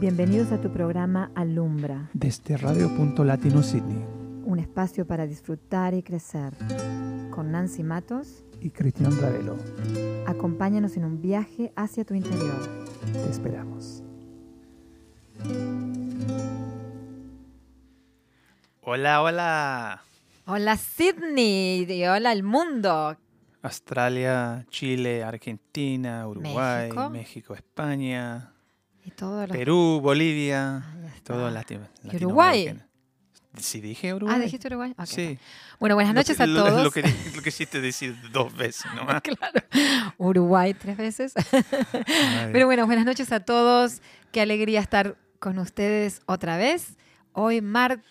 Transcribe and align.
Bienvenidos 0.00 0.52
a 0.52 0.60
tu 0.60 0.72
programa 0.72 1.30
Alumbra, 1.34 2.08
desde 2.12 2.56
Radio 2.56 2.88
Punto 2.96 3.24
Latino 3.24 3.62
Sydney 3.62 4.18
un 4.48 4.58
espacio 4.58 5.06
para 5.06 5.26
disfrutar 5.26 5.92
y 5.92 6.02
crecer. 6.02 6.54
Con 7.30 7.52
Nancy 7.52 7.82
Matos, 7.82 8.44
y 8.62 8.70
Cristian 8.70 9.12
Ravelo. 9.20 9.58
acompáñanos 10.26 10.96
en 10.96 11.04
un 11.04 11.20
viaje 11.20 11.70
hacia 11.76 12.04
tu 12.04 12.14
interior. 12.14 12.86
Te 13.12 13.28
esperamos. 13.30 14.02
Hola, 18.80 19.22
hola. 19.22 20.02
Hola 20.46 20.76
Sydney 20.78 21.84
y 21.86 22.04
hola 22.06 22.32
el 22.32 22.42
mundo. 22.42 23.18
Australia, 23.60 24.64
Chile, 24.70 25.22
Argentina, 25.24 26.26
Uruguay, 26.26 26.88
México. 26.88 27.10
México, 27.10 27.54
España, 27.54 28.54
Y 29.08 29.52
Perú, 29.52 30.00
Bolivia, 30.02 30.76
Ah, 30.84 31.10
todo 31.24 31.50
Latino, 31.50 31.86
¿Y 32.10 32.16
Uruguay? 32.16 32.78
Sí, 33.56 33.80
dije 33.80 34.14
Uruguay. 34.14 34.36
Ah, 34.38 34.42
dijiste 34.44 34.68
Uruguay. 34.68 34.94
Sí. 35.04 35.36
Bueno, 35.80 35.96
buenas 35.96 36.14
noches 36.14 36.36
que- 36.36 36.42
a 36.44 36.46
todos. 36.46 36.84
Lo 36.84 36.90
que, 36.92 37.02
lo 37.34 37.42
que 37.42 37.48
hiciste 37.48 37.80
decir 37.80 38.14
dos 38.30 38.56
veces, 38.56 38.86
¿no? 38.94 39.04
Claro. 39.22 40.12
Uruguay 40.18 40.74
tres 40.74 40.96
veces. 40.96 41.32
Pero 42.52 42.66
bueno, 42.66 42.86
buenas 42.86 43.04
noches 43.04 43.32
a 43.32 43.40
todos. 43.40 44.00
Qué 44.32 44.40
alegría 44.40 44.80
estar 44.80 45.16
con 45.40 45.58
ustedes 45.58 46.20
otra 46.26 46.56
vez. 46.56 46.96
Hoy 47.32 47.60
martes 47.60 48.04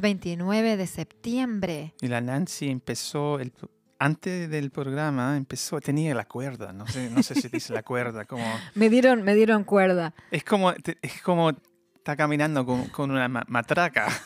29 0.00 0.76
de 0.76 0.86
septiembre. 0.86 1.94
Y 2.00 2.08
la 2.08 2.20
Nancy 2.20 2.68
empezó, 2.70 3.38
el, 3.40 3.52
antes 3.98 4.50
del 4.50 4.70
programa, 4.70 5.36
empezó, 5.36 5.80
tenía 5.80 6.14
la 6.14 6.24
cuerda, 6.26 6.72
no 6.72 6.86
sé, 6.86 7.10
no 7.10 7.22
sé 7.22 7.34
si 7.34 7.48
dice 7.48 7.72
la 7.72 7.82
cuerda, 7.82 8.24
como, 8.24 8.44
Me 8.74 8.90
dieron, 8.90 9.22
me 9.22 9.34
dieron 9.34 9.64
cuerda. 9.64 10.12
es 10.30 10.44
como, 10.44 10.70
es 10.72 11.22
como 11.22 11.50
está 11.96 12.16
caminando 12.16 12.64
con, 12.66 12.84
con 12.88 13.10
una 13.10 13.28
ma- 13.28 13.44
matraca. 13.48 14.08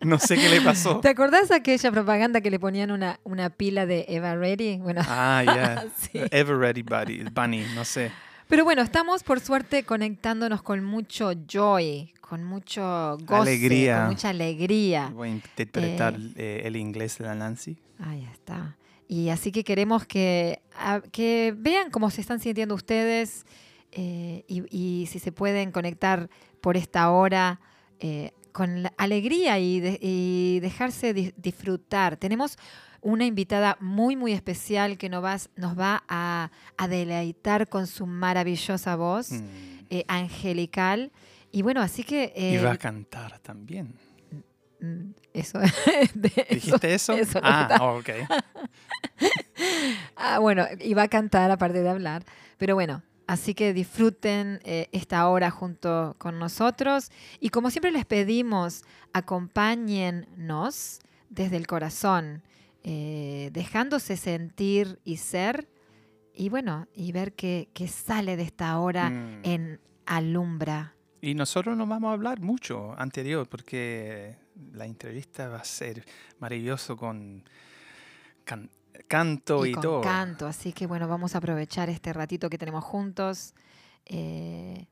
No 0.00 0.18
sé 0.18 0.36
qué 0.36 0.48
le 0.48 0.60
pasó. 0.60 1.00
¿Te 1.00 1.08
acordás 1.08 1.50
aquella 1.50 1.92
propaganda 1.92 2.40
que 2.40 2.50
le 2.50 2.58
ponían 2.58 2.90
una, 2.90 3.20
una 3.24 3.50
pila 3.50 3.84
de 3.86 4.04
Eva 4.08 4.34
Ready? 4.34 4.78
Bueno, 4.78 5.02
Ah, 5.06 5.42
ya. 5.44 5.84
Sí. 5.96 6.20
Ever 6.30 6.56
Ready 6.56 6.82
Buddy, 6.82 7.24
Bunny, 7.30 7.64
no 7.74 7.84
sé. 7.84 8.10
pero 8.48 8.64
bueno, 8.64 8.82
estamos 8.82 9.22
por 9.22 9.38
suerte 9.40 9.84
conectándonos 9.84 10.62
con 10.62 10.82
mucho 10.84 11.32
joy, 11.46 12.12
con 12.20 12.42
mucho 12.42 13.16
goce, 13.22 13.50
Alegría. 13.50 13.98
con 14.00 14.06
mucha 14.08 14.28
alegría. 14.30 15.10
Voy 15.12 15.28
a 15.28 15.32
interpretar 15.32 16.16
eh, 16.36 16.62
el 16.64 16.76
inglés 16.76 17.18
de 17.18 17.24
la 17.26 17.34
Nancy. 17.34 17.76
Ahí 18.02 18.24
está. 18.32 18.76
Y 19.08 19.28
así 19.28 19.52
que 19.52 19.64
queremos 19.64 20.06
que, 20.06 20.62
a- 20.76 21.00
que 21.12 21.54
vean 21.56 21.90
cómo 21.90 22.10
se 22.10 22.20
están 22.20 22.40
sintiendo 22.40 22.74
ustedes 22.74 23.44
eh, 23.92 24.44
y, 24.48 24.64
y 24.76 25.06
si 25.06 25.18
se 25.18 25.32
pueden 25.32 25.70
conectar 25.70 26.28
por 26.60 26.76
esta 26.76 27.10
hora 27.10 27.60
eh, 28.00 28.32
con 28.52 28.82
la 28.84 28.92
alegría 28.96 29.58
y, 29.58 29.80
de- 29.80 29.98
y 30.00 30.60
dejarse 30.60 31.12
di- 31.14 31.32
disfrutar. 31.36 32.16
Tenemos 32.16 32.56
una 33.02 33.24
invitada 33.26 33.76
muy, 33.80 34.16
muy 34.16 34.32
especial 34.32 34.96
que 34.96 35.08
nos 35.08 35.22
va, 35.24 35.36
nos 35.56 35.78
va 35.78 36.04
a, 36.08 36.50
a 36.76 36.88
deleitar 36.88 37.68
con 37.68 37.86
su 37.86 38.06
maravillosa 38.06 38.96
voz 38.96 39.30
Mm. 39.32 39.44
eh, 39.90 40.04
angelical. 40.08 41.12
Y 41.50 41.62
bueno, 41.62 41.80
así 41.82 42.02
que... 42.04 42.32
y 42.36 42.56
va 42.64 42.72
a 42.72 42.78
cantar 42.78 43.38
también. 43.40 43.94
Mm, 44.82 45.14
eso, 45.32 45.58
de 46.14 46.46
¿Dijiste 46.50 46.92
eso? 46.94 47.14
ah, 47.42 47.78
ok. 47.98 48.08
Ah, 50.16 50.38
bueno, 50.38 50.66
iba 50.80 51.02
a 51.02 51.08
cantar 51.08 51.50
aparte 51.50 51.82
de 51.82 51.88
hablar. 51.88 52.24
Pero 52.58 52.74
bueno, 52.74 53.02
así 53.26 53.54
que 53.54 53.72
disfruten 53.72 54.60
eh, 54.64 54.88
esta 54.92 55.28
hora 55.28 55.50
junto 55.50 56.14
con 56.18 56.38
nosotros. 56.38 57.10
Y 57.40 57.48
como 57.50 57.70
siempre 57.70 57.90
les 57.92 58.04
pedimos, 58.04 58.84
acompáñennos 59.12 61.00
desde 61.30 61.56
el 61.56 61.66
corazón, 61.66 62.42
eh, 62.84 63.50
dejándose 63.52 64.16
sentir 64.16 64.98
y 65.04 65.16
ser. 65.18 65.68
Y 66.34 66.48
bueno, 66.48 66.86
y 66.94 67.12
ver 67.12 67.32
qué, 67.34 67.68
qué 67.74 67.88
sale 67.88 68.36
de 68.36 68.42
esta 68.44 68.78
hora 68.78 69.10
Mm. 69.10 69.40
en 69.44 69.80
Alumbra. 70.06 70.94
Y 71.20 71.34
nosotros 71.34 71.76
no 71.76 71.86
vamos 71.86 72.10
a 72.10 72.12
hablar 72.14 72.40
mucho 72.40 72.94
anterior 72.98 73.48
porque 73.48 74.36
la 74.72 74.84
entrevista 74.86 75.48
va 75.48 75.58
a 75.58 75.64
ser 75.64 76.04
maravilloso 76.38 76.96
con 76.96 77.44
can- 78.44 78.70
canto 79.08 79.64
y, 79.66 79.70
y 79.70 79.72
con 79.72 79.82
todo. 79.82 80.00
canto. 80.00 80.46
Así 80.46 80.72
que 80.72 80.86
bueno, 80.86 81.08
vamos 81.08 81.34
a 81.34 81.38
aprovechar 81.38 81.88
este 81.88 82.12
ratito 82.12 82.48
que 82.50 82.58
tenemos 82.58 82.84
juntos 82.84 83.54
eh, 84.06 84.86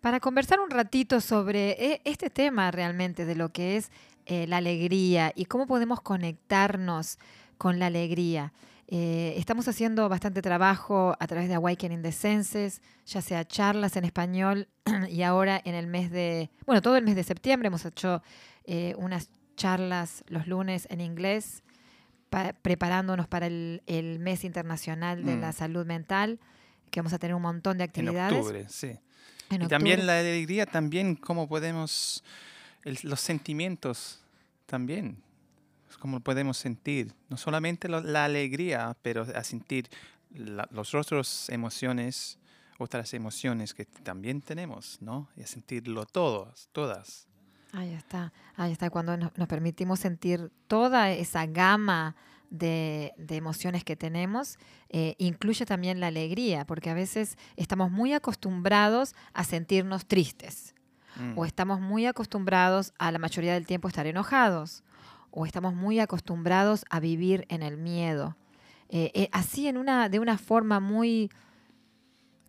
para 0.00 0.20
conversar 0.20 0.60
un 0.60 0.70
ratito 0.70 1.20
sobre 1.20 1.70
eh, 1.72 2.00
este 2.04 2.30
tema 2.30 2.70
realmente 2.70 3.24
de 3.24 3.34
lo 3.34 3.50
que 3.50 3.76
es 3.76 3.90
eh, 4.26 4.46
la 4.46 4.58
alegría 4.58 5.32
y 5.34 5.44
cómo 5.46 5.66
podemos 5.66 6.00
conectarnos 6.00 7.18
con 7.58 7.78
la 7.78 7.86
alegría. 7.86 8.52
Eh, 8.88 9.34
estamos 9.38 9.66
haciendo 9.66 10.08
bastante 10.08 10.42
trabajo 10.42 11.16
a 11.18 11.26
través 11.26 11.48
de 11.48 11.54
Awakening 11.54 12.02
the 12.02 12.12
Senses, 12.12 12.82
ya 13.06 13.22
sea 13.22 13.44
charlas 13.46 13.96
en 13.96 14.04
español 14.04 14.68
y 15.08 15.22
ahora 15.22 15.60
en 15.64 15.74
el 15.74 15.86
mes 15.86 16.10
de, 16.10 16.50
bueno, 16.66 16.82
todo 16.82 16.96
el 16.96 17.04
mes 17.04 17.16
de 17.16 17.24
septiembre 17.24 17.68
hemos 17.68 17.84
hecho 17.86 18.22
eh, 18.64 18.94
unas 18.98 19.30
charlas 19.56 20.22
los 20.28 20.46
lunes 20.46 20.86
en 20.90 21.00
inglés 21.00 21.62
pa- 22.28 22.52
preparándonos 22.52 23.26
para 23.26 23.46
el, 23.46 23.82
el 23.86 24.18
mes 24.18 24.44
internacional 24.44 25.24
de 25.24 25.36
Mm. 25.36 25.40
la 25.40 25.52
salud 25.52 25.86
mental, 25.86 26.38
que 26.90 27.00
vamos 27.00 27.12
a 27.14 27.18
tener 27.18 27.34
un 27.34 27.42
montón 27.42 27.78
de 27.78 27.84
En 27.84 27.90
actividades. 27.90 28.32
octubre, 28.38 28.66
sí. 28.68 28.98
En 29.50 29.62
Y 29.62 29.68
también 29.68 30.06
la 30.06 30.18
alegría, 30.18 30.66
también 30.66 31.14
cómo 31.16 31.48
podemos, 31.48 32.22
el- 32.84 32.98
los 33.02 33.20
sentimientos 33.20 34.22
también, 34.66 35.16
cómo 36.04 36.20
podemos 36.20 36.58
sentir, 36.58 37.14
no 37.30 37.38
solamente 37.38 37.88
lo- 37.88 38.02
la 38.02 38.26
alegría, 38.26 38.94
pero 39.00 39.22
a 39.34 39.42
sentir 39.42 39.88
la- 40.34 40.68
los 40.70 40.94
otros 40.94 41.48
emociones, 41.48 42.38
otras 42.76 43.14
emociones 43.14 43.72
que 43.72 43.86
también 43.86 44.42
tenemos, 44.42 44.98
¿no? 45.00 45.28
Y 45.34 45.42
a 45.42 45.46
sentirlo 45.46 46.04
todos, 46.04 46.68
todas. 46.72 47.26
Ahí 47.72 47.94
está, 47.94 48.34
ahí 48.54 48.70
está, 48.70 48.90
cuando 48.90 49.16
nos, 49.16 49.34
nos 49.38 49.48
permitimos 49.48 49.98
sentir 49.98 50.50
toda 50.68 51.10
esa 51.10 51.46
gama 51.46 52.14
de, 52.50 53.14
de 53.16 53.36
emociones 53.36 53.82
que 53.82 53.96
tenemos, 53.96 54.58
eh, 54.90 55.14
incluye 55.16 55.64
también 55.64 56.00
la 56.00 56.08
alegría, 56.08 56.66
porque 56.66 56.90
a 56.90 56.94
veces 56.94 57.38
estamos 57.56 57.90
muy 57.90 58.12
acostumbrados 58.12 59.14
a 59.32 59.42
sentirnos 59.44 60.04
tristes, 60.04 60.74
Mm. 61.16 61.38
o 61.38 61.46
estamos 61.46 61.80
muy 61.80 62.04
acostumbrados 62.06 62.92
a 62.98 63.10
la 63.12 63.18
mayoría 63.20 63.54
del 63.54 63.66
tiempo 63.66 63.86
estar 63.88 64.06
enojados, 64.06 64.82
o 65.36 65.46
estamos 65.46 65.74
muy 65.74 65.98
acostumbrados 65.98 66.84
a 66.90 67.00
vivir 67.00 67.44
en 67.48 67.62
el 67.62 67.76
miedo. 67.76 68.36
Eh, 68.88 69.10
eh, 69.14 69.28
así 69.32 69.66
en 69.66 69.76
una, 69.76 70.08
de 70.08 70.20
una 70.20 70.38
forma 70.38 70.78
muy 70.80 71.30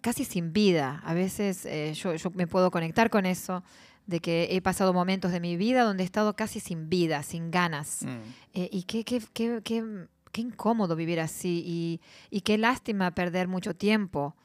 casi 0.01 0.23
sin 0.25 0.53
vida. 0.53 1.01
A 1.03 1.13
veces 1.13 1.65
eh, 1.65 1.93
yo, 1.95 2.13
yo 2.15 2.29
me 2.31 2.47
puedo 2.47 2.69
conectar 2.71 3.09
con 3.09 3.25
eso, 3.25 3.63
de 4.05 4.19
que 4.19 4.49
he 4.51 4.61
pasado 4.61 4.93
momentos 4.93 5.31
de 5.31 5.39
mi 5.39 5.57
vida 5.57 5.83
donde 5.83 6.03
he 6.03 6.05
estado 6.05 6.35
casi 6.35 6.59
sin 6.59 6.89
vida, 6.89 7.23
sin 7.23 7.49
ganas. 7.49 8.03
Mm. 8.03 8.59
Y 8.71 8.83
qué, 8.83 9.03
qué, 9.03 9.19
qué, 9.33 9.61
qué- 9.63 10.07
qué 10.31 10.41
incómodo 10.41 10.95
vivir 10.97 11.19
así 11.21 11.63
y, 11.65 12.01
y 12.29 12.41
qué 12.41 12.57
lástima 12.57 13.11
perder 13.15 13.47
mucho 13.47 13.73
tiempo 13.73 14.35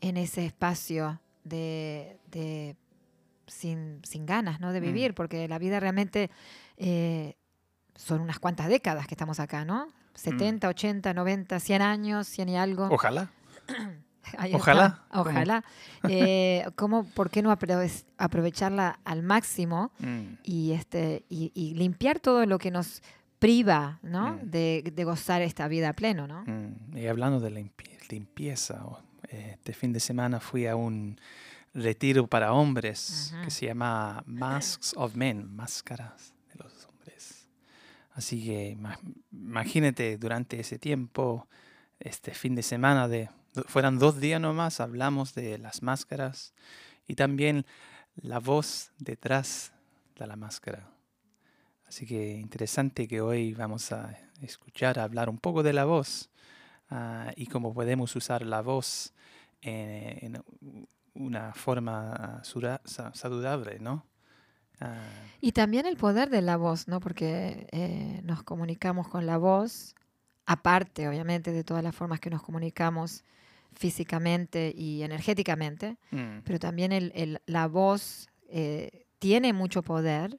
en 0.00 0.16
ese 0.18 0.44
espacio 0.44 1.20
de, 1.44 2.18
de- 2.30 2.76
sin, 3.46 4.00
sin 4.04 4.26
ganas 4.26 4.60
¿no? 4.60 4.72
de 4.72 4.80
Mm. 4.80 4.84
vivir, 4.84 5.14
porque 5.14 5.46
la 5.48 5.58
vida 5.58 5.78
realmente 5.80 6.30
son 7.96 8.20
unas 8.20 8.38
cuantas 8.38 8.68
décadas 8.68 9.06
que 9.06 9.14
estamos 9.14 9.40
acá, 9.40 9.64
¿no? 9.64 9.88
70, 10.14 10.68
80, 10.68 11.12
90, 11.14 11.60
100 11.60 11.82
años, 11.82 12.26
100 12.28 12.48
y 12.50 12.56
algo. 12.56 12.88
Ojalá. 12.90 13.30
Ojalá. 14.54 15.02
Ojalá. 15.12 15.64
Eh, 16.08 16.66
¿cómo, 16.74 17.04
¿Por 17.04 17.30
qué 17.30 17.42
no 17.42 17.52
aprove- 17.56 18.04
aprovecharla 18.18 18.98
al 19.04 19.22
máximo 19.22 19.92
Mm. 20.00 20.38
y, 20.42 20.72
este, 20.72 21.24
y, 21.28 21.52
y 21.54 21.74
limpiar 21.74 22.18
todo 22.18 22.44
lo 22.46 22.58
que 22.58 22.70
nos 22.72 23.02
priva 23.38 23.98
¿no? 24.02 24.34
Mm. 24.34 24.40
de, 24.50 24.92
de 24.94 25.04
gozar 25.04 25.42
esta 25.42 25.68
vida 25.68 25.90
a 25.90 25.92
pleno? 25.92 26.26
¿no? 26.26 26.42
Mm, 26.46 26.96
Y 26.96 27.06
hablando 27.06 27.38
de 27.38 27.50
limpi- 27.50 28.08
limpieza, 28.10 28.84
o- 28.84 29.00
eh, 29.28 29.50
este 29.54 29.72
fin 29.72 29.92
de 29.92 30.00
semana 30.00 30.40
fui 30.40 30.66
a 30.66 30.74
un 30.76 31.20
retiro 31.74 32.26
para 32.26 32.52
hombres 32.52 33.32
Ajá. 33.34 33.44
que 33.44 33.50
se 33.50 33.66
llama 33.66 34.22
Masks 34.26 34.94
of 34.96 35.14
Men, 35.14 35.54
máscaras. 35.54 36.32
Así 38.16 38.42
que 38.46 38.70
ima- 38.70 38.98
imagínate 39.30 40.16
durante 40.16 40.58
ese 40.58 40.78
tiempo, 40.78 41.46
este 42.00 42.32
fin 42.32 42.54
de 42.54 42.62
semana 42.62 43.08
de 43.08 43.28
fueran 43.66 43.98
dos 43.98 44.18
días 44.20 44.40
nomás, 44.40 44.80
hablamos 44.80 45.34
de 45.34 45.58
las 45.58 45.82
máscaras 45.82 46.54
y 47.06 47.14
también 47.14 47.66
la 48.16 48.38
voz 48.38 48.90
detrás 48.98 49.72
de 50.18 50.26
la 50.26 50.36
máscara. 50.36 50.90
Así 51.86 52.06
que 52.06 52.38
interesante 52.38 53.06
que 53.06 53.20
hoy 53.20 53.52
vamos 53.52 53.92
a 53.92 54.16
escuchar, 54.40 54.98
hablar 54.98 55.28
un 55.28 55.38
poco 55.38 55.62
de 55.62 55.74
la 55.74 55.84
voz 55.84 56.30
ah, 56.88 57.32
y 57.36 57.46
cómo 57.46 57.74
podemos 57.74 58.16
usar 58.16 58.46
la 58.46 58.62
voz 58.62 59.12
en, 59.60 60.36
en 60.36 60.88
una 61.14 61.52
forma 61.52 62.42
sa- 62.84 63.12
saludable, 63.14 63.78
¿no? 63.78 64.06
Ah, 64.80 65.02
Y 65.40 65.52
también 65.52 65.86
el 65.86 65.96
poder 65.96 66.28
de 66.30 66.42
la 66.42 66.56
voz, 66.56 66.88
¿no? 66.88 67.00
Porque 67.00 67.66
eh, 67.72 68.20
nos 68.24 68.42
comunicamos 68.42 69.08
con 69.08 69.26
la 69.26 69.36
voz, 69.38 69.94
aparte, 70.46 71.08
obviamente, 71.08 71.52
de 71.52 71.62
todas 71.64 71.82
las 71.82 71.94
formas 71.94 72.20
que 72.20 72.30
nos 72.30 72.42
comunicamos 72.42 73.24
físicamente 73.72 74.72
y 74.76 75.02
energéticamente, 75.02 75.96
mm, 76.10 76.38
pero 76.44 76.58
también 76.58 76.92
el- 76.92 77.12
el- 77.14 77.40
la 77.46 77.66
voz 77.68 78.28
eh, 78.48 79.06
tiene 79.18 79.52
mucho 79.52 79.82
poder 79.82 80.38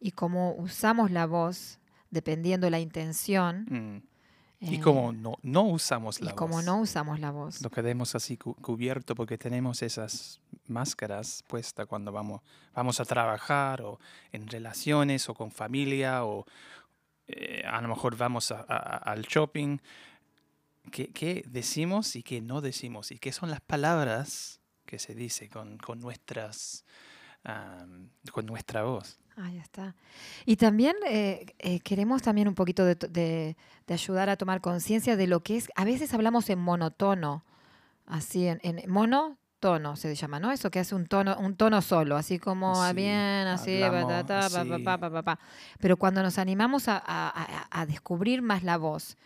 y 0.00 0.10
cómo 0.10 0.52
usamos 0.56 1.10
la 1.10 1.26
voz, 1.26 1.78
dependiendo 2.10 2.68
la 2.70 2.80
intención. 2.80 3.66
mm. 3.70 4.02
Y 4.58 4.76
eh, 4.76 4.80
como 4.80 5.12
no, 5.12 5.36
no 5.42 5.62
usamos 5.64 6.18
y 6.20 6.24
la 6.24 6.34
cómo 6.34 6.56
voz, 6.56 6.64
no 6.64 6.80
usamos 6.80 7.20
la 7.20 7.30
voz. 7.30 7.60
lo 7.62 7.70
quedamos 7.70 8.14
así 8.14 8.36
cu- 8.38 8.54
cubierto 8.56 9.14
porque 9.14 9.36
tenemos 9.38 9.82
esas 9.82 10.40
máscaras 10.68 11.42
puestas 11.46 11.86
cuando 11.86 12.12
vamos, 12.12 12.42
vamos 12.74 13.00
a 13.00 13.04
trabajar 13.04 13.82
o 13.82 13.98
en 14.32 14.46
relaciones 14.48 15.28
o 15.28 15.34
con 15.34 15.50
familia 15.50 16.24
o 16.24 16.44
eh, 17.28 17.62
a 17.66 17.80
lo 17.80 17.88
mejor 17.88 18.16
vamos 18.16 18.50
al 18.52 19.22
shopping. 19.22 19.78
¿Qué, 20.92 21.08
qué 21.08 21.42
decimos 21.48 22.14
y 22.16 22.22
qué 22.22 22.40
no 22.40 22.60
decimos? 22.60 23.10
¿Y 23.10 23.18
qué 23.18 23.32
son 23.32 23.50
las 23.50 23.60
palabras 23.60 24.60
que 24.84 24.98
se 25.00 25.14
dice 25.14 25.48
con, 25.48 25.78
con 25.78 25.98
nuestras 26.00 26.84
am, 27.42 28.10
con 28.30 28.46
nuestra 28.46 28.84
voz? 28.84 29.18
Ahí 29.36 29.58
está. 29.58 29.94
Y 30.46 30.56
también 30.56 30.94
eh, 31.06 31.46
eh, 31.58 31.80
queremos 31.80 32.22
también 32.22 32.48
un 32.48 32.54
poquito 32.54 32.84
de, 32.84 32.94
de- 32.94 33.56
de 33.86 33.94
ayudar 33.94 34.28
a 34.30 34.36
tomar 34.36 34.60
conciencia 34.60 35.16
de 35.16 35.26
lo 35.28 35.42
que 35.44 35.56
es, 35.56 35.68
a 35.76 35.84
veces 35.84 36.12
hablamos 36.14 36.48
en 36.50 36.58
monotono, 36.58 37.44
así 38.06 38.46
en, 38.48 38.58
en 38.62 38.90
monotono 39.60 39.96
se 39.96 40.14
llama, 40.14 40.38
¿no? 40.38 40.52
Eso 40.52 40.70
que 40.70 40.78
hace 40.80 40.94
un 40.94 41.06
tono, 41.06 41.36
un 41.38 41.56
tono 41.56 41.80
solo, 41.82 42.16
así 42.16 42.38
como 42.38 42.82
ah, 42.82 42.88
Así, 42.88 42.96
bien, 42.96 43.46
así, 43.48 43.80
pa, 44.98 45.10
pa, 45.10 45.22
pa. 45.22 45.38
Pero 45.80 45.96
cuando 45.96 46.22
nos 46.22 46.38
animamos 46.38 46.88
a, 46.88 47.02
a- 47.04 47.66
a- 47.70 47.86
descubrir 47.86 48.42
más 48.42 48.62
la 48.62 48.76
voz, 48.76 49.16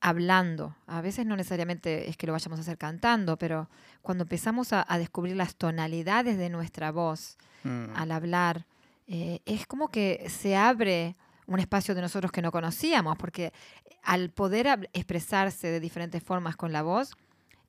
hablando, 0.00 0.74
a 0.86 1.00
veces 1.00 1.26
no 1.26 1.36
necesariamente 1.36 2.08
es 2.10 2.16
que 2.16 2.26
lo 2.26 2.32
vayamos 2.32 2.58
a 2.58 2.62
hacer 2.62 2.76
cantando, 2.76 3.36
pero 3.38 3.68
cuando 4.02 4.22
empezamos 4.22 4.72
a, 4.72 4.84
a 4.86 4.98
descubrir 4.98 5.36
las 5.36 5.54
tonalidades 5.56 6.38
de 6.38 6.48
nuestra 6.50 6.90
voz, 6.92 7.36
Mm, 7.64 7.94
al 7.94 8.10
hablar, 8.10 8.66
eh, 9.06 9.38
es 9.46 9.68
como 9.68 9.86
que 9.86 10.26
se 10.28 10.56
abre 10.56 11.14
un 11.46 11.60
espacio 11.60 11.94
de 11.94 12.00
nosotros 12.00 12.32
que 12.32 12.42
no 12.42 12.50
conocíamos, 12.50 13.16
porque 13.16 13.52
al 14.02 14.30
poder 14.30 14.88
expresarse 14.92 15.68
de 15.68 15.78
diferentes 15.78 16.20
formas 16.24 16.56
con 16.56 16.72
la 16.72 16.82
voz, 16.82 17.12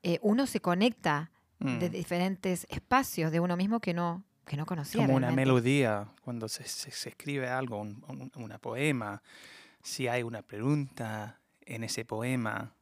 eh, 0.02 0.18
uno 0.24 0.48
se 0.48 0.62
conecta 0.62 1.30
de 1.64 1.90
mm. 1.90 1.92
diferentes 1.92 2.68
espacios 2.70 3.32
de 3.32 3.40
uno 3.40 3.56
mismo 3.58 3.80
que 3.80 3.94
no, 3.94 4.24
que 4.46 4.58
no 4.58 4.66
conocía. 4.66 5.02
como 5.06 5.16
una 5.16 5.28
realmente. 5.28 5.46
melodía, 5.46 6.08
cuando 6.24 6.48
se, 6.50 6.64
se- 6.68 6.92
se 6.92 7.10
escribe 7.10 7.48
algo, 7.50 7.78
un, 7.80 8.04
un- 8.08 8.32
una 8.36 8.58
poema, 8.60 9.22
si 9.82 10.08
hay 10.08 10.24
una 10.24 10.42
pregunta 10.42 11.40
en 11.66 11.84
ese 11.84 12.06
poema, 12.06 12.74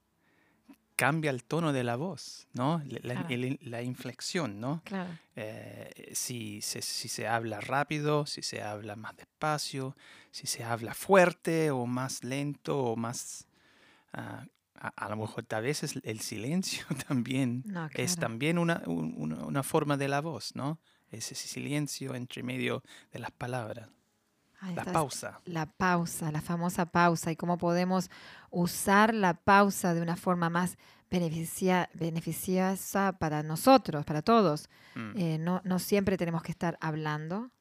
cambia 0.95 1.31
el 1.31 1.44
tono 1.44 1.74
de 1.74 1.83
la 1.83 1.95
voz, 1.95 2.48
¿no? 2.54 2.81
La, 2.86 3.00
la- 3.01 3.13
Claro. 3.22 3.28
el- 3.30 3.60
la 3.63 3.81
inflexión, 3.81 4.60
¿no? 4.60 4.81
Claro, 4.84 5.10
Eh, 5.36 6.12
si, 6.13 6.62
se, 6.62 6.81
si 6.81 7.07
se 7.07 7.27
habla 7.27 7.62
rápido, 7.62 8.25
si 8.25 8.42
se 8.42 8.62
habla 8.62 8.95
más 8.95 9.16
despacio, 9.16 9.95
si 10.31 10.45
se 10.45 10.63
habla 10.63 10.94
fuerte 10.94 11.72
o 11.72 11.86
más 11.86 12.24
lento 12.24 12.77
o 12.80 12.95
más... 12.95 13.48
ah, 14.13 14.45
a, 14.83 14.88
a 15.06 15.10
lo 15.10 15.16
mejor 15.18 15.45
tal 15.45 15.63
vez 15.63 15.83
es 15.83 16.00
el 16.04 16.19
silencio 16.22 16.86
también 17.07 17.63
no, 17.66 17.86
es 17.94 18.16
claro. 18.16 18.19
también 18.19 18.57
una, 18.57 18.81
un- 18.88 19.13
una, 19.44 19.62
forma 19.63 19.95
de 19.98 20.07
la 20.07 20.22
voz, 20.22 20.56
¿no? 20.56 20.80
Ese 21.12 21.36
silencio 21.36 22.16
entre 22.16 22.42
medio 22.42 22.81
de 23.12 23.19
las 23.19 23.31
palabras, 23.31 23.89
Ahí 24.60 24.75
la 24.75 24.83
es 24.83 24.88
pausa. 24.92 25.39
La 25.45 25.66
pausa, 25.66 26.31
la 26.31 26.42
famosa 26.42 26.86
pausa, 26.86 27.31
y 27.31 27.36
cómo 27.36 27.57
podemos 27.57 28.10
usar 28.50 29.13
la 29.13 29.33
pausa 29.33 29.94
de 29.94 30.01
una 30.01 30.16
forma 30.16 30.50
más 30.50 30.78
beneficia- 31.10 31.89
beneficiosa 31.94 33.13
para 33.19 33.44
nosotros, 33.44 34.06
para 34.06 34.22
todos. 34.22 34.69
Mm, 34.95 35.12
Eh, 35.18 35.38
no, 35.39 35.62
no 35.66 35.80
siempre 35.80 36.16
tenemos 36.18 36.42
que 36.44 36.51
estar 36.51 36.77
hablando. 36.80 37.51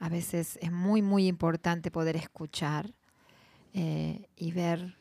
A 0.00 0.08
veces 0.08 0.58
es 0.60 0.72
muy, 0.72 1.00
muy 1.02 1.26
importante 1.28 1.90
poder 1.90 2.16
escuchar 2.16 2.92
eh, 3.74 4.28
y 4.36 4.52
ver 4.52 4.97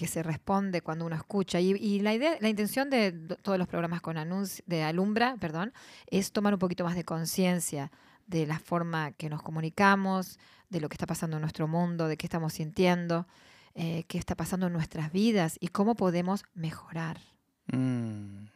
que 0.00 0.06
se 0.06 0.22
responde 0.22 0.80
cuando 0.80 1.04
uno 1.04 1.14
escucha. 1.14 1.60
Y, 1.60 1.72
y 1.72 2.00
la 2.00 2.14
idea, 2.14 2.38
la 2.40 2.48
intención 2.48 2.88
de 2.88 3.12
do- 3.12 3.36
todos 3.36 3.58
los 3.58 3.68
programas 3.68 4.00
con 4.00 4.16
anunci- 4.16 4.62
de 4.64 4.82
Alumbra, 4.82 5.36
perdón, 5.38 5.74
es 6.06 6.32
tomar 6.32 6.54
un 6.54 6.58
poquito 6.58 6.84
más 6.84 6.94
de 6.94 7.04
conciencia 7.04 7.92
de 8.26 8.46
la 8.46 8.58
forma 8.58 9.12
que 9.12 9.28
nos 9.28 9.42
comunicamos, 9.42 10.38
de 10.70 10.80
lo 10.80 10.88
que 10.88 10.94
está 10.94 11.04
pasando 11.04 11.36
en 11.36 11.42
nuestro 11.42 11.68
mundo, 11.68 12.08
de 12.08 12.16
qué 12.16 12.24
estamos 12.24 12.54
sintiendo, 12.54 13.26
eh, 13.74 14.04
qué 14.08 14.16
está 14.16 14.34
pasando 14.36 14.68
en 14.68 14.72
nuestras 14.72 15.12
vidas 15.12 15.58
y 15.60 15.68
cómo 15.68 15.94
podemos 15.96 16.44
mejorar. 16.54 17.18
mm, 17.66 18.46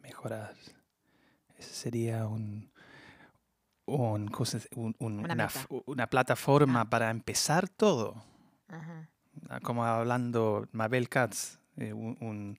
mejorar. 0.00 0.54
Ese 1.58 1.74
sería 1.74 2.24
un, 2.28 2.70
Una 5.86 6.06
plataforma 6.06 6.80
Ah. 6.82 6.84
para 6.90 7.10
empezar 7.10 7.68
todo. 7.68 8.22
Ajá. 8.68 9.08
Ah, 9.48 9.60
Como 9.60 9.84
hablando 9.84 10.66
Mabel 10.72 11.08
Katz, 11.08 11.58
eh, 11.76 11.92
un, 11.92 12.16
un- 12.20 12.56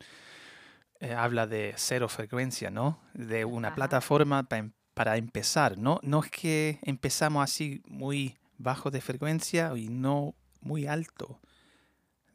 eh, 0.99 1.13
habla 1.13 1.47
de 1.47 1.73
cero 1.77 2.09
frecuencia, 2.09 2.69
¿no? 2.69 2.99
De 3.13 3.45
una 3.45 3.69
Ajá. 3.69 3.75
plataforma 3.75 4.43
pa 4.43 4.57
em- 4.57 4.71
para 4.93 5.15
empezar, 5.17 5.77
¿no? 5.77 5.99
No 6.03 6.21
es 6.23 6.29
que 6.29 6.79
empezamos 6.81 7.41
así 7.43 7.81
muy 7.87 8.37
bajo 8.57 8.91
de 8.91 8.99
frecuencia 8.99 9.71
y 9.77 9.87
no 9.87 10.35
muy 10.61 10.87
alto 10.87 11.39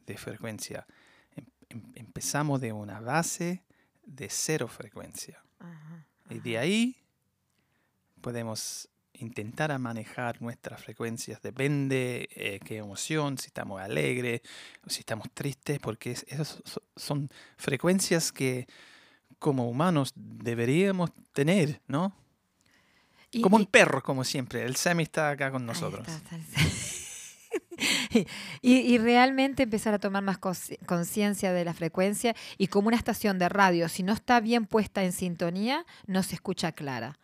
de 0.07 0.17
frecuencia. 0.17 0.87
Em- 1.35 1.45
em- 1.69 1.91
empezamos 1.95 2.59
de 2.61 2.73
una 2.73 2.99
base 3.01 3.63
de 4.03 4.29
cero 4.29 4.67
frecuencia. 4.67 5.43
Ajá. 5.59 6.05
Y 6.31 6.39
de 6.39 6.57
ahí 6.57 6.97
podemos 8.21 8.89
intentar 9.19 9.71
a 9.71 9.77
manejar 9.79 10.41
nuestras 10.41 10.81
frecuencias. 10.83 11.41
Depende 11.41 12.27
eh, 12.35 12.59
qué 12.63 12.77
emoción, 12.77 13.37
si 13.37 13.47
estamos 13.47 13.81
alegres 13.81 14.41
si 14.87 14.99
estamos 14.99 15.27
tristes, 15.33 15.79
porque 15.79 16.11
es- 16.11 16.25
esas 16.29 16.61
so- 16.65 16.81
son 16.95 17.29
frecuencias 17.57 18.31
que 18.31 18.67
como 19.39 19.69
humanos 19.69 20.13
deberíamos 20.15 21.11
tener, 21.33 21.81
¿no? 21.87 22.15
Y- 23.31 23.41
Como 23.41 23.57
un 23.57 23.65
perro, 23.65 24.01
como 24.01 24.23
siempre. 24.23 24.63
El 24.63 24.75
Semi 24.75 25.03
está 25.03 25.29
acá 25.31 25.51
con 25.51 25.65
nosotros. 25.65 26.07
está, 26.07 26.35
está 26.37 26.61
el- 26.61 28.25
y, 28.61 28.71
y 28.93 28.97
realmente 28.97 29.63
empezar 29.63 29.93
a 29.93 29.99
tomar 29.99 30.23
más 30.23 30.37
conciencia 30.37 31.51
de 31.53 31.65
la 31.65 31.73
frecuencia 31.73 32.35
y 32.57 32.67
como 32.67 32.87
una 32.87 32.97
estación 32.97 33.37
de 33.39 33.49
radio, 33.49 33.89
si 33.89 34.03
no 34.03 34.13
está 34.13 34.39
bien 34.39 34.65
puesta 34.65 35.03
en 35.03 35.11
sintonía, 35.11 35.85
no 36.07 36.23
se 36.23 36.35
escucha 36.35 36.71
clara. 36.71 37.17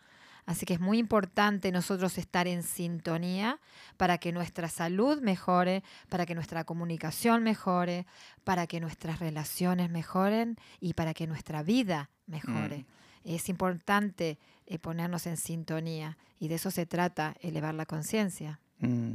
Así 0.44 0.66
que 0.66 0.74
es 0.74 0.80
muy 0.80 0.98
importante 0.98 1.70
nosotros 1.70 2.18
estar 2.18 2.48
en 2.48 2.62
sintonía 2.62 3.60
para 3.96 4.18
que 4.18 4.32
nuestra 4.32 4.68
salud 4.68 5.20
mejore, 5.20 5.84
para 6.08 6.26
que 6.26 6.34
nuestra 6.34 6.64
comunicación 6.64 7.44
mejore, 7.44 8.06
para 8.42 8.66
que 8.66 8.80
nuestras 8.80 9.20
relaciones 9.20 9.90
mejoren 9.90 10.56
y 10.80 10.94
para 10.94 11.14
que 11.14 11.26
nuestra 11.26 11.62
vida 11.62 12.10
mejore. 12.26 12.86
Es 13.24 13.48
importante 13.48 14.38
eh, 14.66 14.78
ponernos 14.78 15.26
en 15.26 15.36
sintonía 15.36 16.18
y 16.40 16.48
de 16.48 16.56
eso 16.56 16.72
se 16.72 16.86
trata, 16.86 17.36
elevar 17.40 17.74
la 17.74 17.86
conciencia. 17.86 18.58
Mm, 18.80 19.14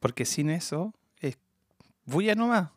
Porque 0.00 0.24
sin 0.24 0.48
eso 0.48 0.94
es 1.20 1.36
bulla 2.06 2.34
nomás. 2.34 2.70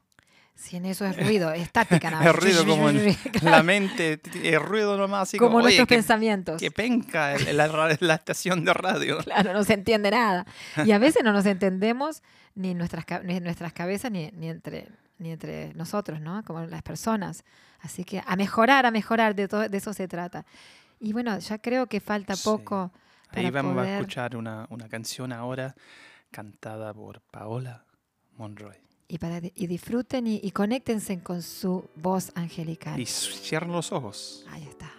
Sin 0.55 0.85
eso 0.85 1.05
es 1.05 1.17
ruido, 1.17 1.51
estática 1.51 2.09
nada 2.11 2.25
Es 2.29 2.35
ruido 2.35 2.65
como 2.67 2.89
en 2.89 3.15
la 3.41 3.63
mente, 3.63 4.21
es 4.43 4.61
ruido 4.61 4.97
nomás. 4.97 5.23
Así 5.23 5.37
como 5.37 5.51
como, 5.51 5.61
nuestros 5.63 5.87
qué, 5.87 5.95
pensamientos. 5.95 6.59
qué 6.61 6.71
penca 6.71 7.35
la, 7.53 7.67
ra- 7.67 7.97
la 7.99 8.13
estación 8.15 8.63
de 8.63 8.73
radio. 8.73 9.17
Claro, 9.19 9.51
no 9.53 9.63
se 9.63 9.73
entiende 9.73 10.11
nada. 10.11 10.45
Y 10.85 10.91
a 10.91 10.99
veces 10.99 11.23
no 11.23 11.33
nos 11.33 11.45
entendemos 11.45 12.21
ni 12.55 12.69
en 12.71 12.77
nuestras, 12.77 13.05
ni 13.23 13.37
en 13.37 13.43
nuestras 13.43 13.73
cabezas 13.73 14.11
ni, 14.11 14.31
ni 14.31 14.49
entre, 14.49 14.87
ni 15.17 15.31
entre 15.31 15.73
nosotros, 15.73 16.21
¿no? 16.21 16.43
Como 16.43 16.61
las 16.65 16.81
personas. 16.83 17.43
Así 17.81 18.05
que 18.05 18.23
a 18.25 18.35
mejorar, 18.37 18.85
a 18.85 18.91
mejorar, 18.91 19.35
de, 19.35 19.47
todo, 19.49 19.67
de 19.67 19.77
eso 19.77 19.91
se 19.91 20.07
trata. 20.07 20.45
Y 20.99 21.11
bueno, 21.11 21.37
ya 21.39 21.57
creo 21.57 21.87
que 21.87 21.99
falta 21.99 22.35
Sí. 22.35 22.43
poco 22.45 22.93
Ahí 23.31 23.49
para 23.49 23.63
vamos 23.63 23.71
a 23.73 23.75
poder- 23.81 23.93
escuchar 23.95 24.37
una, 24.37 24.67
una 24.69 24.87
canción 24.87 25.33
ahora 25.33 25.75
cantada 26.31 26.93
por 26.93 27.19
Paola 27.21 27.83
Monroy. 28.37 28.77
Y, 29.13 29.19
para, 29.19 29.39
y 29.43 29.67
disfruten 29.67 30.25
y, 30.25 30.39
y 30.41 30.49
conéctense 30.49 31.21
con 31.21 31.43
su 31.43 31.87
voz 31.95 32.31
angelical. 32.33 32.99
Y 32.99 33.05
cierren 33.05 33.71
los 33.71 33.91
ojos. 33.91 34.43
Ahí 34.49 34.63
está. 34.63 34.91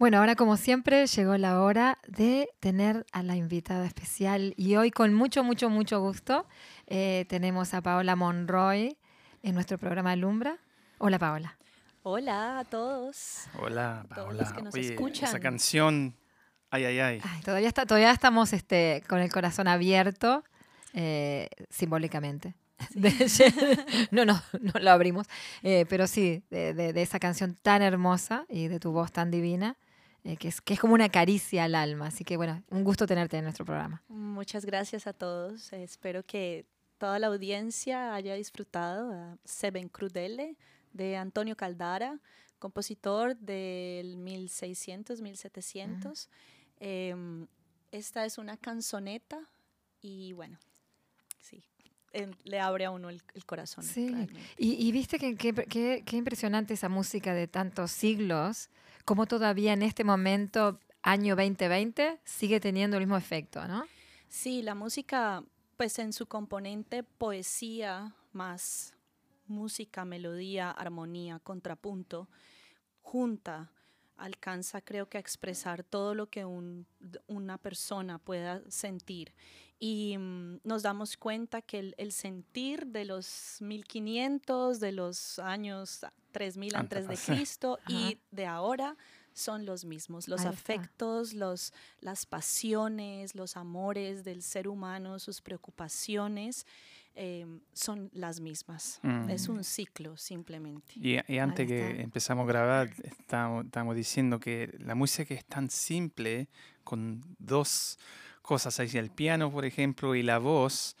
Bueno, 0.00 0.16
ahora 0.16 0.34
como 0.34 0.56
siempre 0.56 1.06
llegó 1.06 1.36
la 1.36 1.60
hora 1.60 1.98
de 2.08 2.48
tener 2.58 3.04
a 3.12 3.22
la 3.22 3.36
invitada 3.36 3.84
especial 3.84 4.54
y 4.56 4.76
hoy 4.76 4.90
con 4.90 5.12
mucho, 5.12 5.44
mucho, 5.44 5.68
mucho 5.68 6.00
gusto 6.00 6.46
eh, 6.86 7.26
tenemos 7.28 7.74
a 7.74 7.82
Paola 7.82 8.16
Monroy 8.16 8.96
en 9.42 9.54
nuestro 9.54 9.76
programa 9.76 10.12
Alumbra. 10.12 10.56
Hola 10.96 11.18
Paola. 11.18 11.58
Hola 12.02 12.60
a 12.60 12.64
todos. 12.64 13.42
Hola, 13.58 14.06
Todos 14.14 14.24
Paola. 14.28 14.42
los 14.42 14.52
que 14.54 14.62
nos 14.62 14.74
Oye, 14.74 15.22
Esa 15.22 15.38
canción, 15.38 16.16
ay, 16.70 16.86
ay, 16.86 16.98
ay. 16.98 17.20
Ay, 17.22 17.42
todavía, 17.42 17.68
está, 17.68 17.84
todavía 17.84 18.10
estamos 18.10 18.54
este, 18.54 19.02
con 19.06 19.20
el 19.20 19.30
corazón 19.30 19.68
abierto, 19.68 20.44
eh, 20.94 21.50
simbólicamente. 21.68 22.54
No, 24.10 24.24
no, 24.24 24.40
no 24.62 24.72
lo 24.80 24.90
abrimos. 24.90 25.26
Eh, 25.62 25.84
pero 25.90 26.06
sí, 26.06 26.42
de, 26.48 26.72
de- 26.72 26.94
de 26.94 27.02
esa 27.02 27.18
canción 27.18 27.54
tan 27.60 27.82
hermosa 27.82 28.46
y 28.48 28.68
de 28.68 28.80
tu 28.80 28.92
voz 28.92 29.12
tan 29.12 29.30
divina, 29.30 29.76
eh, 30.24 30.36
que, 30.36 30.48
es, 30.48 30.60
que 30.60 30.74
es 30.74 30.80
como 30.80 30.94
una 30.94 31.08
caricia 31.08 31.64
al 31.64 31.74
alma. 31.74 32.06
Así 32.08 32.24
que 32.24 32.36
bueno, 32.36 32.62
un 32.70 32.84
gusto 32.84 33.06
tenerte 33.06 33.36
en 33.38 33.44
nuestro 33.44 33.64
programa. 33.64 34.02
Muchas 34.08 34.64
gracias 34.64 35.06
a 35.06 35.12
todos. 35.12 35.72
Eh, 35.72 35.82
Espero 35.82 36.24
que 36.24 36.66
toda 36.98 37.18
la 37.18 37.28
audiencia 37.28 38.14
haya 38.14 38.34
disfrutado 38.34 39.12
a 39.12 39.36
Seven 39.44 39.88
Crudele 39.88 40.56
de 40.92 41.16
Antonio 41.16 41.56
Caldara, 41.56 42.18
compositor 42.58 43.36
del 43.36 44.16
1600, 44.18 45.20
1700. 45.22 46.28
Em, 46.78 47.46
esta 47.92 48.24
es 48.24 48.38
una 48.38 48.56
canzoneta 48.56 49.38
y 50.02 50.32
bueno, 50.34 50.58
sí, 51.40 51.62
le 52.44 52.60
abre 52.60 52.84
a 52.86 52.90
uno 52.90 53.08
el, 53.08 53.22
el 53.34 53.44
corazón. 53.46 53.84
Sí. 53.84 54.14
Y, 54.58 54.74
y 54.86 54.92
viste 54.92 55.18
que- 55.18 55.36
qué 55.36 56.16
impresionante 56.16 56.74
esa 56.74 56.88
música 56.88 57.32
de 57.34 57.46
tantos 57.48 57.92
siglos, 57.92 58.68
como 59.10 59.26
todavía 59.26 59.72
en 59.72 59.82
este 59.82 60.04
momento, 60.04 60.78
año 61.02 61.34
2020, 61.34 62.20
sigue 62.22 62.60
teniendo 62.60 62.96
el 62.96 63.02
mismo 63.02 63.16
efecto, 63.16 63.66
¿no? 63.66 63.84
Sí, 64.28 64.62
la 64.62 64.76
música, 64.76 65.42
pues 65.76 65.98
en 65.98 66.12
su 66.12 66.26
componente 66.26 67.02
poesía 67.02 68.14
más 68.32 68.94
música, 69.48 70.04
melodía, 70.04 70.70
armonía, 70.70 71.40
contrapunto, 71.40 72.28
junta, 73.02 73.72
alcanza 74.16 74.80
creo 74.80 75.08
que 75.08 75.18
a 75.18 75.20
expresar 75.20 75.82
todo 75.82 76.14
lo 76.14 76.28
que 76.28 76.44
una 76.44 77.58
persona 77.58 78.20
pueda 78.20 78.62
sentir. 78.70 79.34
Y 79.82 80.16
mm, 80.18 80.60
nos 80.62 80.82
damos 80.82 81.16
cuenta 81.16 81.62
que 81.62 81.78
el, 81.78 81.94
el 81.96 82.12
sentir 82.12 82.86
de 82.86 83.04
los 83.06 83.56
1500, 83.60 84.78
de 84.78 84.92
los 84.92 85.38
años 85.38 86.04
3000 86.32 86.76
antes 86.76 86.98
de 87.08 87.14
Antepasado. 87.14 87.36
Cristo 87.38 87.78
Ajá. 87.82 87.90
y 87.92 88.18
de 88.30 88.46
ahora 88.46 88.96
son 89.32 89.64
los 89.64 89.84
mismos. 89.84 90.28
Los 90.28 90.44
afectos, 90.44 91.32
los, 91.32 91.72
las 92.00 92.26
pasiones, 92.26 93.34
los 93.34 93.56
amores 93.56 94.22
del 94.22 94.42
ser 94.42 94.68
humano, 94.68 95.18
sus 95.18 95.40
preocupaciones, 95.40 96.66
eh, 97.14 97.46
son 97.72 98.10
las 98.12 98.40
mismas. 98.40 99.00
Es 99.28 99.48
Mm. 99.48 99.52
un 99.52 99.64
ciclo 99.64 100.16
simplemente. 100.16 100.92
Y, 100.96 101.16
y 101.32 101.38
antes 101.38 101.66
que 101.66 102.00
empezamos 102.02 102.44
a 102.44 102.48
grabar, 102.48 102.90
estábamos, 103.02 103.64
estábamos 103.64 103.96
diciendo 103.96 104.38
que 104.38 104.76
la 104.78 104.94
música 104.94 105.32
es 105.34 105.44
tan 105.44 105.70
simple, 105.70 106.48
con 106.84 107.22
dos 107.38 107.98
cosas, 108.50 108.80
el 108.80 109.10
piano, 109.10 109.52
por 109.52 109.64
ejemplo, 109.64 110.16
y 110.16 110.24
la 110.24 110.38
voz, 110.38 110.96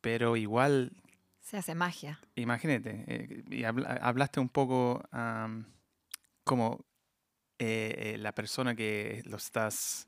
pero 0.00 0.36
igual, 0.38 0.90
Se 1.42 1.58
hace 1.58 1.74
magia. 1.74 2.18
imagínate, 2.34 3.04
eh, 3.06 3.44
y 3.50 3.64
hablaste 3.64 4.40
un 4.40 4.48
poco 4.48 5.02
como 6.44 6.78
eh, 7.58 8.14
eh, 8.14 8.18
la 8.18 8.32
persona 8.32 8.74
que 8.74 9.22
lo 9.26 9.36
estás, 9.36 10.06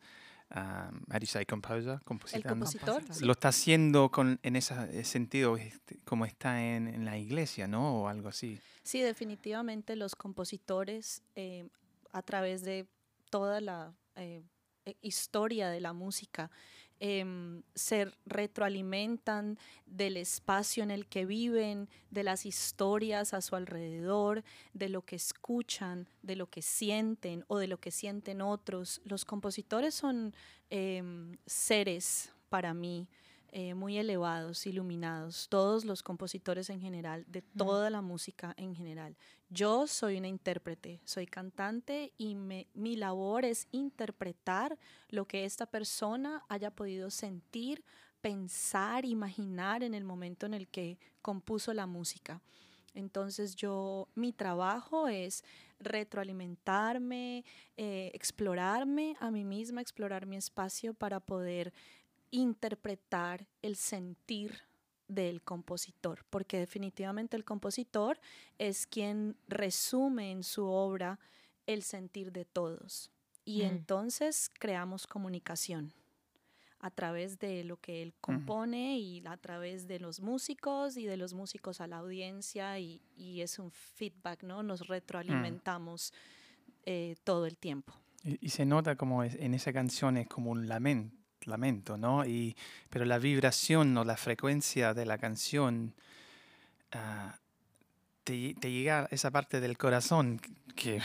um, 0.54 1.02
how 1.10 1.18
do 1.18 1.20
you 1.20 1.26
say, 1.26 1.44
composer, 1.44 1.98
El 1.98 2.00
compositando. 2.02 2.48
compositor. 2.48 2.94
Compositor. 2.94 3.26
Lo 3.26 3.32
está 3.32 3.48
haciendo 3.48 4.10
con, 4.10 4.40
en 4.42 4.56
ese 4.56 5.04
sentido, 5.04 5.58
este, 5.58 5.98
como 6.06 6.24
está 6.24 6.62
en, 6.62 6.88
en 6.88 7.04
la 7.04 7.18
iglesia, 7.18 7.68
¿no? 7.68 8.04
O 8.04 8.08
algo 8.08 8.28
así. 8.30 8.58
Sí, 8.84 9.02
definitivamente 9.02 9.96
los 9.96 10.14
compositores 10.16 11.22
eh, 11.36 11.68
a 12.10 12.22
través 12.22 12.62
de 12.62 12.86
toda 13.28 13.60
la 13.60 13.92
eh, 14.16 14.42
historia 15.00 15.70
de 15.70 15.80
la 15.80 15.92
música 15.92 16.50
em, 17.00 17.62
se 17.74 18.12
retroalimentan 18.26 19.58
del 19.86 20.16
espacio 20.16 20.82
en 20.82 20.90
el 20.90 21.06
que 21.06 21.26
viven, 21.26 21.88
de 22.10 22.22
las 22.22 22.46
historias 22.46 23.34
a 23.34 23.40
su 23.40 23.56
alrededor, 23.56 24.44
de 24.72 24.88
lo 24.88 25.02
que 25.02 25.16
escuchan, 25.16 26.08
de 26.22 26.36
lo 26.36 26.48
que 26.48 26.62
sienten 26.62 27.44
o 27.48 27.58
de 27.58 27.66
lo 27.66 27.78
que 27.78 27.90
sienten 27.90 28.40
otros. 28.40 29.00
Los 29.04 29.24
compositores 29.24 29.94
son 29.94 30.34
em, 30.70 31.36
seres 31.46 32.32
para 32.48 32.72
mí 32.72 33.08
eh, 33.52 33.74
muy 33.74 33.98
elevados, 33.98 34.66
iluminados, 34.66 35.46
todos 35.50 35.84
los 35.84 36.02
compositores 36.02 36.70
en 36.70 36.80
general, 36.80 37.24
de 37.28 37.42
toda 37.42 37.90
la 37.90 38.00
música 38.00 38.54
en 38.56 38.74
general. 38.74 39.14
Yo 39.50 39.86
soy 39.86 40.16
una 40.16 40.28
intérprete, 40.28 41.00
soy 41.04 41.26
cantante 41.26 42.12
y 42.16 42.34
me- 42.34 42.66
mi 42.72 42.96
labor 42.96 43.44
es 43.44 43.68
interpretar 43.70 44.78
lo 45.10 45.26
que 45.26 45.44
esta 45.44 45.66
persona 45.66 46.42
haya 46.48 46.70
podido 46.70 47.10
sentir, 47.10 47.84
pensar, 48.22 49.04
imaginar 49.04 49.82
en 49.82 49.94
el 49.94 50.04
momento 50.04 50.46
en 50.46 50.54
el 50.54 50.66
que 50.68 50.98
compuso 51.20 51.74
la 51.74 51.86
música. 51.86 52.40
Entonces 52.94 53.56
yo, 53.56 54.08
mi 54.14 54.32
trabajo 54.32 55.08
es 55.08 55.44
retroalimentarme, 55.78 57.44
eh, 57.76 58.10
explorarme 58.14 59.16
a 59.20 59.30
mí 59.30 59.44
misma, 59.44 59.80
explorar 59.80 60.26
mi 60.26 60.36
espacio 60.36 60.94
para 60.94 61.20
poder 61.20 61.72
interpretar 62.32 63.46
el 63.62 63.76
sentir 63.76 64.58
del 65.06 65.42
compositor, 65.42 66.24
porque 66.30 66.58
definitivamente 66.58 67.36
el 67.36 67.44
compositor 67.44 68.18
es 68.58 68.86
quien 68.86 69.36
resume 69.46 70.30
en 70.32 70.42
su 70.42 70.66
obra 70.66 71.18
el 71.66 71.82
sentir 71.82 72.32
de 72.32 72.44
todos. 72.44 73.10
Y 73.44 73.62
Mm. 73.62 73.66
entonces 73.66 74.50
creamos 74.58 75.06
comunicación 75.06 75.92
a 76.80 76.90
través 76.90 77.38
de 77.38 77.62
lo 77.62 77.76
que 77.76 78.02
él 78.02 78.12
compone 78.20 78.98
y 78.98 79.22
a 79.26 79.36
través 79.36 79.86
de 79.86 80.00
los 80.00 80.20
músicos 80.20 80.96
y 80.96 81.04
de 81.06 81.16
los 81.16 81.32
músicos 81.34 81.80
a 81.80 81.86
la 81.86 81.98
audiencia 81.98 82.78
y, 82.80 83.00
y 83.16 83.40
es 83.42 83.58
un 83.60 83.70
feedback, 83.70 84.42
¿no? 84.42 84.62
Nos 84.64 84.88
retroalimentamos 84.88 86.12
eh, 86.84 87.14
todo 87.22 87.46
el 87.46 87.56
tiempo. 87.56 87.92
Y, 88.24 88.46
y 88.46 88.48
se 88.48 88.64
nota 88.64 88.96
como 88.96 89.22
es- 89.22 89.36
en 89.36 89.54
esa 89.54 89.72
canción 89.72 90.16
es 90.16 90.26
como 90.26 90.50
un 90.50 90.66
lamento, 90.66 91.16
lamento, 91.46 91.96
¿no? 91.96 92.24
Y, 92.24 92.56
pero 92.90 93.04
la 93.04 93.18
vibración 93.18 93.96
o 93.96 94.04
la 94.04 94.16
frecuencia 94.16 94.94
de 94.94 95.06
la 95.06 95.18
canción 95.18 95.94
ah, 96.92 97.38
te, 98.24 98.34
lle- 98.34 98.58
te 98.58 98.70
llega 98.70 99.00
a 99.00 99.08
esa 99.10 99.30
parte 99.30 99.60
del 99.60 99.76
corazón 99.78 100.40
que, 100.76 100.98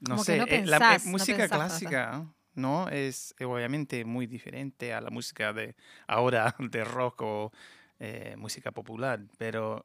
no 0.00 0.16
Como 0.16 0.24
que 0.24 0.32
sé, 0.32 0.38
no 0.38 0.46
la 0.66 0.98
música 1.04 1.48
clásica, 1.48 2.26
¿no? 2.54 2.88
Es 2.88 3.34
eh, 3.38 3.44
obviamente 3.44 4.04
muy 4.04 4.26
diferente 4.26 4.92
a 4.92 5.00
la 5.00 5.10
música 5.10 5.52
de 5.52 5.74
ahora, 6.06 6.54
de 6.58 6.84
rock 6.84 7.22
o 7.22 7.52
eh, 7.98 8.34
música 8.36 8.72
popular, 8.72 9.20
pero 9.38 9.84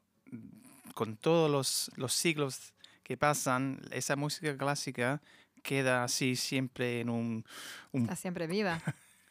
con 0.94 1.18
todos 1.18 1.52
los, 1.52 1.92
los 1.98 2.14
siglos 2.14 2.74
que 3.04 3.18
pasan, 3.18 3.82
esa 3.92 4.16
música 4.16 4.58
clásica 4.58 5.22
queda 5.62 6.04
así 6.04 6.36
siempre 6.36 7.02
en 7.02 7.10
un, 7.10 7.46
un 7.92 8.04
Está 8.04 8.16
siempre 8.16 8.48
viva. 8.48 8.82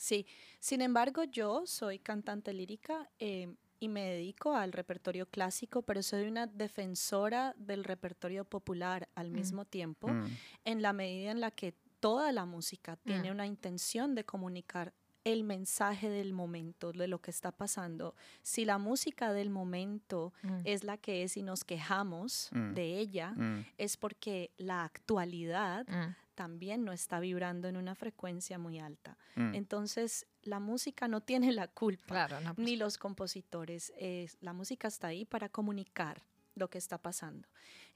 Sí, 0.05 0.27
sin 0.61 0.83
embargo, 0.83 1.25
yo 1.25 1.63
soy 1.67 1.99
cantante 1.99 2.53
lírica 2.53 3.09
eh, 3.19 3.55
y 3.81 3.89
me 3.89 4.03
dedico 4.03 4.55
al 4.55 4.71
repertorio 4.73 5.25
clásico, 5.25 5.81
pero 5.81 6.03
soy 6.03 6.27
una 6.29 6.47
defensora 6.47 7.55
del 7.57 7.85
repertorio 7.85 8.45
popular 8.45 9.09
al 9.15 9.31
Mm. 9.31 9.35
mismo 9.35 9.65
tiempo, 9.65 10.09
Mm, 10.09 10.27
en 10.67 10.83
la 10.83 10.93
medida 10.93 11.31
en 11.31 11.41
la 11.41 11.51
que 11.51 11.73
toda 12.01 12.33
la 12.33 12.45
música 12.45 12.97
tiene 12.97 13.31
Mm. 13.31 13.35
una 13.35 13.47
intención 13.47 14.15
de 14.15 14.25
comunicar 14.25 14.93
el 15.25 15.43
mensaje 15.43 16.11
del 16.11 16.35
momento, 16.35 16.93
de 16.93 17.09
lo 17.09 17.19
que 17.23 17.31
está 17.31 17.51
pasando. 17.51 18.14
Si 18.43 18.67
la 18.67 18.77
música 18.77 19.33
del 19.33 19.49
momento 19.49 20.35
Mm. 20.43 20.61
es 20.64 20.85
la 20.85 20.99
que 20.99 21.23
es 21.23 21.38
y 21.38 21.43
nos 21.43 21.64
quejamos 21.64 22.51
Mm. 22.53 22.75
de 22.75 22.99
ella, 22.99 23.31
mm, 23.33 23.64
es 23.79 23.97
porque 23.97 24.51
la 24.59 24.85
actualidad. 24.85 25.87
También 26.35 26.85
no 26.85 26.92
está 26.92 27.20
vibrando 27.20 27.68
en 27.68 27.77
una 27.77 27.94
frecuencia 27.94 28.59
muy 28.59 28.79
alta. 28.79 29.16
mm. 29.37 29.55
Entonces, 29.55 30.27
la 30.42 30.61
música 30.61 31.09
no 31.09 31.20
tiene 31.23 31.53
la 31.53 31.68
culpa, 31.68 32.07
Claro, 32.27 32.40
no, 32.40 32.55
pues, 32.55 32.64
ni 32.66 32.77
los 32.77 32.99
compositores. 32.99 33.92
es- 33.97 34.37
la 34.40 34.53
música 34.53 34.88
está 34.88 35.09
ahí 35.09 35.25
para 35.25 35.49
comunicar 35.49 36.23
lo 36.55 36.68
que 36.68 36.79
está 36.79 36.99
pasando. 36.99 37.49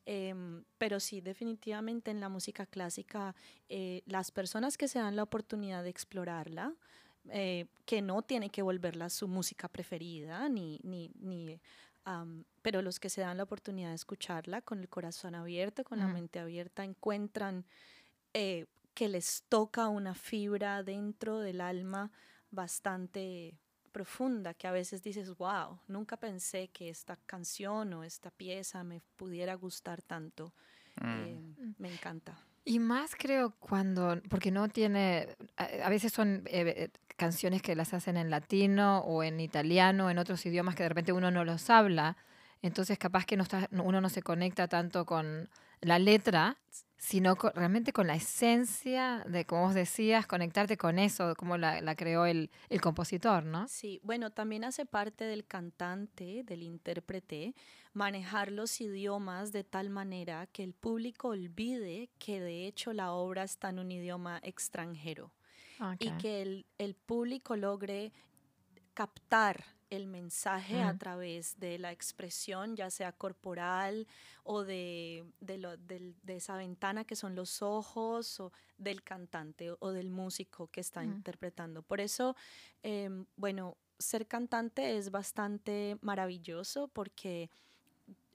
Em, 0.05 0.65
pero 0.79 0.99
sí, 1.01 1.21
definitivamente 1.21 2.11
en 2.11 2.21
la 2.21 2.29
música 2.29 2.67
clásica, 2.67 3.35
eh, 3.69 4.03
las 4.07 4.31
personas 4.31 4.77
que 4.79 4.89
se 4.89 4.99
dan 4.99 5.17
la 5.17 5.23
oportunidad 5.23 5.83
de 5.85 5.91
explorarla, 5.91 6.75
eh, 7.31 7.67
que 7.85 8.01
no 8.01 8.23
tienen 8.23 8.49
que 8.51 8.63
volverla 8.63 9.11
su 9.11 9.29
música 9.29 9.69
preferida, 9.69 10.49
ni, 10.49 10.81
ni, 10.83 11.11
ni 11.21 11.61
pero 12.63 12.81
los 12.81 12.99
que 13.01 13.11
se 13.11 13.21
dan 13.21 13.37
la 13.37 13.43
oportunidad 13.43 13.91
de 13.91 13.95
escucharla 13.97 14.63
con 14.63 14.79
el 14.81 14.89
corazón 14.89 15.35
abierto, 15.35 15.85
con 15.85 15.99
la 15.99 16.09
mente 16.09 16.39
abierta, 16.39 16.83
encuentran 16.83 17.67
eh, 18.35 18.67
que 18.95 19.09
les 19.09 19.45
toca 19.49 19.89
una 19.89 20.15
fibra 20.15 20.83
dentro 20.83 21.39
del 21.39 21.61
alma 21.61 22.11
bastante 22.51 23.57
profunda, 23.93 24.55
que 24.55 24.67
a 24.67 24.73
veces 24.73 25.03
dices, 25.03 25.37
wow, 25.37 25.79
nunca 25.89 26.17
pensé 26.17 26.69
que 26.69 26.89
esta 26.91 27.17
canción 27.27 27.93
o 27.95 28.05
esta 28.05 28.31
pieza 28.31 28.85
me 28.85 29.01
pudiera 29.17 29.55
gustar 29.55 30.03
tanto. 30.03 30.53
Mm. 31.01 31.09
Eh, 31.09 31.41
me 31.79 31.93
encanta. 31.93 32.39
Y 32.65 32.81
más 32.81 33.15
creo 33.17 33.55
cuando, 33.59 34.21
porque 34.29 34.51
no 34.51 34.69
tiene, 34.69 35.37
a, 35.57 35.65
a 35.85 35.89
veces 35.89 36.13
son 36.13 36.43
eh, 36.47 36.91
canciones 37.17 37.63
que 37.63 37.75
las 37.75 37.95
hacen 37.95 38.17
en 38.19 38.29
latino 38.31 38.99
o 39.01 39.23
en 39.23 39.41
italiano, 39.41 40.11
en 40.11 40.19
otros 40.19 40.45
idiomas 40.45 40.75
que 40.75 40.83
de 40.83 40.91
repente 40.91 41.13
uno 41.13 41.31
no 41.31 41.45
los 41.45 41.71
habla, 41.71 42.17
entonces 42.61 42.99
capaz 42.99 43.25
que 43.25 43.37
no 43.37 43.43
está, 43.45 43.69
no- 43.71 43.85
uno 43.85 44.01
no 44.01 44.09
se 44.11 44.23
conecta 44.23 44.69
tanto 44.69 45.07
con 45.07 45.49
la 45.81 45.99
letra, 45.99 46.59
sino 46.99 47.37
co- 47.37 47.51
realmente 47.55 47.93
con 47.93 48.07
la 48.07 48.15
esencia 48.17 49.25
de, 49.29 49.45
como 49.47 49.63
vos 49.63 49.75
decías, 49.75 50.27
conectarte 50.27 50.77
con 50.77 50.99
eso, 50.99 51.35
como 51.37 51.57
la, 51.57 51.81
la 51.81 51.95
creó 51.97 52.27
el, 52.27 52.51
el 52.69 52.81
compositor, 52.81 53.45
¿no? 53.45 53.71
Sí, 53.71 54.01
bueno, 54.03 54.31
también 54.31 54.65
hace 54.65 54.87
parte 54.87 55.25
del 55.25 55.47
cantante, 55.47 56.43
del 56.43 56.63
intérprete, 56.63 57.55
manejar 57.93 58.51
los 58.51 58.81
idiomas 58.81 59.53
de 59.53 59.63
tal 59.63 59.91
manera 59.91 60.47
que 60.47 60.63
el 60.65 60.73
público 60.73 61.29
olvide 61.29 62.09
que 62.19 62.41
de 62.41 62.67
hecho 62.67 62.95
la 62.95 63.13
obra 63.13 63.43
está 63.45 63.69
en 63.69 63.79
un 63.81 63.91
idioma 63.93 64.41
extranjero 64.43 65.33
y 65.99 66.13
Ok. 66.13 66.13
que 66.13 66.43
el, 66.43 66.67
el 66.79 66.95
público 66.95 67.57
logre 67.57 68.13
captar 68.95 69.65
el 69.91 70.07
mensaje 70.07 70.83
a 70.83 70.93
través 70.99 71.59
de 71.59 71.79
la 71.79 71.93
expresión, 71.93 72.77
ya 72.77 72.91
sea 72.91 73.13
corporal 73.13 74.07
o 74.45 74.63
de, 74.65 75.25
de, 75.41 75.59
lo- 75.59 75.77
de 75.77 76.15
esa 76.29 76.57
ventana 76.57 77.05
que 77.05 77.17
son 77.17 77.35
los 77.35 77.63
ojos 77.63 78.39
o 78.41 78.53
del 78.77 79.03
cantante 79.03 79.73
o 79.79 79.91
del 79.93 80.11
músico 80.11 80.67
que 80.69 80.81
está 80.81 81.03
interpretando. 81.05 81.83
Por 81.83 82.01
eso, 82.01 82.37
em, 82.83 83.25
bueno, 83.37 83.77
ser 83.99 84.27
cantante 84.27 84.97
es 84.99 85.11
bastante 85.11 85.97
maravilloso 86.03 86.89
porque 86.89 87.51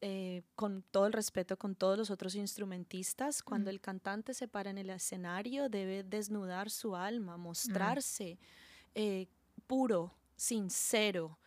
eh, 0.02 0.44
con 0.56 0.84
todo 0.92 1.08
el 1.08 1.13
respeto 1.13 1.58
con 1.58 1.76
todos 1.76 1.98
los 1.98 2.10
otros 2.10 2.36
instrumentistas, 2.36 3.42
cuando 3.42 3.70
el 3.70 3.80
cantante 3.80 4.34
se 4.34 4.48
para 4.50 4.70
en 4.70 4.78
el 4.78 4.89
escenario 4.89 5.70
debe 5.70 6.04
desnudar 6.04 6.70
su 6.70 6.96
alma, 6.96 7.38
mostrarse 7.38 8.38
eh, 8.96 9.28
puro, 9.66 10.13
sincero, 10.36 11.39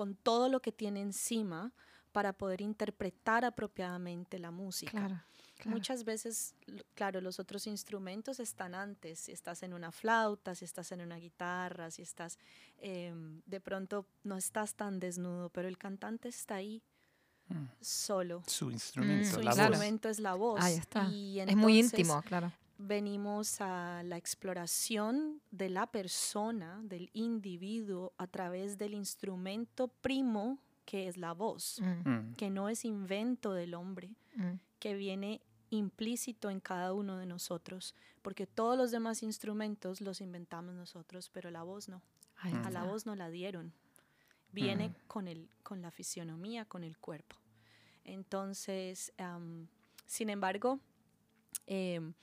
con 0.00 0.14
todo 0.14 0.48
lo 0.48 0.60
que 0.62 0.72
tiene 0.72 1.02
encima 1.02 1.72
para 2.10 2.32
poder 2.32 2.62
interpretar 2.62 3.44
apropiadamente 3.44 4.38
la 4.38 4.50
música. 4.50 4.92
Claro, 4.92 5.22
claro. 5.56 5.70
Muchas 5.76 6.04
veces, 6.04 6.54
claro, 6.94 7.20
los 7.20 7.38
otros 7.38 7.66
instrumentos 7.66 8.40
están 8.40 8.74
antes, 8.74 9.18
si 9.18 9.32
estás 9.32 9.62
en 9.62 9.74
una 9.74 9.92
flauta, 9.92 10.54
si 10.54 10.64
estás 10.64 10.90
en 10.92 11.02
una 11.02 11.16
guitarra, 11.16 11.90
si 11.90 12.00
estás, 12.00 12.38
em, 12.78 13.42
de 13.44 13.60
pronto 13.60 14.06
no 14.24 14.38
estás 14.38 14.74
tan 14.74 15.00
desnudo, 15.00 15.50
pero 15.50 15.68
el 15.68 15.76
cantante 15.76 16.30
está 16.30 16.54
ahí 16.54 16.82
Mm. 17.48 17.66
solo. 17.80 18.42
Su 18.46 18.70
instrumento, 18.70 19.28
Su 19.28 19.42
la 19.42 19.50
claro. 19.52 19.56
voz. 19.56 19.66
instrumento 19.76 20.08
es 20.08 20.18
la 20.20 20.34
voz. 20.34 20.60
Ahí 20.62 20.76
está. 20.76 21.08
y 21.10 21.40
es 21.40 21.56
muy 21.56 21.78
íntimo, 21.78 22.22
claro. 22.22 22.50
Venimos 22.82 23.60
a 23.60 24.02
la 24.04 24.16
exploración 24.16 25.42
de 25.50 25.68
la 25.68 25.86
persona, 25.86 26.80
del 26.82 27.10
individuo, 27.12 28.14
a 28.16 28.26
través 28.26 28.78
del 28.78 28.94
instrumento 28.94 29.88
primo 29.88 30.58
que 30.86 31.06
es 31.06 31.18
la 31.18 31.32
voz, 31.34 31.78
Mm, 31.80 32.32
que 32.34 32.48
no 32.50 32.68
es 32.70 32.84
invento 32.84 33.52
del 33.52 33.74
hombre, 33.74 34.08
mm. 34.34 34.54
que 34.78 34.94
viene 34.94 35.40
implícito 35.68 36.48
en 36.50 36.58
cada 36.58 36.94
uno 36.94 37.18
de 37.18 37.26
nosotros, 37.26 37.94
porque 38.22 38.46
todos 38.46 38.76
los 38.76 38.90
demás 38.90 39.22
instrumentos 39.22 40.00
los 40.00 40.20
inventamos 40.20 40.74
nosotros, 40.74 41.28
pero 41.32 41.50
la 41.50 41.62
voz 41.62 41.88
no. 41.88 42.02
Mm. 42.42 42.64
A 42.64 42.70
la 42.70 42.84
voz 42.84 43.04
no 43.06 43.14
la 43.14 43.28
dieron. 43.30 43.72
Viene 44.52 44.88
Mm. 44.88 44.94
con, 45.06 45.28
el, 45.28 45.48
con 45.62 45.80
la 45.82 45.90
fisionomía, 45.90 46.64
con 46.64 46.82
el 46.82 46.96
cuerpo. 46.98 47.36
Entonces, 48.04 49.12
am, 49.18 49.68
sin 50.06 50.30
embargo, 50.30 50.80
em, 51.66 52.14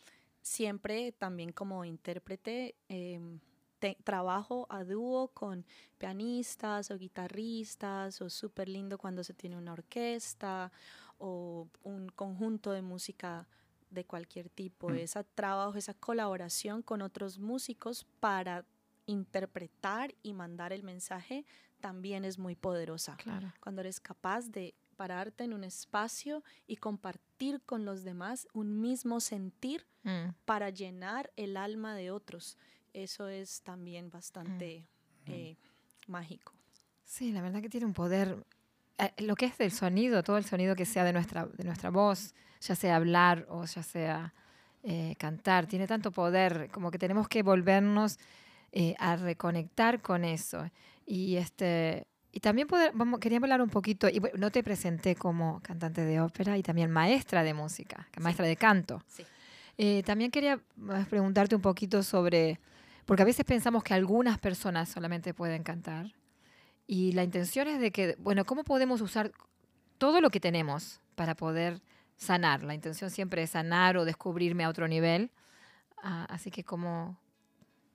siempre 0.47 1.11
también 1.11 1.51
como 1.51 1.83
intérprete 1.85 2.75
em, 2.87 3.39
te- 3.79 3.97
trabajo 4.03 4.65
a 4.69 4.83
dúo 4.83 5.27
con 5.29 5.65
pianistas 5.97 6.89
o 6.89 6.97
guitarristas 6.97 8.21
o 8.21 8.29
súper 8.29 8.69
lindo 8.69 8.97
cuando 8.97 9.23
se 9.23 9.33
tiene 9.33 9.57
una 9.57 9.73
orquesta 9.73 10.71
o 11.19 11.67
un 11.83 12.09
conjunto 12.09 12.71
de 12.71 12.81
música 12.81 13.47
de 13.89 14.05
cualquier 14.05 14.49
tipo. 14.49 14.89
Mm. 14.89 14.95
Ese 14.95 15.23
trabajo, 15.23 15.77
esa 15.77 15.93
colaboración 15.93 16.81
con 16.81 17.01
otros 17.01 17.39
músicos 17.39 18.05
para 18.19 18.65
interpretar 19.05 20.13
y 20.23 20.33
mandar 20.33 20.73
el 20.73 20.83
mensaje 20.83 21.45
también 21.79 22.25
es 22.25 22.37
muy 22.37 22.55
poderosa. 22.55 23.15
Claro. 23.17 23.53
Cuando 23.59 23.81
eres 23.81 23.99
capaz 23.99 24.49
de 24.49 24.73
pararte 24.97 25.45
en 25.45 25.53
un 25.53 25.63
espacio 25.63 26.43
y 26.67 26.75
compartir 26.77 27.61
con 27.65 27.85
los 27.85 28.03
demás 28.03 28.47
un 28.53 28.81
mismo 28.81 29.19
sentir 29.19 29.85
Mm. 30.03 30.29
para 30.45 30.69
llenar 30.69 31.31
el 31.35 31.57
alma 31.57 31.93
de 31.95 32.11
otros. 32.11 32.57
Eso 32.93 33.27
es 33.29 33.61
también 33.61 34.09
bastante 34.09 34.85
Mm. 35.25 35.31
eh, 35.31 35.57
mágico. 36.07 36.53
Sí, 37.03 37.31
la 37.33 37.41
verdad 37.41 37.61
que 37.61 37.69
tiene 37.69 37.85
un 37.85 37.93
poder. 37.93 38.43
eh, 38.97 39.11
Lo 39.17 39.35
que 39.35 39.45
es 39.45 39.57
del 39.57 39.71
sonido, 39.71 40.23
todo 40.23 40.37
el 40.37 40.45
sonido 40.45 40.75
que 40.75 40.85
sea 40.85 41.03
de 41.03 41.13
nuestra, 41.13 41.45
de 41.45 41.63
nuestra 41.65 41.89
voz, 41.91 42.33
ya 42.61 42.73
sea 42.75 42.95
hablar 42.95 43.45
o 43.49 43.63
ya 43.65 43.83
sea 43.83 44.33
eh, 44.83 45.15
cantar, 45.19 45.67
tiene 45.67 45.85
tanto 45.87 46.11
poder, 46.11 46.69
como 46.71 46.89
que 46.91 46.97
tenemos 46.97 47.27
que 47.27 47.43
volvernos 47.43 48.17
eh, 48.71 48.95
a 48.99 49.15
reconectar 49.17 50.01
con 50.01 50.23
eso. 50.23 50.69
Y 51.05 51.35
este 51.35 52.07
y 52.37 52.39
también 52.39 52.67
poder, 52.67 52.91
vamos, 52.93 53.19
quería 53.19 53.39
hablar 53.39 53.63
un 53.63 53.69
poquito, 53.71 54.07
y 54.07 54.21
no 54.35 54.51
te 54.51 54.61
presenté 54.61 55.15
como 55.15 55.59
cantante 55.61 56.01
de 56.01 56.21
ópera 56.21 56.55
y 56.55 56.61
también 56.61 56.91
maestra 56.91 57.41
de 57.41 57.55
música, 57.55 58.07
maestra 58.21 58.45
de 58.45 58.55
canto. 58.55 59.01
Sí. 59.07 59.23
Eh, 59.75 60.03
también 60.03 60.29
quería 60.29 60.61
preguntarte 61.09 61.55
un 61.55 61.63
poquito 61.63 62.03
sobre, 62.03 62.59
porque 63.05 63.23
a 63.23 63.25
veces 63.25 63.43
pensamos 63.43 63.83
que 63.83 63.95
algunas 63.95 64.37
personas 64.37 64.87
solamente 64.87 65.33
pueden 65.33 65.63
cantar. 65.63 66.13
Y 66.85 67.13
la 67.13 67.23
intención 67.23 67.67
es 67.69 67.79
de 67.79 67.89
que, 67.89 68.15
bueno, 68.19 68.45
¿cómo 68.45 68.63
podemos 68.63 69.01
usar 69.01 69.31
todo 69.97 70.21
lo 70.21 70.29
que 70.29 70.39
tenemos 70.39 71.01
para 71.15 71.33
poder 71.33 71.81
sanar? 72.17 72.61
La 72.61 72.75
intención 72.75 73.09
siempre 73.09 73.41
es 73.41 73.49
sanar 73.49 73.97
o 73.97 74.05
descubrirme 74.05 74.63
a 74.63 74.69
otro 74.69 74.87
nivel. 74.87 75.31
Ah, 76.03 76.27
así 76.29 76.51
que 76.51 76.63
como, 76.63 77.17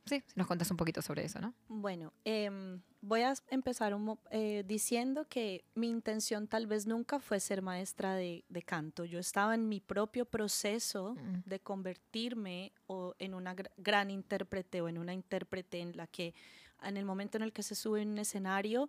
sí, 0.04 0.22
nos 0.34 0.46
contas 0.46 0.70
un 0.70 0.76
poquito 0.76 1.02
sobre 1.02 1.24
eso, 1.24 1.40
¿no? 1.40 1.54
Bueno, 1.68 2.12
em, 2.24 2.80
voy 3.00 3.22
a 3.22 3.34
empezar 3.48 3.94
un 3.94 4.18
eh, 4.30 4.64
diciendo 4.66 5.26
que 5.28 5.64
mi 5.74 5.88
intención 5.88 6.46
tal 6.48 6.66
vez 6.66 6.86
nunca 6.86 7.18
fue 7.20 7.40
ser 7.40 7.62
maestra 7.62 8.14
de, 8.14 8.44
de 8.48 8.62
canto. 8.62 9.04
Yo 9.04 9.18
estaba 9.18 9.54
en 9.54 9.68
mi 9.68 9.80
propio 9.80 10.24
proceso 10.24 11.14
Mm. 11.14 11.42
de 11.48 11.60
convertirme 11.60 12.72
o 12.86 13.14
en 13.18 13.34
una 13.34 13.54
gr- 13.54 13.70
gran 13.76 14.10
intérprete 14.10 14.80
o 14.80 14.88
en 14.88 14.98
una 14.98 15.14
intérprete 15.14 15.80
en 15.80 15.96
la 15.96 16.06
que 16.06 16.34
en 16.82 16.96
el 16.96 17.04
momento 17.04 17.36
en 17.36 17.42
el 17.44 17.52
que 17.52 17.62
se 17.62 17.74
sube 17.74 18.02
en 18.02 18.10
un 18.10 18.18
escenario 18.18 18.88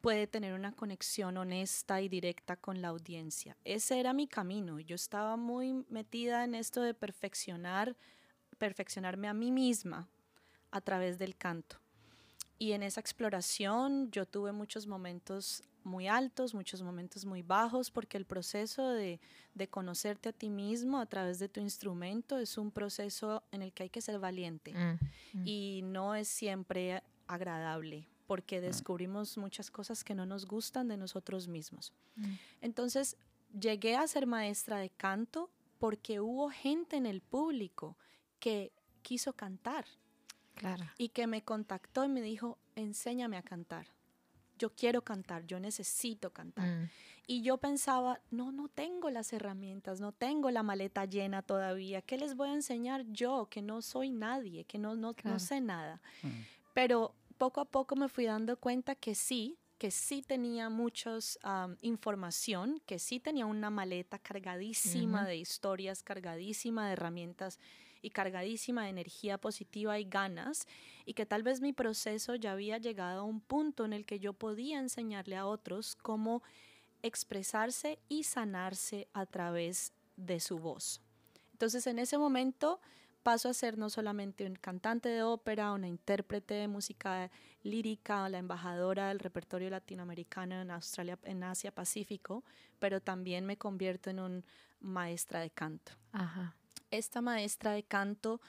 puede 0.00 0.26
tener 0.26 0.52
una 0.54 0.72
conexión 0.72 1.36
honesta 1.36 2.00
y 2.00 2.08
directa 2.08 2.56
con 2.56 2.82
la 2.82 2.88
audiencia. 2.88 3.56
Ese 3.64 4.00
era 4.00 4.12
mi 4.12 4.26
camino. 4.26 4.80
Yo 4.80 4.96
estaba 4.96 5.36
muy 5.36 5.84
metida 5.88 6.42
en 6.44 6.54
esto 6.56 6.82
de 6.82 6.92
perfeccionar, 6.94 7.96
perfeccionarme 8.58 9.28
a 9.28 9.34
mí 9.34 9.50
misma 9.52 10.08
a 10.72 10.80
través 10.80 11.18
del 11.18 11.36
canto. 11.36 11.76
Y 12.58 12.72
en 12.72 12.82
esa 12.82 13.00
exploración 13.00 14.10
yo 14.10 14.26
tuve 14.26 14.52
muchos 14.52 14.86
momentos 14.86 15.62
muy 15.84 16.06
altos, 16.06 16.54
muchos 16.54 16.82
momentos 16.82 17.24
muy 17.24 17.42
bajos, 17.42 17.90
porque 17.90 18.16
el 18.16 18.24
proceso 18.24 18.88
de, 18.90 19.20
de 19.54 19.68
conocerte 19.68 20.28
a 20.28 20.32
ti 20.32 20.48
mismo 20.48 20.98
a 20.98 21.06
través 21.06 21.38
de 21.38 21.48
tu 21.48 21.60
instrumento 21.60 22.38
es 22.38 22.58
un 22.58 22.70
proceso 22.70 23.42
en 23.50 23.62
el 23.62 23.72
que 23.72 23.84
hay 23.84 23.90
que 23.90 24.00
ser 24.00 24.18
valiente 24.18 24.72
Mm, 24.72 25.38
mm. 25.38 25.46
y 25.46 25.82
no 25.82 26.14
es 26.14 26.28
siempre 26.28 27.02
agradable 27.26 28.08
porque 28.26 28.60
descubrimos 28.60 29.36
muchas 29.36 29.70
cosas 29.70 30.04
que 30.04 30.14
no 30.14 30.24
nos 30.24 30.46
gustan 30.46 30.88
de 30.88 30.96
nosotros 30.96 31.48
mismos. 31.48 31.92
Mm. 32.16 32.34
Entonces 32.62 33.16
llegué 33.58 33.96
a 33.96 34.06
ser 34.06 34.26
maestra 34.26 34.78
de 34.78 34.88
canto 34.88 35.50
porque 35.78 36.20
hubo 36.20 36.48
gente 36.48 36.96
en 36.96 37.06
el 37.06 37.20
público 37.20 37.96
que 38.38 38.72
quiso 39.02 39.32
cantar 39.32 39.84
Claro. 40.54 40.84
y 40.98 41.08
que 41.10 41.26
me 41.26 41.42
contactó 41.42 42.04
y 42.04 42.08
me 42.08 42.20
dijo, 42.22 42.58
enséñame 42.76 43.36
a 43.36 43.42
cantar. 43.42 43.86
Yo 44.58 44.70
quiero 44.74 45.02
cantar, 45.02 45.44
yo 45.46 45.58
necesito 45.58 46.30
cantar. 46.32 46.68
Mm, 46.68 46.88
Y 47.26 47.42
yo 47.42 47.56
pensaba, 47.58 48.20
no, 48.30 48.52
no 48.52 48.68
tengo 48.68 49.08
las 49.10 49.32
herramientas, 49.32 50.00
no 50.00 50.12
tengo 50.12 50.50
la 50.50 50.62
maleta 50.62 51.04
llena 51.04 51.42
todavía. 51.42 52.02
¿Qué 52.02 52.16
les 52.18 52.36
voy 52.36 52.50
a 52.50 52.54
enseñar 52.54 53.04
yo, 53.08 53.46
que 53.50 53.62
no 53.62 53.80
soy 53.82 54.10
nadie, 54.10 54.64
que 54.64 54.78
no, 54.78 54.94
no, 54.96 55.14
Claro. 55.14 55.34
no 55.34 55.38
sé 55.40 55.60
nada? 55.60 56.00
Mm. 56.22 56.28
Pero 56.74 57.14
poco 57.38 57.60
a 57.60 57.64
poco 57.64 57.96
me 57.96 58.08
fui 58.08 58.24
dando 58.26 58.56
cuenta 58.56 58.94
que 58.94 59.14
sí, 59.14 59.56
que 59.78 59.90
sí 59.90 60.22
tenía 60.22 60.68
muchos 60.68 61.38
am, 61.42 61.76
información, 61.80 62.80
que 62.86 62.98
sí 63.00 63.18
tenía 63.18 63.46
una 63.46 63.70
maleta 63.70 64.18
cargadísima 64.18 65.24
de 65.26 65.36
historias, 65.36 66.02
cargadísima 66.04 66.86
de 66.86 66.92
herramientas 66.92 67.58
y 68.02 68.10
cargadísima 68.10 68.84
de 68.84 68.90
energía 68.90 69.38
positiva 69.38 69.98
y 69.98 70.04
ganas, 70.04 70.66
y 71.06 71.14
que 71.14 71.24
tal 71.24 71.42
vez 71.42 71.60
mi 71.60 71.72
proceso 71.72 72.34
ya 72.34 72.52
había 72.52 72.78
llegado 72.78 73.20
a 73.20 73.24
un 73.24 73.40
punto 73.40 73.84
en 73.84 73.92
el 73.92 74.04
que 74.04 74.18
yo 74.18 74.32
podía 74.32 74.78
enseñarle 74.78 75.36
a 75.36 75.46
otros 75.46 75.96
cómo 75.96 76.42
expresarse 77.02 77.98
y 78.08 78.24
sanarse 78.24 79.08
a 79.12 79.26
través 79.26 79.92
de 80.16 80.40
su 80.40 80.58
voz. 80.58 81.00
Entonces 81.52 81.86
en 81.86 81.98
ese 81.98 82.18
momento 82.18 82.80
paso 83.22 83.48
a 83.48 83.54
ser 83.54 83.78
no 83.78 83.88
solamente 83.88 84.46
un 84.46 84.56
cantante 84.56 85.08
de 85.08 85.22
ópera, 85.22 85.72
una 85.72 85.88
intérprete 85.88 86.54
de 86.54 86.68
música 86.68 87.30
lírica, 87.62 88.28
la 88.28 88.38
embajadora 88.38 89.08
del 89.08 89.20
repertorio 89.20 89.70
latinoamericano 89.70 90.60
en 90.60 90.70
Australia, 90.70 91.18
en 91.22 91.44
Asia 91.44 91.72
Pacífico, 91.72 92.44
pero 92.78 93.00
también 93.00 93.46
me 93.46 93.56
convierto 93.56 94.10
en 94.10 94.20
una 94.20 94.42
maestra 94.80 95.40
de 95.40 95.50
canto. 95.50 95.92
Esta 96.92 97.20
maestra 97.20 97.72
de 97.72 97.82
canto 97.82 98.40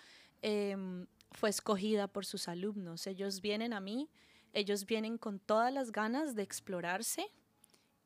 em, 0.42 1.08
fue 1.32 1.50
escogida 1.50 2.08
por 2.08 2.26
sus 2.26 2.48
alumnos. 2.48 3.08
Ellos 3.08 3.42
vienen 3.42 3.74
a 3.74 3.80
mí, 3.80 4.10
ellos 4.54 4.86
vienen 4.86 5.18
con 5.18 5.40
todas 5.40 5.74
las 5.74 5.92
ganas 5.92 6.36
de 6.36 6.44
explorarse 6.44 7.26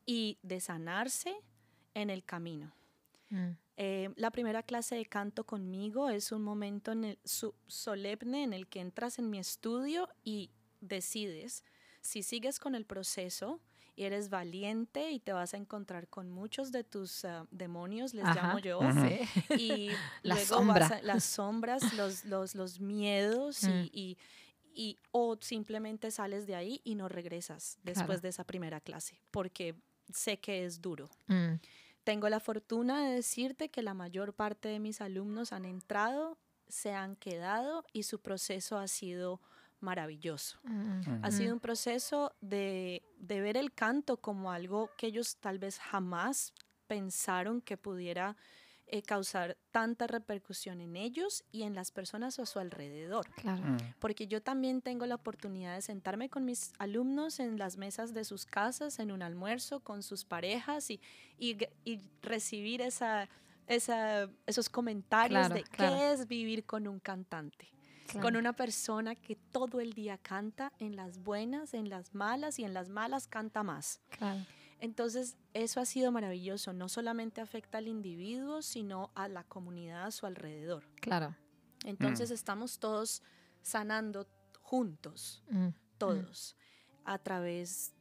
y 0.06 0.38
de 0.44 0.62
sanarse 0.62 1.36
en 1.94 2.10
el 2.10 2.24
camino. 2.24 2.72
Mm. 3.30 3.50
Eh, 3.78 4.10
la 4.16 4.32
primera 4.32 4.64
clase 4.64 4.96
de 4.96 5.06
canto 5.06 5.44
conmigo 5.44 6.10
es 6.10 6.32
un 6.32 6.44
momento 6.44 6.92
en 6.92 7.04
el, 7.04 7.20
solemne 7.24 8.44
en 8.44 8.54
el 8.54 8.68
que 8.68 8.80
entras 8.80 9.20
en 9.20 9.30
mi 9.30 9.40
estudio 9.40 10.08
y 10.24 10.52
decides 10.82 11.64
si 12.02 12.24
sigues 12.24 12.60
con 12.60 12.76
el 12.76 12.86
proceso 12.86 13.60
y 13.98 14.06
eres 14.06 14.30
valiente 14.30 15.12
y 15.12 15.20
te 15.20 15.34
vas 15.34 15.56
a 15.56 15.58
encontrar 15.58 16.08
con 16.08 16.30
muchos 16.30 16.72
de 16.72 16.84
tus 16.84 17.26
ah, 17.26 17.48
demonios, 17.50 18.14
les 18.14 18.26
llamo 18.26 18.60
yo, 18.60 18.80
y 19.58 19.90
las 20.24 20.52
luego 20.52 20.74
las 21.02 21.24
sombras, 21.24 21.94
los, 21.96 22.24
los, 22.24 22.54
los 22.54 22.80
miedos 22.80 23.64
y, 23.64 23.68
mm. 23.68 23.90
y, 23.92 24.18
y, 24.76 24.98
o 25.12 25.36
simplemente 25.42 26.12
sales 26.12 26.46
de 26.46 26.56
ahí 26.56 26.80
y 26.84 26.94
no 26.94 27.10
regresas 27.10 27.80
después 27.82 28.22
de 28.22 28.30
esa 28.30 28.44
primera 28.44 28.80
clase, 28.80 29.20
porque 29.32 29.76
sé 30.14 30.40
que 30.40 30.64
es 30.64 30.80
duro. 30.80 31.10
Mm. 31.26 31.56
Tengo 32.04 32.30
la 32.30 32.40
fortuna 32.40 33.04
de 33.04 33.16
decirte 33.16 33.70
que 33.70 33.82
la 33.82 33.96
mayor 33.96 34.36
parte 34.36 34.70
de 34.70 34.80
mis 34.80 35.02
alumnos 35.02 35.52
han 35.52 35.66
entrado, 35.66 36.38
se 36.68 36.94
han 36.94 37.16
quedado 37.16 37.84
y 37.94 38.04
su 38.04 38.22
proceso 38.22 38.78
ha 38.78 38.88
sido 38.88 39.42
maravilloso. 39.80 40.60
Mm. 40.64 41.24
Ha 41.24 41.32
sido 41.32 41.54
un 41.54 41.60
proceso 41.60 42.36
de, 42.42 43.04
de, 43.18 43.42
ver 43.42 43.58
el 43.58 43.74
canto 43.74 44.18
como 44.18 44.52
algo 44.52 44.90
que 44.98 45.08
ellos 45.08 45.38
tal 45.38 45.60
vez 45.60 45.80
jamás 45.80 46.54
pensaron 46.88 47.62
que 47.62 47.78
pudiera 47.78 48.36
eh, 48.90 49.02
causar 49.02 49.58
tanta 49.72 50.08
repercusión 50.08 50.80
en 50.80 50.96
ellos 50.96 51.44
y 51.52 51.64
en 51.64 51.76
las 51.76 51.92
personas 51.92 52.40
a 52.40 52.46
su 52.46 52.58
alrededor. 52.58 53.28
Mm. 53.44 53.76
Porque 54.00 54.28
yo 54.28 54.42
también 54.42 54.82
tengo 54.82 55.06
la 55.06 55.16
oportunidad 55.16 55.76
de 55.76 55.82
sentarme 55.82 56.30
con 56.30 56.46
mis 56.46 56.72
alumnos 56.80 57.42
en 57.42 57.58
las 57.58 57.76
mesas 57.76 58.14
de 58.14 58.24
sus 58.24 58.46
casas, 58.46 59.00
en 59.00 59.12
un 59.12 59.24
almuerzo, 59.24 59.82
con 59.82 60.04
sus 60.04 60.24
parejas 60.24 60.90
y, 60.90 61.02
y, 61.38 61.58
recibir 62.22 62.82
esa, 62.82 63.28
esa, 63.68 64.30
esos 64.46 64.70
comentarios 64.70 65.50
de 65.50 65.66
qué 65.66 66.14
es 66.14 66.26
vivir 66.26 66.64
con 66.64 66.88
un 66.88 67.02
cantante. 67.02 67.68
Con 68.22 68.36
una 68.36 68.54
persona 68.54 69.16
que 69.16 69.36
todo 69.36 69.80
el 69.80 69.94
día 69.94 70.18
canta, 70.18 70.72
en 70.80 70.96
las 70.96 71.20
buenas, 71.20 71.74
en 71.74 71.90
las 71.90 72.16
malas 72.16 72.60
y 72.60 72.64
en 72.64 72.74
las 72.74 72.90
malas 72.90 73.28
canta 73.28 73.64
más. 73.64 74.02
Claro. 74.10 74.46
Entonces, 74.80 75.38
eso 75.54 75.80
ha 75.80 75.86
sido 75.86 76.12
maravilloso. 76.12 76.74
No 76.74 76.88
solamente 76.88 77.42
afecta 77.42 77.80
al 77.80 77.88
individuo, 77.88 78.62
sino 78.62 79.12
a 79.16 79.28
la 79.28 79.44
comunidad 79.44 80.06
a 80.06 80.12
su 80.12 80.26
alrededor. 80.26 80.84
Claro. 81.02 81.36
Entonces, 81.84 82.32
mm. 82.32 82.34
estamos 82.34 82.80
todos 82.80 83.24
sanando 83.62 84.28
juntos, 84.62 85.44
mm, 85.50 85.58
mm. 85.58 85.74
todos, 85.98 86.56
a 87.06 87.18
través 87.18 87.94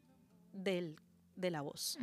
del 0.52 0.96
de 1.37 1.51
la 1.51 1.61
voz. 1.61 1.99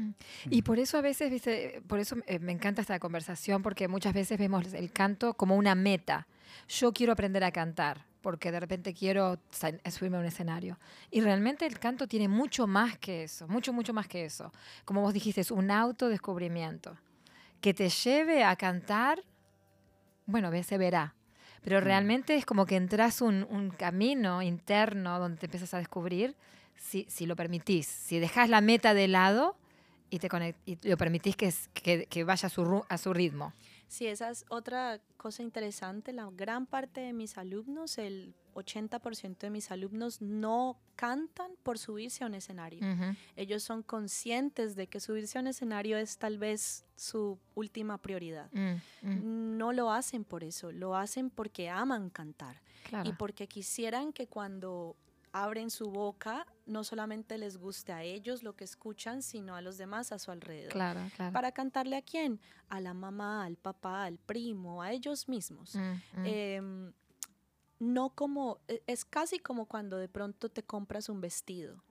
Y 0.50 0.62
por 0.62 0.80
eso 0.80 0.98
a 0.98 1.02
veces, 1.02 1.30
¿viste? 1.30 1.82
por 1.88 2.00
eso 2.00 2.16
eh, 2.28 2.40
me 2.40 2.52
encanta 2.52 2.82
esta 2.82 3.00
conversación, 3.00 3.62
porque 3.62 3.88
muchas 3.88 4.14
veces 4.14 4.38
vemos 4.38 4.74
el 4.74 4.92
canto 4.92 5.34
como 5.34 5.56
una 5.56 5.76
meta. 5.76 6.28
Yo 6.68 6.94
quiero 6.94 7.14
aprender 7.14 7.44
a 7.44 7.52
cantar 7.52 8.06
porque 8.24 8.54
de 8.54 8.60
repente 8.62 8.94
quiero 8.94 9.38
subirme 9.52 10.16
a 10.16 10.22
un 10.22 10.26
escenario. 10.26 10.80
Y 11.12 11.20
realmente 11.20 11.66
el 11.66 11.78
canto 11.78 12.08
tiene 12.08 12.30
mucho 12.30 12.68
más 12.68 12.98
que 12.98 13.24
eso, 13.24 13.50
mucho, 13.50 13.74
mucho 13.74 13.94
más 13.94 14.08
que 14.08 14.24
eso. 14.24 14.52
Como 14.86 15.02
vos 15.02 15.14
dijiste, 15.14 15.42
es 15.42 15.52
un 15.52 15.70
autodescubrimiento. 15.70 16.98
Que 17.60 17.74
te 17.74 17.90
lleve 17.90 18.46
a 18.46 18.56
cantar, 18.56 19.22
bueno, 20.26 20.52
se 20.64 20.78
verá. 20.78 21.16
Pero 21.64 21.82
mm. 21.82 21.84
realmente 21.84 22.36
es 22.36 22.46
como 22.46 22.66
que 22.66 22.78
entras 22.78 23.22
un, 23.22 23.46
un 23.50 23.72
camino 23.72 24.42
interno 24.42 25.20
donde 25.20 25.38
te 25.38 25.48
empiezas 25.48 25.74
a 25.74 25.80
descubrir 25.80 26.34
si, 26.84 27.06
si 27.10 27.26
lo 27.26 27.36
permitís. 27.36 27.88
Si 27.88 28.20
dejas 28.20 28.50
la 28.50 28.62
meta 28.62 28.94
de 28.94 29.08
lado 29.08 29.56
y, 30.10 30.20
te 30.20 30.30
y 30.66 30.78
lo 30.88 30.98
permitís 30.98 31.36
que, 31.36 31.52
que, 31.74 32.06
que 32.08 32.24
vaya 32.24 32.48
a 32.48 32.50
su, 32.50 32.84
a 32.88 32.98
su 32.98 33.14
ritmo. 33.14 33.54
Sí, 33.88 34.08
esa 34.08 34.30
es 34.30 34.46
otra 34.50 35.00
cosa 35.18 35.44
interesante. 35.44 36.12
La 36.14 36.30
gran 36.30 36.66
parte 36.66 37.02
de 37.02 37.14
mis 37.14 37.38
alumnos, 37.38 37.98
el 37.98 38.36
80% 38.54 39.38
de 39.38 39.50
mis 39.50 39.72
alumnos 39.72 40.22
no 40.22 40.78
cantan 40.96 41.52
por 41.64 41.80
subirse 41.80 42.24
a 42.24 42.28
un 42.28 42.36
escenario. 42.36 42.82
Ellos 43.36 43.64
son 43.64 43.82
conscientes 43.82 44.76
de 44.76 44.88
que 44.88 45.00
subirse 45.00 45.38
a 45.38 45.42
un 45.42 45.48
escenario 45.48 45.98
es 45.98 46.18
tal 46.18 46.38
vez 46.38 46.86
su 46.96 47.40
última 47.56 47.98
prioridad. 47.98 48.50
Mm, 48.52 49.08
mm. 49.08 49.58
No 49.58 49.74
lo 49.74 49.92
hacen 49.92 50.24
por 50.24 50.44
eso, 50.44 50.72
lo 50.72 50.96
hacen 50.96 51.30
porque 51.30 51.70
aman 51.70 52.10
cantar 52.10 52.62
y 53.06 53.14
porque 53.14 53.48
quisieran 53.48 54.12
que 54.12 54.28
cuando 54.28 54.96
abren 55.34 55.72
su 55.72 55.90
boca, 55.90 56.46
no 56.68 56.84
solamente 56.84 57.38
les 57.38 57.58
guste 57.58 57.92
a 57.92 58.04
ellos 58.04 58.44
lo 58.44 58.56
que 58.56 58.64
escuchan, 58.64 59.24
sino 59.24 59.56
a 59.56 59.62
los 59.62 59.78
demás 59.78 60.12
a 60.12 60.20
su 60.20 60.32
alrededor. 60.32 60.72
Claro, 60.72 61.02
claro. 61.16 61.34
¿Para 61.34 61.52
cantarle 61.52 61.98
a 61.98 62.04
quién? 62.04 62.40
A 62.70 62.80
la 62.80 62.94
mamá, 62.94 63.44
al 63.44 63.58
papá, 63.58 64.06
al 64.06 64.20
primo, 64.20 64.82
a 64.84 64.92
ellos 64.92 65.28
mismos. 65.28 65.76
Mm, 65.76 65.80
mm. 65.80 66.26
Em, 66.26 66.94
no 67.80 68.12
como, 68.12 68.60
e, 68.68 68.84
es 68.86 69.04
casi 69.04 69.40
como 69.40 69.66
cuando 69.66 69.98
de 69.98 70.08
pronto 70.08 70.50
te 70.50 70.64
compras 70.64 71.10
un 71.10 71.20
vestido. 71.20 71.84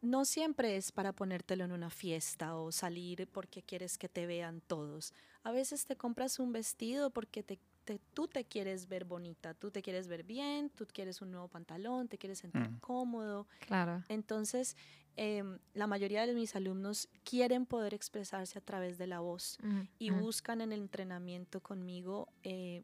No 0.00 0.24
siempre 0.24 0.76
es 0.76 0.92
para 0.92 1.12
ponértelo 1.12 1.64
en 1.64 1.72
una 1.72 1.90
fiesta 1.90 2.54
o 2.54 2.70
salir 2.70 3.26
porque 3.26 3.62
quieres 3.62 3.98
que 3.98 4.08
te 4.08 4.26
vean 4.26 4.60
todos. 4.60 5.12
A 5.42 5.50
veces 5.50 5.84
te 5.84 5.96
compras 5.96 6.38
un 6.38 6.52
vestido 6.52 7.10
porque 7.10 7.42
te 7.42 7.58
tú 8.14 8.28
te 8.28 8.44
quieres 8.44 8.88
ver 8.88 9.04
bonita, 9.04 9.54
tú 9.54 9.70
te 9.70 9.82
quieres 9.82 10.08
ver 10.08 10.24
bien, 10.24 10.70
tú 10.70 10.86
quieres 10.92 11.22
un 11.22 11.30
nuevo 11.30 11.48
pantalón, 11.48 12.08
te 12.08 12.18
quieres 12.18 12.38
sentir 12.38 12.68
mm. 12.68 12.80
cómodo. 12.80 13.46
Claro. 13.60 14.04
Entonces, 14.08 14.76
em, 15.16 15.58
la 15.74 15.86
mayoría 15.86 16.26
de 16.26 16.34
mis 16.34 16.54
alumnos 16.54 17.08
quieren 17.24 17.66
poder 17.66 17.94
expresarse 17.94 18.58
a 18.58 18.62
través 18.62 18.98
de 18.98 19.06
la 19.06 19.20
voz 19.20 19.58
mm, 19.62 19.80
y 19.98 20.10
mm. 20.10 20.20
buscan 20.20 20.60
en 20.60 20.72
el 20.72 20.80
entrenamiento 20.80 21.60
conmigo 21.60 22.28
eh, 22.42 22.82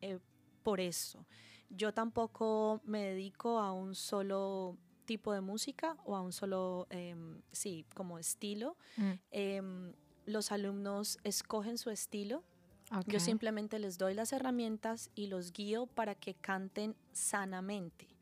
eh, 0.00 0.18
por 0.62 0.80
eso. 0.80 1.26
Yo 1.70 1.92
tampoco 1.92 2.80
me 2.84 3.02
dedico 3.02 3.58
a 3.58 3.72
un 3.72 3.94
solo 3.94 4.76
tipo 5.04 5.32
de 5.32 5.40
música 5.40 5.96
o 6.04 6.16
a 6.16 6.20
un 6.20 6.32
solo, 6.32 6.86
em, 6.90 7.40
sí, 7.52 7.86
como 7.94 8.18
estilo. 8.18 8.76
Em, 9.30 9.94
los 10.26 10.50
alumnos 10.50 11.18
escogen 11.22 11.78
su 11.78 11.90
estilo 11.90 12.42
yo 13.06 13.20
simplemente 13.20 13.78
les 13.78 13.98
doy 13.98 14.14
las 14.14 14.32
herramientas 14.32 15.10
y 15.14 15.26
los 15.26 15.52
guío 15.52 15.86
para 15.86 16.14
que 16.14 16.34
canten 16.34 16.94
sanamente 17.12 18.15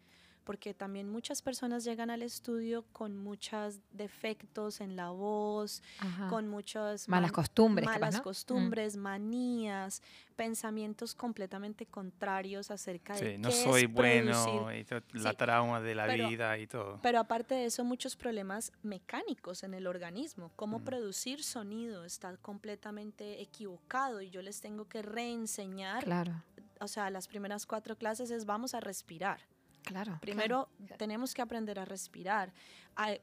porque 0.45 0.75
también 0.75 1.09
muchas 1.09 1.43
personas 1.43 1.85
llegan 1.85 2.11
al 2.11 2.23
estudio 2.23 2.85
con 2.93 3.17
muchos 3.17 3.81
defectos 3.93 4.81
en 4.81 4.97
la 4.97 5.11
voz, 5.11 5.83
con 6.29 6.49
muchas 6.49 7.09
malas 7.09 7.33
costumbres, 7.33 7.87
malas 7.87 8.21
mm. 8.21 8.23
costumbres, 8.23 8.97
manías, 8.97 10.03
pensamientos 10.37 11.15
completamente 11.15 11.87
contrarios 11.87 12.71
acerca 12.71 13.15
de 13.15 13.39
no 13.39 13.51
soy 13.51 13.87
bueno 13.87 14.73
y 14.73 14.87
la 15.13 15.33
trauma 15.33 15.81
de 15.81 15.95
la 15.95 16.07
vida 16.07 16.59
y 16.59 16.67
todo. 16.67 17.01
Pero 17.03 17.19
aparte 17.19 17.55
de 17.55 17.67
eso, 17.67 17.85
muchos 17.85 18.17
problemas 18.17 18.73
mecánicos 18.83 19.63
en 19.63 19.75
el 19.75 19.87
organismo, 19.87 20.53
cómo 20.57 20.81
mm. 20.81 20.85
producir 20.85 21.43
sonido 21.43 22.05
está 22.05 22.37
completamente 22.37 23.41
equivocado 23.41 24.21
y 24.21 24.31
yo 24.31 24.43
les 24.43 24.61
tengo 24.61 24.87
que 24.89 25.03
reenseñar. 25.03 26.05
Claro. 26.05 26.43
O 26.81 26.89
sea, 26.89 27.09
las 27.11 27.29
primeras 27.29 27.67
cuatro 27.67 27.97
clases 27.97 28.31
es 28.31 28.45
vamos 28.45 28.75
a 28.75 28.81
respirar. 28.81 29.41
Claro. 29.85 30.19
Primero 30.21 30.69
tenemos 30.97 31.35
que 31.35 31.43
aprender 31.43 31.79
a 31.79 31.85
respirar. 31.85 32.53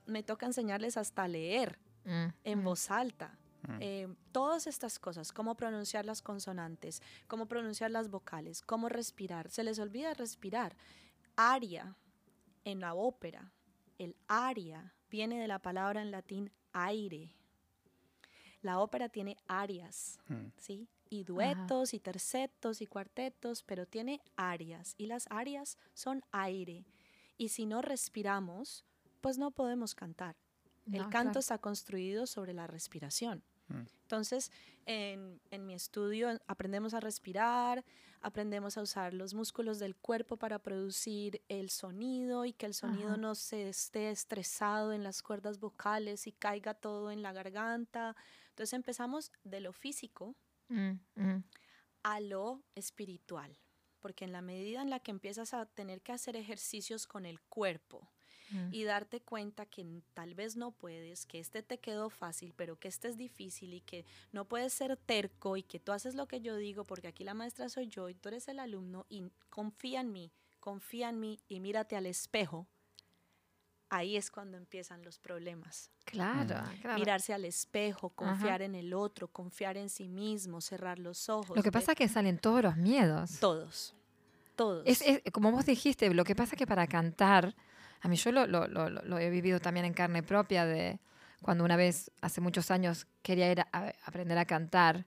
me 0.05 0.23
toca 0.23 0.45
enseñarles 0.45 0.97
hasta 0.97 1.27
leer 1.27 1.79
mm, 2.05 2.27
en 2.43 2.59
mm. 2.59 2.63
voz 2.63 2.91
alta. 2.91 3.37
Mm. 3.67 3.77
Eh, 3.79 4.15
todas 4.31 4.67
estas 4.67 4.97
cosas, 4.99 5.31
cómo 5.31 5.55
pronunciar 5.55 6.05
las 6.05 6.21
consonantes, 6.21 7.01
cómo 7.27 7.47
pronunciar 7.47 7.91
las 7.91 8.09
vocales, 8.09 8.61
cómo 8.61 8.89
respirar. 8.89 9.49
Se 9.49 9.63
les 9.63 9.79
olvida 9.79 10.13
respirar. 10.13 10.75
Aria 11.35 11.95
en 12.63 12.79
la 12.79 12.93
ópera, 12.93 13.51
el 13.97 14.15
aria 14.27 14.93
viene 15.09 15.39
de 15.39 15.47
la 15.47 15.59
palabra 15.59 16.01
en 16.01 16.11
latín 16.11 16.51
aire. 16.73 17.35
La 18.61 18.79
ópera 18.79 19.09
tiene 19.09 19.37
arias, 19.47 20.19
¿sí? 20.57 20.87
Y 21.11 21.25
duetos 21.25 21.93
y 21.93 21.99
tercetos 21.99 22.81
y 22.81 22.87
cuartetos, 22.87 23.63
pero 23.63 23.85
tiene 23.85 24.21
áreas 24.37 24.95
y 24.97 25.07
las 25.07 25.27
áreas 25.29 25.77
son 25.93 26.23
aire. 26.31 26.85
Y 27.37 27.49
si 27.49 27.65
no 27.65 27.81
respiramos, 27.81 28.85
pues 29.19 29.37
no 29.37 29.51
podemos 29.51 29.93
cantar. 29.93 30.37
El 30.87 31.03
canto 31.09 31.33
claro. 31.33 31.39
está 31.39 31.57
construido 31.57 32.25
sobre 32.25 32.53
la 32.53 32.65
respiración. 32.65 33.43
Mm. 33.67 33.81
Entonces, 34.03 34.51
en, 34.85 35.41
en 35.51 35.65
mi 35.65 35.73
estudio 35.73 36.29
aprendemos 36.47 36.93
a 36.93 37.01
respirar, 37.01 37.83
aprendemos 38.21 38.77
a 38.77 38.81
usar 38.81 39.13
los 39.13 39.33
músculos 39.33 39.79
del 39.79 39.97
cuerpo 39.97 40.37
para 40.37 40.59
producir 40.59 41.41
el 41.49 41.69
sonido 41.69 42.45
y 42.45 42.53
que 42.53 42.67
el 42.67 42.73
sonido 42.73 43.09
Ajá. 43.09 43.17
no 43.17 43.35
se 43.35 43.67
esté 43.67 44.11
estresado 44.11 44.93
en 44.93 45.03
las 45.03 45.21
cuerdas 45.21 45.59
vocales 45.59 46.25
y 46.25 46.31
caiga 46.31 46.73
todo 46.73 47.11
en 47.11 47.21
la 47.21 47.33
garganta. 47.33 48.15
Entonces 48.49 48.73
empezamos 48.73 49.33
de 49.43 49.59
lo 49.59 49.73
físico 49.73 50.35
Mm, 50.71 50.99
mm. 51.15 51.43
a 52.03 52.19
lo 52.19 52.63
espiritual, 52.75 53.57
porque 53.99 54.25
en 54.25 54.31
la 54.31 54.41
medida 54.41 54.81
en 54.81 54.89
la 54.89 54.99
que 54.99 55.11
empiezas 55.11 55.53
a 55.53 55.65
tener 55.65 56.01
que 56.01 56.11
hacer 56.13 56.35
ejercicios 56.35 57.05
con 57.07 57.25
el 57.25 57.39
cuerpo, 57.41 58.09
Mm. 58.51 58.73
y 58.73 58.83
darte 58.83 59.21
cuenta 59.21 59.65
que 59.65 59.85
tal 60.13 60.35
vez 60.35 60.57
no 60.57 60.71
puedes, 60.71 61.25
que 61.25 61.39
este 61.39 61.63
te 61.63 61.79
quedó 61.79 62.09
fácil, 62.09 62.53
pero 62.55 62.77
que 62.77 62.89
este 62.89 63.07
es 63.07 63.17
difícil 63.17 63.73
y 63.73 63.81
que 63.81 64.05
no 64.31 64.45
puedes 64.45 64.73
ser 64.73 64.97
terco 64.97 65.55
y 65.57 65.63
que 65.63 65.79
tú 65.79 65.93
haces 65.93 66.15
lo 66.15 66.27
que 66.27 66.41
yo 66.41 66.57
digo 66.57 66.83
porque 66.83 67.07
aquí 67.07 67.23
la 67.23 67.33
maestra 67.33 67.69
soy 67.69 67.87
yo 67.87 68.09
y 68.09 68.15
tú 68.15 68.29
eres 68.29 68.47
el 68.49 68.59
alumno 68.59 69.05
y 69.09 69.23
confía 69.49 70.01
en 70.01 70.11
mí, 70.11 70.31
confía 70.59 71.09
en 71.09 71.19
mí 71.19 71.39
y 71.47 71.61
mírate 71.61 71.95
al 71.95 72.05
espejo, 72.05 72.67
ahí 73.91 74.15
es 74.17 74.31
cuando 74.31 74.57
empiezan 74.57 75.03
los 75.03 75.19
problemas. 75.19 75.91
Claro, 76.05 76.55
claro. 76.81 76.97
Mirarse 76.97 77.33
al 77.33 77.45
espejo, 77.45 78.09
confiar 78.09 78.61
en 78.61 78.73
el 78.73 78.93
otro, 78.93 79.27
confiar 79.27 79.77
en 79.77 79.89
sí 79.89 80.07
mismo, 80.07 80.61
cerrar 80.61 80.97
los 80.97 81.29
ojos. 81.29 81.55
Lo 81.55 81.61
que 81.61 81.71
pasa 81.71 81.91
es 81.91 81.97
que 81.97 82.07
salen 82.07 82.37
todos 82.39 82.63
los 82.63 82.77
miedos. 82.77 83.39
Todos, 83.39 83.93
todos. 84.55 84.83
Es, 84.87 85.01
es- 85.01 85.21
como 85.31 85.51
vos 85.51 85.65
dijiste, 85.65 86.11
lo 86.13 86.23
que 86.23 86.35
pasa 86.35 86.55
es 86.55 86.57
que 86.57 86.65
para 86.67 86.87
cantar, 86.87 87.53
a 88.01 88.07
mí 88.07 88.15
yo 88.15 88.31
lo, 88.31 88.47
lo- 88.47 88.67
lo- 88.67 88.89
lo- 88.89 89.03
lo 89.03 89.19
he 89.19 89.29
vivido 89.29 89.59
también 89.59 89.85
en 89.85 89.93
carne 89.93 90.23
propia, 90.23 90.65
de 90.65 90.99
cuando 91.41 91.63
una 91.65 91.75
vez, 91.75 92.11
hace 92.21 92.39
muchos 92.39 92.71
años, 92.71 93.07
quería 93.21 93.51
ir 93.51 93.59
a, 93.61 93.67
a 93.73 93.93
aprender 94.05 94.37
a 94.37 94.45
cantar 94.45 95.05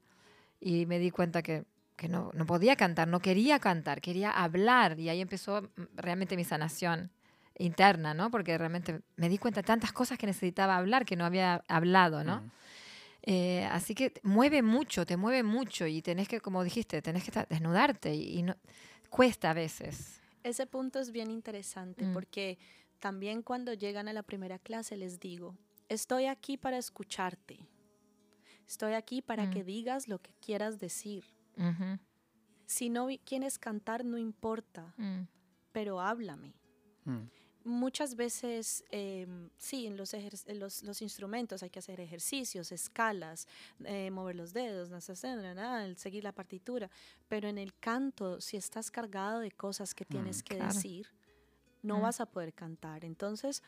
y 0.60 0.84
me 0.86 0.98
di 0.98 1.10
cuenta 1.10 1.42
que, 1.42 1.64
que 1.96 2.08
no, 2.08 2.30
no 2.34 2.44
podía 2.44 2.76
cantar, 2.76 3.08
no 3.08 3.20
quería 3.20 3.58
cantar, 3.60 4.00
quería 4.00 4.30
hablar 4.30 4.98
y 5.00 5.08
ahí 5.08 5.20
empezó 5.20 5.62
mm, 5.62 5.82
realmente 5.96 6.36
mi 6.36 6.44
sanación 6.44 7.10
interna, 7.58 8.14
¿no? 8.14 8.30
Porque 8.30 8.56
realmente 8.58 9.00
me 9.16 9.28
di 9.28 9.38
cuenta 9.38 9.60
de 9.62 9.66
tantas 9.66 9.92
cosas 9.92 10.18
que 10.18 10.26
necesitaba 10.26 10.76
hablar 10.76 11.04
que 11.04 11.16
no 11.16 11.24
había 11.24 11.62
hablado, 11.68 12.24
¿no? 12.24 12.40
Mm. 12.40 12.50
Eh, 13.26 13.64
así 13.70 13.94
que 13.94 14.12
mueve 14.22 14.62
mucho, 14.62 15.06
te 15.06 15.16
mueve 15.16 15.42
mucho 15.42 15.86
y 15.86 16.02
tenés 16.02 16.28
que, 16.28 16.40
como 16.40 16.62
dijiste, 16.62 17.00
tenés 17.00 17.24
que 17.24 17.46
desnudarte 17.48 18.14
y, 18.14 18.38
y 18.38 18.42
no, 18.42 18.54
cuesta 19.08 19.50
a 19.50 19.54
veces. 19.54 20.20
Ese 20.42 20.66
punto 20.66 20.98
es 20.98 21.10
bien 21.10 21.30
interesante 21.30 22.04
Mm. 22.04 22.12
porque 22.12 22.58
también 22.98 23.42
cuando 23.42 23.72
llegan 23.72 24.08
a 24.08 24.12
la 24.12 24.22
primera 24.22 24.58
clase 24.58 24.96
les 24.96 25.20
digo, 25.20 25.56
estoy 25.88 26.26
aquí 26.26 26.56
para 26.58 26.76
escucharte. 26.76 27.58
Estoy 28.66 28.92
aquí 28.94 29.22
para 29.22 29.46
Mm. 29.46 29.50
que 29.50 29.64
digas 29.64 30.08
lo 30.08 30.18
que 30.20 30.32
quieras 30.40 30.78
decir. 30.78 31.24
Ujú, 31.56 31.98
Si 32.66 32.88
no 32.88 33.08
quieres 33.24 33.58
cantar, 33.58 34.04
no 34.06 34.16
importa, 34.18 34.94
mm, 34.96 35.22
pero 35.72 36.00
háblame. 36.00 36.54
Mm. 37.64 37.70
Muchas 37.70 38.14
veces, 38.14 38.84
em, 38.90 39.48
sí, 39.56 39.86
en 39.86 39.96
los, 39.96 40.14
los, 40.48 40.82
los 40.82 41.02
instrumentos 41.02 41.62
hay 41.62 41.70
que 41.70 41.78
hacer 41.78 41.98
ejercicios, 42.00 42.70
escalas, 42.72 43.46
eh, 43.84 44.10
mover 44.10 44.36
los 44.36 44.52
dedos, 44.52 44.90
na, 44.90 45.00
sa, 45.00 45.14
sa, 45.16 45.34
na, 45.36 45.54
na, 45.54 45.84
el 45.84 45.96
seguir 45.96 46.24
la 46.24 46.32
partitura, 46.32 46.90
pero 47.28 47.48
en 47.48 47.58
el 47.58 47.74
canto, 47.78 48.40
si 48.40 48.56
estás 48.56 48.90
cargado 48.90 49.40
de 49.40 49.50
cosas 49.50 49.94
que 49.94 50.04
tienes 50.04 50.42
que 50.42 50.56
claro. 50.56 50.72
decir, 50.74 51.08
no 51.82 51.98
Mm. 51.98 52.02
vas 52.02 52.20
a 52.20 52.26
poder 52.26 52.52
cantar. 52.52 53.04
Entonces, 53.04 53.62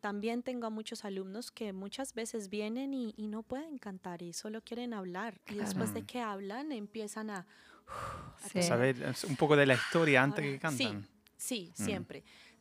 también 0.00 0.42
tengo 0.42 0.66
a 0.66 0.70
muchos 0.70 1.04
alumnos 1.04 1.50
que 1.50 1.72
muchas 1.72 2.14
veces 2.14 2.48
vienen 2.48 2.94
y, 2.94 3.14
y 3.16 3.26
no 3.28 3.42
pueden 3.42 3.78
cantar 3.78 4.22
y 4.22 4.32
solo 4.32 4.60
quieren 4.62 4.92
hablar. 4.92 5.40
Y 5.48 5.54
después 5.56 5.94
de 5.94 6.00
Claro. 6.02 6.06
que 6.06 6.20
hablan, 6.20 6.72
empiezan 6.72 7.30
a... 7.30 7.38
a 7.38 8.48
Sí. 8.48 8.62
Saber 8.62 9.02
es 9.02 9.24
un 9.24 9.36
poco 9.36 9.56
de 9.56 9.66
la 9.66 9.74
historia 9.74 10.22
antes 10.22 10.44
Ahora, 10.44 10.52
que 10.52 10.60
cantan. 10.60 11.08
Sí, 11.38 11.70
sí, 11.74 11.92
Mm. 11.92 11.96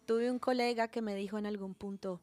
Tuve 0.06 0.30
un 0.32 0.40
colega 0.40 0.88
que 0.88 1.02
me 1.02 1.16
dijo 1.16 1.38
en 1.38 1.46
algún 1.46 1.74
punto, 1.74 2.22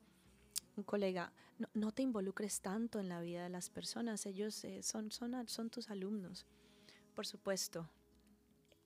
un 0.77 0.85
colega, 0.85 1.33
no, 1.59 1.69
no 1.75 1.93
te 1.93 2.03
involucres 2.03 2.61
tanto 2.61 3.01
en 3.01 3.09
la 3.09 3.21
vida 3.21 3.43
de 3.43 3.49
las 3.51 3.71
personas, 3.71 4.25
ellos 4.27 4.63
eh, 4.65 4.83
son, 4.83 5.11
son, 5.11 5.35
a- 5.35 5.47
son 5.49 5.69
tus 5.71 5.91
alumnos. 5.91 6.47
Por 7.15 7.27
supuesto, 7.27 7.89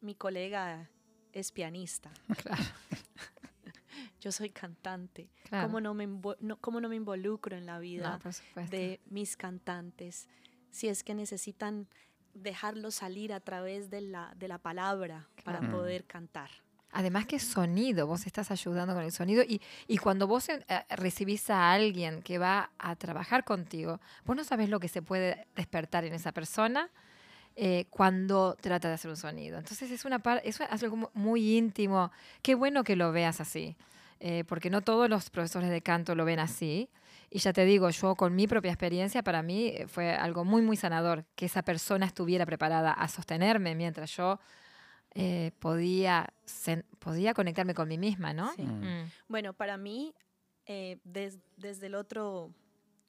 mi 0.00 0.14
colega 0.14 0.90
es 1.32 1.52
pianista, 1.52 2.10
Claro, 2.42 2.62
yo 4.20 4.32
soy 4.32 4.50
cantante. 4.50 5.28
claro. 5.48 5.66
¿Cómo, 5.68 5.80
no 5.80 5.94
me 5.94 6.08
invo- 6.08 6.36
no- 6.40 6.58
cómo 6.60 6.80
no 6.80 6.88
me 6.88 6.96
involucro 6.96 7.56
en 7.56 7.66
la 7.66 7.78
vida 7.78 8.18
No, 8.24 8.66
de 8.70 9.00
mis 9.06 9.36
cantantes? 9.36 10.28
Si 10.70 10.88
es 10.88 11.02
que 11.04 11.14
necesitan 11.14 11.86
dejarlo 12.34 12.90
salir 12.90 13.32
a 13.32 13.40
través 13.40 13.88
de 13.90 14.00
la, 14.02 14.34
de 14.36 14.48
la 14.48 14.58
palabra 14.58 15.28
para 15.44 15.60
poder 15.70 16.04
cantar. 16.06 16.50
Además 16.92 17.26
que 17.26 17.38
sonido, 17.38 18.06
vos 18.06 18.26
estás 18.26 18.50
ayudando 18.50 18.94
con 18.94 19.02
el 19.02 19.12
sonido 19.12 19.42
y, 19.42 19.60
y 19.86 19.98
cuando 19.98 20.26
vos 20.26 20.48
eh, 20.48 20.64
recibís 20.90 21.50
a 21.50 21.72
alguien 21.72 22.22
que 22.22 22.38
va 22.38 22.70
a 22.78 22.96
trabajar 22.96 23.44
contigo, 23.44 24.00
vos 24.24 24.36
no 24.36 24.44
sabés 24.44 24.70
lo 24.70 24.80
que 24.80 24.88
se 24.88 25.02
puede 25.02 25.46
despertar 25.56 26.04
en 26.04 26.14
esa 26.14 26.32
persona 26.32 26.88
eh, 27.56 27.86
cuando 27.90 28.56
trata 28.60 28.88
de 28.88 28.94
hacer 28.94 29.10
un 29.10 29.16
sonido. 29.16 29.58
Entonces 29.58 29.90
es 29.90 30.04
una 30.04 30.18
par- 30.20 30.42
es 30.44 30.60
algo 30.60 30.96
mu- 30.96 31.08
muy 31.14 31.56
íntimo. 31.56 32.10
Qué 32.42 32.54
bueno 32.54 32.84
que 32.84 32.96
lo 32.96 33.12
veas 33.12 33.40
así, 33.40 33.76
eh, 34.20 34.44
porque 34.46 34.70
no 34.70 34.82
todos 34.82 35.08
los 35.10 35.30
profesores 35.30 35.70
de 35.70 35.82
canto 35.82 36.14
lo 36.14 36.24
ven 36.24 36.38
así. 36.38 36.88
Y 37.30 37.40
ya 37.40 37.52
te 37.52 37.64
digo, 37.64 37.90
yo 37.90 38.14
con 38.14 38.34
mi 38.36 38.46
propia 38.46 38.70
experiencia, 38.70 39.22
para 39.22 39.42
mí 39.42 39.74
fue 39.88 40.12
algo 40.14 40.44
muy, 40.44 40.62
muy 40.62 40.76
sanador 40.76 41.24
que 41.34 41.46
esa 41.46 41.62
persona 41.62 42.06
estuviera 42.06 42.46
preparada 42.46 42.92
a 42.92 43.08
sostenerme 43.08 43.74
mientras 43.74 44.14
yo 44.16 44.38
eh, 45.18 45.52
podía, 45.58 46.32
sen- 46.46 46.84
podía 46.98 47.32
conectarme 47.34 47.74
con 47.74 47.88
mí 47.88 47.98
misma, 47.98 48.32
¿no? 48.32 48.52
Sí. 48.54 48.62
Mm. 48.62 48.84
Mm, 49.04 49.10
Bueno, 49.28 49.52
para 49.54 49.76
mí, 49.76 50.14
eh, 50.66 50.98
des- 51.04 51.38
desde 51.56 51.86
el 51.86 51.94
otro, 51.94 52.52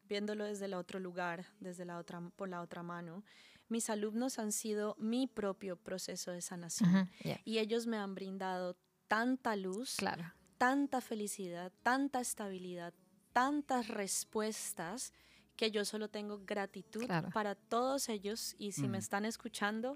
viéndolo 0.07 0.45
desde 0.45 0.65
el 0.65 0.73
otro 0.73 0.99
lugar, 0.99 1.45
desde 1.59 1.83
la 1.85 1.97
otra, 1.97 2.21
por 2.35 2.47
la 2.49 2.61
otra 2.61 2.81
mano, 2.83 3.23
mis 3.69 3.89
alumnos 3.89 4.39
han 4.39 4.51
sido 4.53 4.95
mi 4.97 5.27
propio 5.27 5.75
proceso 5.75 6.31
de 6.31 6.41
sanación. 6.41 7.09
yeah, 7.23 7.39
Y 7.43 7.57
ellos 7.59 7.85
me 7.87 7.97
han 7.97 8.15
brindado 8.15 8.77
tanta 9.07 9.55
luz, 9.55 9.95
Claro. 9.97 10.23
tanta 10.57 11.01
felicidad, 11.01 11.71
tanta 11.83 12.21
estabilidad, 12.21 12.93
tantas 13.33 13.87
respuestas 13.89 15.11
que 15.57 15.71
yo 15.71 15.83
solo 15.85 16.07
tengo 16.09 16.39
gratitud 16.45 17.05
Claro. 17.05 17.29
para 17.31 17.55
todos 17.55 18.09
ellos. 18.09 18.55
Y 18.57 18.71
si 18.71 18.87
me 18.87 18.97
Mm. 18.97 19.01
están 19.01 19.25
escuchando, 19.25 19.95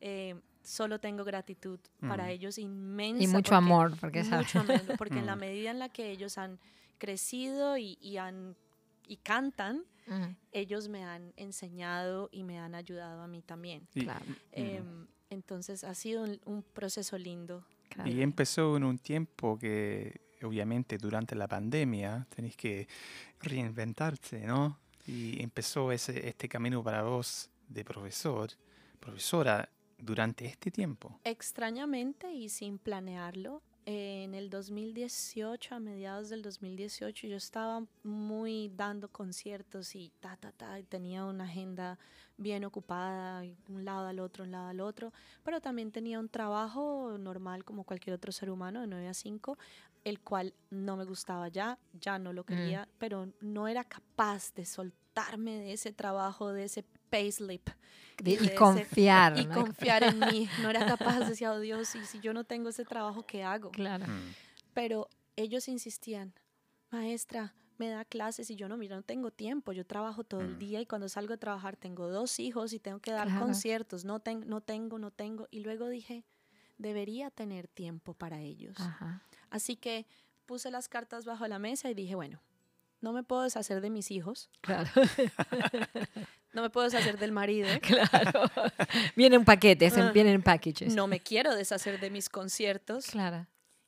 eh, 0.00 0.40
solo 0.66 0.98
tengo 0.98 1.24
gratitud 1.24 1.78
para 2.00 2.24
Mm. 2.26 2.30
ellos 2.30 2.58
inmensa. 2.58 3.22
Y 3.22 3.26
mucho 3.28 3.36
porque- 3.50 3.54
amor, 3.54 3.96
porque 4.00 4.24
mucho 4.24 4.60
amor, 4.60 4.80
porque 4.98 5.18
en 5.18 5.26
la 5.26 5.36
Mm. 5.36 5.40
medida 5.40 5.70
en 5.70 5.78
la 5.78 5.88
que 5.88 6.10
ellos 6.10 6.36
han 6.38 6.58
crecido 6.98 7.76
y, 7.78 7.96
y 8.00 8.16
han 8.16 8.56
y 9.08 9.18
cantan, 9.18 9.84
Ujú, 10.08 10.34
ellos 10.50 10.88
me 10.88 11.04
han 11.04 11.32
enseñado 11.36 12.28
y 12.32 12.42
me 12.42 12.58
han 12.58 12.74
ayudado 12.74 13.22
a 13.22 13.28
mí 13.28 13.40
también. 13.42 13.86
Y- 13.94 14.02
Claro. 14.02 14.24
mm. 14.26 14.34
Em, 14.52 15.06
entonces 15.30 15.84
ha 15.84 15.94
sido 15.94 16.24
un, 16.24 16.40
un 16.44 16.62
proceso 16.62 17.16
lindo. 17.16 17.64
claro. 17.88 18.10
Y 18.10 18.20
empezó 18.20 18.76
en 18.76 18.82
un 18.84 18.98
tiempo 18.98 19.56
que, 19.58 20.20
obviamente, 20.42 20.98
durante 20.98 21.34
la 21.36 21.46
pandemia 21.48 22.26
tenéis 22.34 22.56
que 22.56 22.88
reinventarse, 23.40 24.40
¿no? 24.46 24.78
Y 25.06 25.40
empezó 25.42 25.92
ese, 25.92 26.28
este 26.28 26.48
camino 26.48 26.82
para 26.82 27.02
vos 27.04 27.48
de 27.68 27.84
profesor, 27.84 28.50
profesora, 29.00 29.68
durante 29.98 30.46
este 30.46 30.70
tiempo. 30.70 31.18
Extrañamente 31.24 32.32
y 32.32 32.48
sin 32.48 32.78
planearlo, 32.78 33.62
en 33.88 34.34
el 34.34 34.50
2018, 34.50 35.76
a 35.76 35.78
mediados 35.78 36.28
del 36.28 36.42
2018, 36.42 37.28
yo 37.28 37.36
estaba 37.36 37.84
muy 38.02 38.68
dando 38.74 39.06
conciertos 39.06 39.94
y 39.94 40.10
ta, 40.18 40.36
ta, 40.36 40.50
ta, 40.50 40.80
y 40.80 40.82
tenía 40.82 41.24
una 41.24 41.44
agenda 41.44 41.96
bien 42.36 42.64
ocupada, 42.64 43.44
un 43.68 43.84
lado 43.84 44.08
al 44.08 44.18
otro, 44.18 44.42
un 44.42 44.50
lado 44.50 44.66
al 44.66 44.80
otro, 44.80 45.12
pero 45.44 45.60
también 45.60 45.92
tenía 45.92 46.18
un 46.18 46.28
trabajo 46.28 47.16
normal 47.16 47.64
como 47.64 47.84
cualquier 47.84 48.14
otro 48.14 48.32
ser 48.32 48.50
humano 48.50 48.80
de 48.80 48.88
9 48.88 49.06
a 49.06 49.14
5, 49.14 49.56
el 50.02 50.18
cual 50.18 50.52
no 50.70 50.96
me 50.96 51.04
gustaba 51.04 51.46
ya, 51.46 51.78
ya 51.92 52.18
no 52.18 52.32
lo 52.32 52.44
quería, 52.44 52.88
pero 52.98 53.28
no 53.40 53.68
era 53.68 53.84
capaz 53.84 54.52
de 54.54 54.64
soltarme 54.64 55.58
de 55.58 55.72
ese 55.72 55.92
trabajo, 55.92 56.52
de 56.52 56.64
ese 56.64 56.84
payslip. 57.10 57.68
De- 58.18 58.24
de 58.24 58.30
y 58.30 58.34
ese- 58.34 58.54
confiar. 58.54 59.38
y 59.38 59.46
confiar 59.46 60.02
en 60.04 60.18
mí. 60.20 60.48
No 60.62 60.70
era 60.70 60.86
capaz, 60.86 61.20
decía, 61.20 61.52
oh 61.52 61.60
Dios, 61.60 61.94
y 61.94 62.04
si 62.06 62.20
yo 62.20 62.32
no 62.32 62.44
tengo 62.44 62.68
ese 62.70 62.84
trabajo, 62.84 63.24
¿qué 63.26 63.42
hago? 63.44 63.70
Claro. 63.70 64.06
Mm. 64.06 64.32
Pero 64.74 65.08
ellos 65.36 65.68
insistían, 65.68 66.32
maestra, 66.90 67.54
me 67.78 67.88
da 67.90 68.04
clases 68.06 68.48
y 68.50 68.56
yo 68.56 68.68
no, 68.68 68.78
mira, 68.78 68.96
no 68.96 69.02
tengo 69.02 69.30
tiempo, 69.30 69.72
yo 69.72 69.84
trabajo 69.84 70.24
todo 70.24 70.40
el 70.40 70.54
Mm. 70.54 70.58
día 70.58 70.80
y 70.80 70.86
cuando 70.86 71.08
salgo 71.10 71.34
a 71.34 71.36
trabajar 71.36 71.76
tengo 71.76 72.08
dos 72.08 72.40
hijos 72.40 72.72
y 72.72 72.78
tengo 72.78 73.00
que 73.00 73.10
dar 73.12 73.26
Claro. 73.28 73.42
conciertos, 73.44 74.04
no, 74.06 74.20
ten- 74.20 74.48
no 74.48 74.62
tengo, 74.62 74.98
no 74.98 75.10
tengo. 75.10 75.46
Y 75.50 75.60
luego 75.60 75.88
dije, 75.90 76.24
debería 76.78 77.30
tener 77.30 77.68
tiempo 77.68 78.14
para 78.14 78.40
ellos. 78.40 78.76
Ajá. 78.80 79.22
Así 79.50 79.76
que 79.76 80.06
puse 80.46 80.70
las 80.70 80.88
cartas 80.88 81.26
bajo 81.26 81.46
la 81.48 81.58
mesa 81.58 81.90
y 81.90 81.94
dije, 81.94 82.14
bueno, 82.14 82.40
no 83.02 83.12
me 83.12 83.22
puedo 83.22 83.42
deshacer 83.42 83.82
de 83.82 83.90
mis 83.90 84.10
hijos, 84.10 84.48
Claro, 84.62 84.88
no 86.56 86.62
me 86.62 86.70
puedo 86.70 86.88
deshacer 86.90 87.18
del 87.18 87.30
marido, 87.30 87.68
claro. 87.82 88.50
Vienen 89.14 89.44
paquetes, 89.44 89.96
Ah. 89.96 90.10
vienen 90.12 90.42
packages. 90.42 90.92
no 90.94 91.06
me 91.06 91.20
quiero 91.20 91.54
deshacer 91.54 92.00
de 92.00 92.10
mis 92.10 92.28
conciertos 92.28 93.06
Claro, 93.06 93.46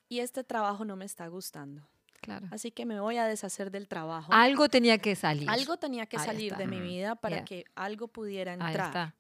y 0.08 0.20
este 0.20 0.44
trabajo 0.44 0.84
no 0.84 0.94
me 0.94 1.04
está 1.06 1.26
gustando. 1.28 1.82
claro. 2.20 2.46
Así 2.52 2.70
que 2.70 2.84
me 2.84 3.00
voy 3.00 3.16
a 3.16 3.24
deshacer 3.26 3.70
del 3.70 3.88
trabajo. 3.88 4.32
Algo 4.32 4.68
tenía 4.68 4.98
que 4.98 5.16
salir. 5.16 5.48
Algo 5.50 5.76
tenía 5.78 6.06
que 6.06 6.18
Ahí 6.18 6.26
salir 6.26 6.52
está. 6.52 6.58
de 6.58 6.66
mi 6.66 6.76
Mm. 6.80 6.82
vida 6.84 7.14
para 7.16 7.36
Yeah. 7.36 7.44
que 7.46 7.64
algo 7.74 8.08
pudiera 8.08 8.52
Ahí 8.52 8.60
entrar. 8.60 8.86
está. 8.88 9.14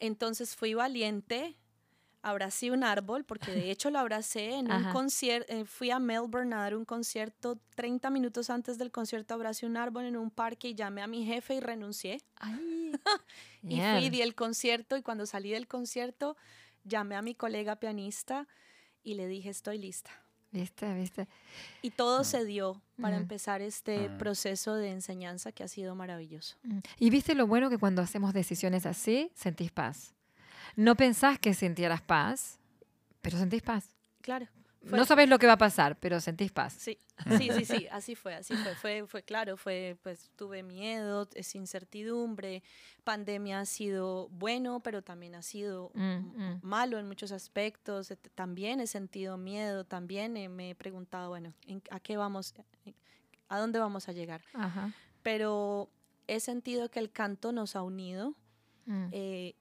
Entonces 0.00 0.54
fui 0.56 0.74
valiente, 0.74 1.56
abracé 2.28 2.70
un 2.70 2.84
árbol, 2.84 3.24
porque 3.24 3.52
de 3.52 3.70
hecho 3.70 3.90
lo 3.90 3.98
abracé 3.98 4.54
en 4.54 4.66
un 4.66 4.72
Ajá. 4.72 4.92
concierto, 4.92 5.64
fui 5.66 5.90
a 5.90 5.98
Melbourne 5.98 6.54
a 6.54 6.58
dar 6.58 6.74
un 6.76 6.84
concierto, 6.84 7.58
30 7.74 8.10
minutos 8.10 8.50
antes 8.50 8.78
del 8.78 8.90
concierto 8.90 9.34
abracé 9.34 9.66
un 9.66 9.76
árbol 9.76 10.04
en 10.04 10.16
un 10.16 10.30
parque 10.30 10.68
y 10.68 10.74
llamé 10.74 11.02
a 11.02 11.06
mi 11.06 11.24
jefe 11.24 11.54
y 11.54 11.60
renuncié. 11.60 12.20
Ay. 12.36 12.92
Y 13.62 13.76
Bien. 13.76 13.98
fui, 13.98 14.08
di 14.10 14.22
el 14.22 14.34
concierto 14.34 14.96
y 14.96 15.02
cuando 15.02 15.26
salí 15.26 15.50
del 15.50 15.66
concierto 15.66 16.36
llamé 16.84 17.16
a 17.16 17.22
mi 17.22 17.34
colega 17.34 17.76
pianista 17.76 18.46
y 19.02 19.14
le 19.14 19.26
dije, 19.26 19.50
estoy 19.50 19.78
lista. 19.78 20.10
¿Viste? 20.50 20.94
¿Viste? 20.94 21.28
Y 21.82 21.90
todo 21.90 22.24
se 22.24 22.44
dio 22.46 22.80
para 23.02 23.18
Mm. 23.18 23.22
empezar 23.22 23.60
este 23.60 24.08
Mm. 24.08 24.16
proceso 24.18 24.74
de 24.76 24.90
enseñanza 24.90 25.52
que 25.52 25.62
ha 25.64 25.68
sido 25.68 25.94
maravilloso. 25.94 26.56
Mm. 26.62 26.78
Y 26.98 27.10
viste 27.10 27.34
lo 27.34 27.46
bueno 27.46 27.68
que 27.68 27.76
cuando 27.78 28.00
hacemos 28.00 28.32
decisiones 28.32 28.86
así, 28.86 29.30
sentís 29.34 29.70
paz. 29.72 30.14
No 30.76 30.94
pensás 30.96 31.38
que 31.38 31.54
sintieras 31.54 32.02
paz, 32.02 32.58
pero 33.20 33.38
sentís 33.38 33.62
paz. 33.62 33.88
Claro. 34.20 34.46
Fue- 34.84 34.96
No 34.96 35.04
sabés 35.04 35.28
lo 35.28 35.38
que 35.40 35.46
va 35.48 35.54
a 35.54 35.58
pasar, 35.58 35.98
pero 35.98 36.20
sentís 36.20 36.52
paz. 36.52 36.72
Sí, 36.74 36.98
sí, 37.36 37.50
sí, 37.52 37.64
sí, 37.64 37.88
así 37.90 38.14
fue, 38.14 38.34
así 38.34 38.54
fue, 38.56 38.74
fue, 38.76 39.06
fue 39.08 39.22
claro, 39.24 39.56
fue, 39.56 39.98
pues 40.04 40.30
tuve 40.36 40.62
miedo, 40.62 41.28
es 41.34 41.54
incertidumbre, 41.56 42.62
pandemia 43.02 43.58
ha 43.60 43.66
sido 43.66 44.28
bueno, 44.28 44.78
pero 44.80 45.02
también 45.02 45.34
ha 45.34 45.42
sido 45.42 45.90
Mm, 45.94 46.00
mm. 46.36 46.60
malo 46.62 46.98
en 47.00 47.08
muchos 47.08 47.32
aspectos, 47.32 48.12
también 48.36 48.78
he 48.80 48.86
sentido 48.86 49.36
miedo, 49.36 49.84
también 49.84 50.36
eh, 50.36 50.48
me 50.48 50.70
he 50.70 50.74
preguntado, 50.76 51.28
bueno, 51.30 51.52
¿en- 51.66 51.82
¿a 51.90 51.98
qué 51.98 52.16
vamos, 52.16 52.54
a 53.48 53.58
dónde 53.58 53.80
vamos 53.80 54.08
a 54.08 54.12
llegar? 54.12 54.42
Ajá. 54.54 54.92
Pero 55.24 55.90
he 56.28 56.38
sentido 56.38 56.88
que 56.88 57.00
el 57.00 57.10
canto 57.10 57.50
nos 57.50 57.74
ha 57.74 57.82
unido, 57.82 58.34
Mm. 58.86 59.08
eh, 59.12 59.54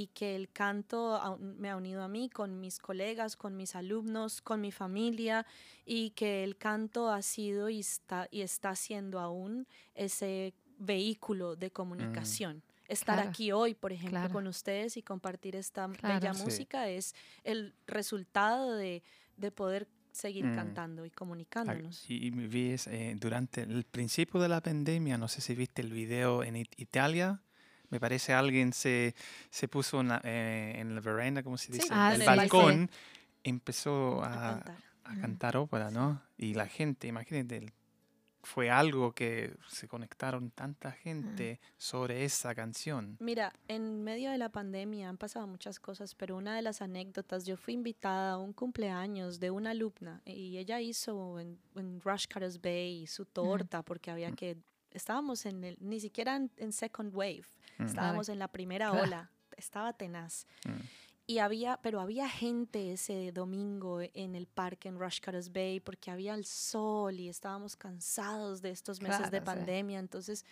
y 0.00 0.06
que 0.08 0.36
el 0.36 0.48
canto 0.50 1.36
me 1.40 1.70
ha 1.70 1.76
unido 1.76 2.02
a 2.04 2.08
mí, 2.08 2.28
con 2.28 2.60
mis 2.60 2.78
colegas, 2.78 3.36
con 3.36 3.56
mis 3.56 3.74
alumnos, 3.74 4.40
con 4.42 4.60
mi 4.60 4.70
familia, 4.70 5.44
y 5.84 6.10
que 6.10 6.44
el 6.44 6.56
canto 6.56 7.10
ha 7.10 7.20
sido 7.22 7.68
y 7.68 7.80
está, 7.80 8.28
y 8.30 8.42
está 8.42 8.76
siendo 8.76 9.18
aún 9.18 9.66
ese 9.96 10.54
vehículo 10.78 11.56
de 11.56 11.70
comunicación. 11.72 12.62
Estar 12.86 13.16
Claro, 13.16 13.30
aquí 13.30 13.50
hoy, 13.52 13.74
por 13.74 13.92
ejemplo, 13.92 14.20
claro. 14.20 14.32
con 14.32 14.46
ustedes 14.46 14.96
y 14.96 15.02
compartir 15.02 15.56
esta 15.56 15.88
Claro. 15.88 16.14
bella 16.20 16.32
Sí. 16.34 16.42
música 16.44 16.88
es 16.88 17.14
el 17.44 17.74
resultado 17.86 18.74
de, 18.76 19.02
de 19.36 19.50
poder 19.50 19.88
seguir 20.12 20.44
Mm. 20.46 20.54
cantando 20.54 21.04
y 21.04 21.10
comunicándonos. 21.10 22.04
Y, 22.08 22.30
vi 22.30 22.70
es, 22.70 22.86
eh, 22.86 23.14
durante 23.18 23.62
el 23.62 23.84
principio 23.84 24.40
de 24.40 24.48
la 24.48 24.60
pandemia, 24.60 25.18
no 25.18 25.26
sé 25.28 25.40
si 25.40 25.54
viste 25.54 25.82
el 25.82 25.92
video 25.92 26.42
en 26.44 26.56
It- 26.56 26.74
Italia, 26.78 27.42
me 27.90 28.00
parece 28.00 28.32
alguien 28.34 28.72
se, 28.72 29.14
se 29.50 29.68
puso 29.68 30.00
en 30.00 30.08
la, 30.08 30.20
eh, 30.24 30.74
en 30.76 30.94
la 30.94 31.00
veranda, 31.00 31.42
¿cómo 31.42 31.56
se 31.58 31.66
Sí, 31.72 31.72
dice? 31.80 31.88
Ah, 31.92 32.12
el 32.14 32.20
sí, 32.20 32.26
balcón, 32.26 32.90
empezó 33.44 34.22
A 34.24 34.32
a, 34.32 34.60
cantar. 34.60 34.76
a 35.04 35.14
Mm. 35.14 35.20
cantar 35.20 35.56
ópera, 35.56 35.90
¿no? 35.90 36.22
Y 36.36 36.54
la 36.54 36.66
gente, 36.66 37.06
imagínate, 37.08 37.56
el- 37.56 37.72
fue 38.42 38.70
algo 38.70 39.12
que 39.12 39.54
se 39.68 39.88
conectaron 39.88 40.50
tanta 40.50 40.92
gente 40.92 41.60
sobre 41.76 42.24
esa 42.24 42.54
canción. 42.54 43.16
Mira, 43.20 43.52
en 43.66 44.04
medio 44.04 44.30
de 44.30 44.38
la 44.38 44.48
pandemia 44.48 45.08
han 45.08 45.18
pasado 45.18 45.46
muchas 45.46 45.80
cosas, 45.80 46.14
pero 46.14 46.36
una 46.36 46.54
de 46.54 46.62
las 46.62 46.80
anécdotas, 46.80 47.44
yo 47.44 47.56
fui 47.56 47.74
invitada 47.74 48.32
a 48.34 48.38
un 48.38 48.52
cumpleaños 48.52 49.40
de 49.40 49.50
una 49.50 49.70
alumna 49.70 50.22
y 50.24 50.56
ella 50.56 50.80
hizo 50.80 51.40
en, 51.40 51.58
en 51.74 52.00
Rush 52.00 52.26
Cutters 52.32 52.60
Bay 52.60 53.06
su 53.06 53.26
torta 53.26 53.82
porque 53.82 54.10
había 54.12 54.30
que, 54.32 54.56
estábamos 54.90 55.46
en 55.46 55.64
el, 55.64 55.76
ni 55.80 56.00
siquiera 56.00 56.36
en, 56.36 56.50
en 56.56 56.72
Second 56.72 57.14
Wave, 57.14 57.44
Mm. 57.78 57.84
estábamos 57.84 58.28
en 58.28 58.38
la 58.40 58.48
primera 58.48 58.90
Claro. 58.90 59.04
ola, 59.04 59.30
estaba 59.56 59.92
tenaz. 59.92 60.46
Mm. 60.64 60.70
Y 61.30 61.38
había, 61.40 61.78
pero 61.82 62.00
había 62.00 62.28
gente 62.28 62.92
ese 62.92 63.32
domingo 63.32 64.00
en 64.00 64.34
el 64.34 64.46
parque 64.46 64.88
en 64.88 64.98
Rush 64.98 65.20
Cutters 65.20 65.52
Bay 65.52 65.78
porque 65.78 66.10
había 66.10 66.34
el 66.34 66.44
sol 66.46 67.20
y 67.20 67.28
estábamos 67.28 67.76
cansados 67.76 68.62
de 68.62 68.70
estos 68.70 69.00
meses 69.02 69.30
de 69.30 69.40
Claro, 69.42 69.44
sí. 69.52 69.58
pandemia. 69.58 69.98
Entonces, 69.98 70.44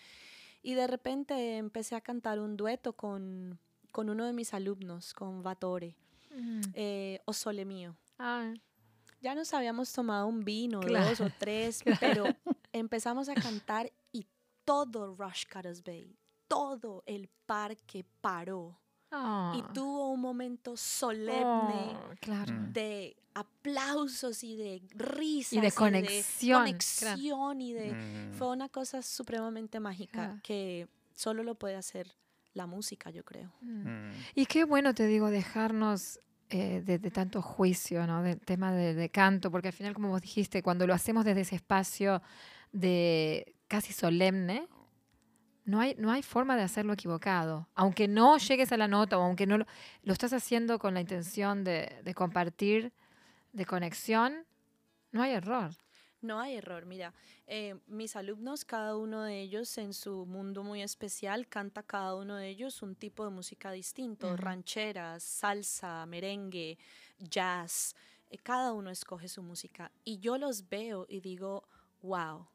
y 0.63 0.75
de 0.75 0.87
repente 0.87 1.57
empecé 1.57 1.95
a 1.97 2.01
cantar 2.03 2.39
un 2.41 2.57
dueto 2.59 2.93
con, 2.93 3.59
con 3.91 4.11
uno 4.11 4.27
de 4.27 4.33
mis 4.35 4.53
alumnos, 4.55 5.15
con 5.15 5.43
Vatore, 5.43 5.97
Mm. 6.31 6.61
eh, 6.75 7.21
O 7.25 7.33
Sole 7.33 7.65
Mío. 7.65 7.97
Ay. 8.19 8.61
Ya 9.23 9.35
nos 9.35 9.55
habíamos 9.55 9.91
tomado 9.93 10.27
un 10.27 10.45
vino, 10.45 10.81
Claro, 10.81 11.09
dos 11.09 11.21
o 11.23 11.31
tres, 11.39 11.83
pero 12.01 12.25
empezamos 12.75 13.31
a 13.31 13.35
cantar 13.35 13.91
todo 14.67 15.15
Rush 15.17 15.45
Cutters 15.51 15.83
Bay, 15.83 16.15
todo 16.47 17.03
el 17.07 17.29
parque 17.47 18.05
paró 18.21 18.79
y 19.09 19.15
Ah. 19.19 19.71
tuvo 19.73 20.11
un 20.13 20.21
momento 20.21 20.77
solemne 20.77 21.97
Oh, 21.97 22.11
claro. 22.21 22.53
Mm. 22.53 22.73
de 22.73 23.17
aplausos 23.35 24.43
y 24.45 24.57
de 24.57 24.83
risas 24.95 25.53
Y 25.55 25.61
de 25.61 25.73
conexión, 25.73 27.61
y 27.61 27.73
de 27.73 27.93
Mm. 27.95 28.33
fue 28.35 28.49
una 28.51 28.69
cosa 28.69 29.01
supremamente 29.03 29.79
mágica 29.81 30.13
Claro. 30.13 30.41
que 30.43 30.89
solo 31.15 31.43
lo 31.45 31.55
puede 31.55 31.77
hacer 31.77 32.13
la 32.55 32.67
música 32.67 33.11
yo 33.11 33.25
creo 33.25 33.53
Mm. 33.63 33.89
Mm. 34.09 34.13
Y 34.35 34.47
qué 34.47 34.65
bueno, 34.65 34.93
te 34.95 35.07
digo, 35.07 35.31
dejarnos 35.31 36.19
eh, 36.49 36.81
de, 36.85 36.99
de 37.01 37.11
tanto 37.11 37.43
juicio, 37.43 38.07
¿no? 38.07 38.23
Del 38.23 38.41
tema 38.41 38.71
de, 38.73 38.95
de 38.95 39.09
canto, 39.09 39.51
porque 39.51 39.67
al 39.69 39.75
final, 39.75 39.95
como 39.95 40.11
vos 40.11 40.23
dijiste, 40.23 40.63
cuando 40.63 40.87
lo 40.87 40.95
hacemos 40.95 41.25
desde 41.25 41.41
ese 41.41 41.57
espacio 41.57 42.23
de 42.73 43.56
casi 43.69 43.93
solemne, 43.93 44.69
no 45.65 45.81
hay, 45.81 45.95
no 45.99 46.13
hay 46.13 46.23
forma 46.23 46.57
de 46.57 46.63
hacerlo 46.63 46.93
equivocado. 46.93 47.69
Aunque 47.75 48.07
no 48.09 48.39
llegues 48.39 48.71
a 48.73 48.77
la 48.77 48.87
nota 48.89 49.19
o 49.19 49.23
aunque 49.23 49.47
no 49.47 49.59
lo, 49.59 49.67
lo 50.05 50.13
estás 50.13 50.33
haciendo 50.33 50.79
con 50.79 50.95
la 50.95 51.01
intención 51.01 51.65
de, 51.65 52.01
de 52.05 52.15
compartir, 52.15 52.93
de 53.53 53.67
conexión, 53.67 54.47
no 55.13 55.23
hay 55.23 55.33
error. 55.33 55.71
no 56.21 56.41
hay 56.41 56.57
error 56.57 56.87
mira 56.87 57.13
eh, 57.47 57.77
mis 57.87 58.17
alumnos 58.17 58.65
cada 58.65 58.97
uno 58.97 59.23
de 59.23 59.41
ellos 59.41 59.79
en 59.79 59.93
su 59.93 60.25
mundo 60.27 60.63
muy 60.65 60.83
especial 60.83 61.47
canta 61.47 61.83
cada 61.83 62.15
uno 62.17 62.37
de 62.37 62.49
ellos 62.49 62.83
un 62.83 62.95
tipo 62.97 63.25
de 63.25 63.31
música 63.31 63.71
distinto 63.71 64.27
Ujú. 64.29 64.37
rancheras 64.37 65.23
salsa 65.23 66.05
merengue 66.07 66.79
jazz 67.19 67.95
eh, 68.31 68.39
cada 68.39 68.73
uno 68.73 68.91
escoge 68.91 69.29
su 69.29 69.43
música 69.43 69.91
y 70.05 70.19
yo 70.19 70.37
los 70.39 70.69
veo 70.69 71.07
y 71.09 71.21
digo 71.21 71.63
wow 72.03 72.47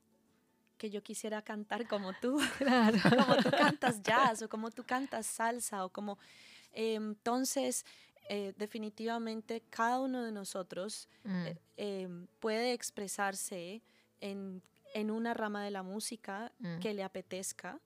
que 0.82 0.90
yo 0.90 1.04
quisiera 1.04 1.44
cantar 1.44 1.88
como 1.88 2.12
tú 2.14 2.40
Claro. 2.58 2.98
como 3.16 3.36
tú 3.38 3.52
cantas 3.52 4.02
jazz 4.02 4.42
o 4.42 4.50
como 4.50 4.72
tú 4.72 4.84
cantas 4.84 5.28
salsa 5.28 5.86
o 5.86 5.90
como 5.90 6.18
eh, 6.74 6.96
entonces 6.96 7.86
eh, 8.28 8.56
definitivamente 8.58 9.62
cada 9.70 10.00
uno 10.00 10.24
de 10.24 10.32
nosotros 10.32 11.08
Mm, 11.24 11.46
eh, 11.78 12.08
puede 12.40 12.74
expresarse 12.74 13.84
en, 14.22 14.64
en 14.96 15.12
una 15.12 15.36
rama 15.36 15.64
de 15.64 15.70
la 15.70 15.84
música 15.84 16.52
mm. 16.58 16.80
que 16.80 16.96
le 16.96 17.04
apetezca. 17.04 17.80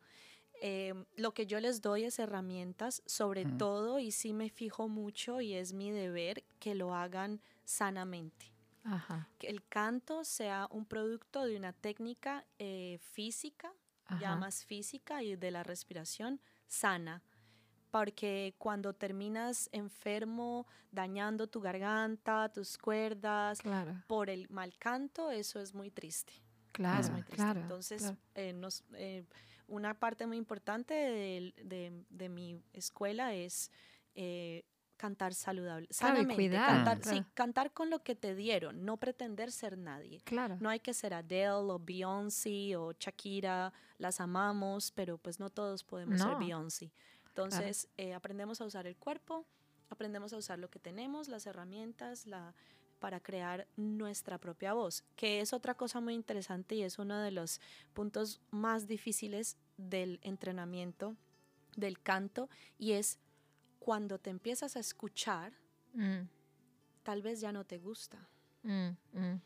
Lo 1.18 1.34
que 1.34 1.46
yo 1.46 1.60
les 1.60 1.82
doy 1.82 2.06
es 2.06 2.18
herramientas, 2.18 3.04
sobre 3.06 3.46
Ujú. 3.46 3.58
todo, 3.58 4.00
y 4.00 4.12
sí 4.12 4.32
me 4.32 4.50
fijo 4.50 4.88
mucho 4.88 5.42
y 5.42 5.54
es 5.54 5.74
mi 5.74 5.92
deber 5.92 6.46
que 6.60 6.76
lo 6.76 6.96
hagan 6.96 7.42
sanamente. 7.66 8.55
Ajá, 8.86 9.28
Que 9.40 9.48
el 9.50 9.66
canto 9.68 10.24
sea 10.24 10.68
un 10.72 10.86
producto 10.86 11.44
de 11.46 11.58
una 11.58 11.74
técnica 11.74 12.46
eh, 12.60 13.00
física, 13.02 13.74
ya 14.20 14.32
ajá. 14.32 14.36
más 14.36 14.64
física 14.64 15.24
y 15.24 15.36
de 15.36 15.52
la 15.52 15.64
respiración 15.64 16.40
sana. 16.68 17.22
Porque 17.92 18.54
cuando 18.58 18.94
terminas 18.94 19.70
enfermo, 19.72 20.68
dañando 20.92 21.48
tu 21.48 21.62
garganta, 21.62 22.50
tus 22.50 22.78
cuerdas, 22.78 23.60
Claro, 23.62 24.04
por 24.08 24.30
el 24.30 24.50
mal 24.50 24.78
canto, 24.78 25.32
eso 25.32 25.60
es 25.60 25.74
muy 25.74 25.90
triste. 25.92 26.34
claro, 26.72 27.00
es 27.02 27.10
muy 27.10 27.22
triste. 27.22 27.38
claro. 27.38 27.62
Entonces, 27.62 28.02
claro. 28.02 28.18
eh, 28.36 28.54
nos- 28.54 28.84
eh, 28.94 29.24
una 29.68 29.94
parte 29.98 30.28
muy 30.28 30.38
importante 30.38 30.94
del- 30.94 31.54
de, 31.64 32.04
de 32.10 32.30
mi 32.30 32.62
escuela 32.74 33.34
es 33.34 33.72
eh, 34.14 34.64
cantar 35.06 35.36
saludable, 35.36 35.88
sanamente, 35.92 36.34
cuidar, 36.34 36.68
cantar, 36.68 37.00
claro. 37.00 37.18
sí, 37.18 37.26
cantar 37.36 37.72
con 37.74 37.92
lo 37.92 38.02
que 38.02 38.16
te 38.16 38.34
dieron, 38.34 38.84
no 38.86 38.98
pretender 38.98 39.52
ser 39.52 39.78
nadie. 39.78 40.20
Claro. 40.24 40.58
No 40.60 40.70
hay 40.70 40.80
que 40.80 40.96
ser 40.96 41.14
Adele 41.14 41.48
o 41.48 41.80
Beyoncé 41.80 42.76
o 42.76 42.92
Shakira, 42.94 43.72
las 44.00 44.20
amamos, 44.20 44.92
pero 44.92 45.20
pues 45.20 45.40
no 45.40 45.52
todos 45.52 45.84
podemos 45.84 46.20
ser. 46.20 46.36
Beyoncé. 46.38 46.92
Entonces, 47.28 47.88
eh, 47.98 48.16
aprendemos 48.16 48.62
a 48.62 48.66
usar 48.66 48.88
el 48.88 48.96
cuerpo, 48.96 49.46
aprendemos 49.90 50.34
a 50.34 50.38
usar 50.38 50.58
lo 50.58 50.70
que 50.70 50.80
tenemos, 50.80 51.28
las 51.28 51.46
herramientas, 51.46 52.26
la, 52.26 52.56
para 53.00 53.20
crear 53.20 53.68
nuestra 53.76 54.40
propia 54.40 54.74
voz, 54.74 55.04
que 55.16 55.40
es 55.40 55.54
otra 55.54 55.76
cosa 55.76 56.02
muy 56.02 56.16
interesante 56.16 56.74
y 56.74 56.82
es 56.82 56.98
uno 56.98 57.20
de 57.20 57.30
los 57.30 57.62
puntos 57.94 58.42
más 58.50 58.88
difíciles 58.88 59.58
del 59.78 60.20
entrenamiento, 60.24 61.16
del 61.76 62.00
canto, 62.00 62.50
y 62.80 62.94
es 62.94 63.20
cuando 63.80 64.18
te 64.20 64.30
empiezas 64.30 64.76
a 64.76 64.80
escuchar, 64.80 65.54
Mm, 65.94 66.28
tal 67.04 67.22
vez 67.22 67.40
ya 67.40 67.52
no 67.54 67.64
te 67.66 67.78
gusta. 67.78 68.18
mm, 68.64 68.90
mm. 69.14 69.42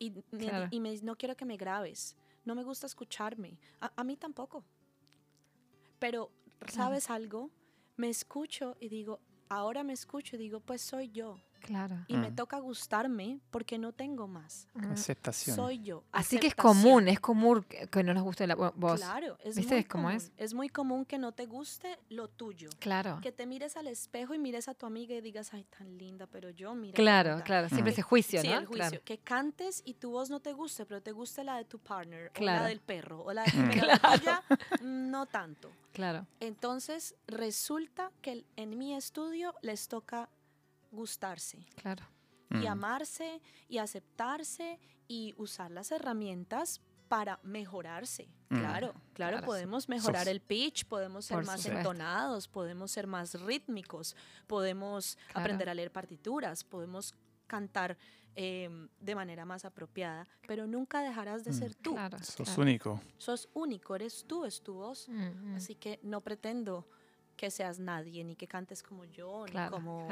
Y, 0.00 0.10
me- 0.10 0.22
Claro. 0.38 0.68
y 0.70 0.80
me, 0.80 0.96
no 1.02 1.16
quiero 1.16 1.36
que 1.36 1.44
me 1.44 1.56
grabes. 1.56 2.14
No 2.44 2.54
me 2.54 2.62
gusta 2.62 2.86
escucharme. 2.86 3.58
A, 3.80 3.90
a 3.96 4.04
mí 4.04 4.16
tampoco. 4.16 4.64
Pero, 5.98 6.30
¿sabes 6.68 7.10
algo? 7.10 7.50
Me 7.96 8.08
escucho 8.08 8.76
y 8.80 8.88
digo, 8.88 9.18
ahora 9.48 9.82
me 9.82 9.92
escucho 9.92 10.36
y 10.36 10.38
digo, 10.38 10.60
pues 10.60 10.82
soy 10.82 11.10
yo. 11.10 11.40
Claro. 11.60 11.96
Y 12.08 12.16
me 12.16 12.30
Mm. 12.30 12.34
toca 12.36 12.58
gustarme 12.58 13.40
porque 13.50 13.78
no 13.78 13.92
tengo 13.92 14.26
más. 14.26 14.68
Mm. 14.74 14.92
Aceptación. 14.92 15.56
Soy 15.56 15.80
yo. 15.82 16.02
Así 16.12 16.38
que 16.38 16.46
es 16.48 16.54
común, 16.54 17.08
es 17.08 17.20
común 17.20 17.64
que 17.64 18.02
no 18.02 18.14
nos 18.14 18.22
guste 18.22 18.46
la 18.46 18.56
vo- 18.56 18.72
voz. 18.76 19.00
Claro, 19.00 19.36
es 19.44 19.56
¿Viste 19.56 19.74
muy 19.74 19.84
cómo 19.84 20.04
común. 20.04 20.16
es? 20.16 20.32
Es 20.36 20.54
muy 20.54 20.68
común 20.68 21.04
que 21.04 21.18
no 21.18 21.32
te 21.32 21.46
guste 21.46 21.98
lo 22.08 22.28
tuyo. 22.28 22.70
Claro. 22.78 23.18
Que 23.22 23.32
te 23.32 23.46
mires 23.46 23.76
al 23.76 23.86
espejo 23.88 24.34
y 24.34 24.38
mires 24.38 24.68
a 24.68 24.74
tu 24.74 24.86
amiga 24.86 25.14
y 25.14 25.20
digas, 25.20 25.52
ay, 25.54 25.64
tan 25.64 25.98
linda, 25.98 26.26
pero 26.26 26.50
yo, 26.50 26.74
mira. 26.74 26.94
Claro, 26.94 27.30
linda". 27.30 27.44
claro. 27.44 27.68
Siempre 27.68 27.90
Mm. 27.90 27.94
ese 27.94 28.02
juicio, 28.02 28.40
Sí, 28.40 28.48
¿no? 28.48 28.58
el 28.58 28.66
juicio. 28.66 28.88
Claro. 28.90 29.02
Que 29.04 29.18
cantes 29.18 29.82
y 29.84 29.94
tu 29.94 30.10
voz 30.10 30.30
no 30.30 30.40
te 30.40 30.52
guste, 30.52 30.86
pero 30.86 31.02
te 31.02 31.12
guste 31.12 31.44
la 31.44 31.56
de 31.56 31.64
tu 31.64 31.78
partner, 31.78 32.28
o 32.28 32.32
Claro. 32.32 32.62
la 32.62 32.68
del 32.68 32.80
perro, 32.80 33.22
o 33.24 33.32
la 33.32 33.44
de 33.44 33.58
Mm. 33.58 33.86
la 33.86 33.98
tuya, 33.98 34.42
no 34.82 35.26
tanto. 35.26 35.70
Claro. 35.92 36.26
Entonces, 36.40 37.14
resulta 37.26 38.10
que 38.22 38.44
en 38.56 38.78
mi 38.78 38.94
estudio 38.94 39.54
les 39.62 39.88
toca 39.88 40.28
gustarse 40.90 41.58
Claro. 41.76 42.04
y 42.50 42.56
Mm. 42.64 42.66
amarse 42.68 43.40
y 43.68 43.78
aceptarse 43.78 44.78
y 45.06 45.34
usar 45.36 45.70
las 45.70 45.90
herramientas 45.92 46.80
para 47.08 47.40
mejorarse. 47.42 48.28
Mm. 48.50 48.58
Claro, 48.58 48.92
claro, 49.14 49.36
Claro, 49.38 49.46
podemos 49.46 49.88
mejorar 49.88 50.24
Sos- 50.24 50.30
el 50.32 50.40
pitch, 50.40 50.84
podemos 50.86 51.24
ser 51.24 51.36
Por 51.38 51.46
más 51.46 51.60
supuesto. 51.62 51.78
entonados, 51.90 52.48
podemos 52.48 52.90
ser 52.90 53.06
más 53.06 53.40
rítmicos, 53.40 54.14
podemos 54.46 55.16
Claro. 55.16 55.40
aprender 55.40 55.68
a 55.70 55.74
leer 55.74 55.90
partituras, 55.92 56.64
podemos 56.64 57.14
cantar 57.46 57.96
em, 58.40 58.88
de 59.00 59.16
manera 59.16 59.44
más 59.44 59.64
apropiada, 59.64 60.24
pero 60.46 60.64
nunca 60.68 61.02
dejarás 61.02 61.42
de 61.42 61.50
Mm. 61.50 61.54
ser 61.54 61.74
tú. 61.74 61.94
Claro. 61.94 62.18
Sos 62.18 62.36
claro. 62.36 62.62
único. 62.62 63.00
Sos 63.16 63.48
único, 63.52 63.96
eres 63.96 64.24
tú, 64.28 64.44
es 64.44 64.62
tu 64.62 64.74
voz. 64.74 65.08
Así 65.56 65.74
que 65.74 65.98
no 66.04 66.20
pretendo 66.20 66.86
que 67.36 67.50
seas 67.50 67.80
nadie, 67.80 68.22
ni 68.22 68.36
que 68.36 68.46
cantes 68.46 68.80
como 68.84 69.04
yo, 69.06 69.44
Claro, 69.48 69.78
ni, 69.78 69.82
como, 69.84 70.08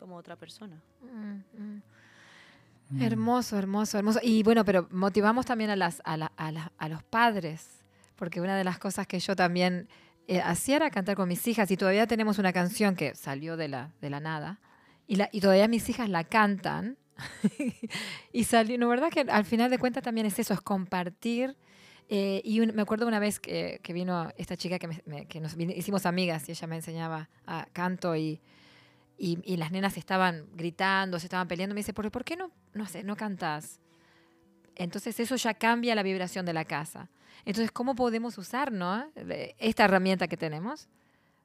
como 0.00 0.16
otra 0.16 0.34
persona. 0.34 0.76
Mm, 1.02 1.62
mm. 1.62 3.02
Hermoso, 3.02 3.56
hermoso, 3.56 3.98
hermoso. 3.98 4.18
Y 4.22 4.42
bueno, 4.42 4.64
pero 4.64 4.88
motivamos 4.90 5.46
también 5.46 5.70
a, 5.70 5.76
las, 5.76 6.02
a, 6.04 6.16
la- 6.16 6.32
a 6.36 6.50
la- 6.50 6.72
a 6.76 6.88
los 6.88 7.04
padres, 7.04 7.68
porque 8.16 8.40
una 8.40 8.56
de 8.56 8.64
las 8.64 8.78
cosas 8.78 9.06
que 9.06 9.20
yo 9.20 9.36
también 9.36 9.88
eh, 10.26 10.40
hacía 10.40 10.76
era 10.76 10.90
cantar 10.90 11.14
con 11.16 11.28
mis 11.28 11.46
hijas 11.46 11.70
y 11.70 11.76
todavía 11.76 12.06
tenemos 12.08 12.38
una 12.38 12.52
canción 12.52 12.96
que 12.96 13.14
salió 13.14 13.56
de 13.56 13.68
la, 13.68 13.90
de 14.00 14.10
la 14.10 14.18
nada 14.20 14.58
y, 15.06 15.16
la, 15.16 15.28
y 15.32 15.40
todavía 15.40 15.68
mis 15.68 15.88
hijas 15.88 16.08
la 16.08 16.24
cantan. 16.24 16.96
y 18.32 18.44
salió, 18.44 18.78
¿no 18.78 18.88
verdad? 18.88 19.10
Que 19.10 19.20
al 19.20 19.44
final 19.44 19.70
de 19.70 19.78
cuentas 19.78 20.02
también 20.02 20.26
es 20.26 20.38
eso, 20.38 20.54
es 20.54 20.60
compartir. 20.60 21.56
Eh, 22.08 22.42
y 22.44 22.58
me 22.60 22.82
acuerdo 22.82 23.06
una 23.06 23.20
vez 23.20 23.38
que, 23.38 23.78
que 23.84 23.92
vino 23.92 24.32
esta 24.36 24.56
chica 24.56 24.80
que, 24.80 24.88
me- 25.06 25.26
que 25.26 25.38
nos 25.40 25.56
hicimos 25.56 26.06
amigas 26.06 26.48
y 26.48 26.52
ella 26.52 26.66
me 26.66 26.74
enseñaba 26.76 27.28
a 27.46 27.66
canto 27.72 28.16
y, 28.16 28.40
y, 29.20 29.38
y 29.44 29.58
las 29.58 29.70
nenas 29.70 29.98
estaban 29.98 30.46
gritando, 30.54 31.18
se 31.18 31.26
estaban 31.26 31.46
peleando. 31.46 31.74
Me 31.74 31.80
dice, 31.80 31.92
¿por, 31.92 32.10
¿por 32.10 32.24
qué 32.24 32.36
no, 32.36 32.50
no 32.72 32.86
sé, 32.86 33.02
no 33.04 33.16
cantas? 33.16 33.78
Entonces 34.76 35.20
eso 35.20 35.36
ya 35.36 35.52
cambia 35.52 35.94
la 35.94 36.02
vibración 36.02 36.46
de 36.46 36.54
la 36.54 36.64
casa. 36.64 37.10
Entonces, 37.44 37.70
¿cómo 37.70 37.94
podemos 37.94 38.38
usar 38.38 38.72
¿no? 38.72 39.04
Eh, 39.16 39.54
esta 39.58 39.84
herramienta 39.84 40.26
que 40.26 40.38
tenemos 40.38 40.88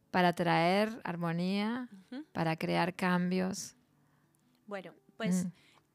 para 0.10 0.32
traer 0.32 1.02
armonía, 1.04 1.90
para 2.32 2.56
crear 2.56 2.94
cambios? 2.94 3.76
Bueno, 4.68 4.94
pues 5.18 5.46
Mm, 5.46 5.50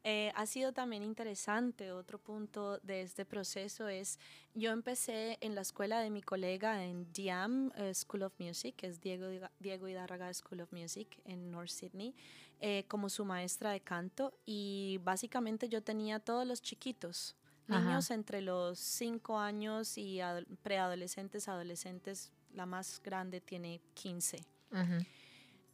eh, 0.05 0.33
ha 0.35 0.47
sido 0.47 0.73
también 0.73 1.03
interesante. 1.03 1.93
Otro 1.93 2.19
punto 2.19 2.79
de 2.79 3.03
este 3.03 3.25
proceso 3.25 3.89
es, 3.89 4.19
yo 4.55 4.71
empecé 4.73 5.39
en 5.41 5.55
la 5.55 5.61
escuela 5.61 6.01
de 6.01 6.11
mi 6.11 6.23
colega 6.23 6.85
en 6.85 7.13
DIAM 7.13 7.71
eh, 7.77 7.93
School 7.95 8.23
of 8.23 8.33
Music, 8.39 8.75
que 8.77 8.87
es 8.87 9.01
Diego, 9.01 9.27
Diego 9.59 9.89
Hidárraga 9.89 10.33
School 10.33 10.61
of 10.63 10.73
Music 10.73 11.21
en 11.25 11.51
North 11.51 11.71
Sydney, 11.71 12.15
eh, 12.61 12.85
como 12.89 13.09
su 13.09 13.25
maestra 13.25 13.71
de 13.73 13.81
canto. 13.81 14.33
Y 14.47 14.99
básicamente 15.05 15.69
yo 15.69 15.83
tenía 15.83 16.19
todos 16.21 16.47
los 16.47 16.61
chiquitos, 16.63 17.37
Ajá. 17.69 17.81
niños 17.81 18.11
entre 18.11 18.41
los 18.41 18.79
5 18.79 19.39
años 19.39 19.97
y 19.99 20.21
ado- 20.21 20.45
preadolescentes, 20.63 21.49
adolescentes. 21.49 22.33
La 22.55 22.67
más 22.67 23.01
grande 23.05 23.41
tiene 23.41 23.81
15. 23.95 24.39
ujú. 24.73 25.05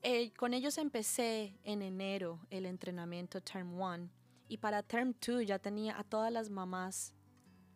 Eh, 0.09 0.33
con 0.37 0.55
ellos 0.55 0.79
empecé 0.79 1.59
en 1.65 1.83
enero 1.83 2.39
el 2.51 2.65
entrenamiento 2.65 3.41
Term 3.41 3.75
1 3.75 4.09
y 4.47 4.59
para 4.59 4.85
Term 4.85 5.13
2 5.21 5.45
ya 5.45 5.59
tenía 5.59 5.99
a 5.99 6.05
todas 6.05 6.31
las 6.33 6.49
mamás 6.49 7.13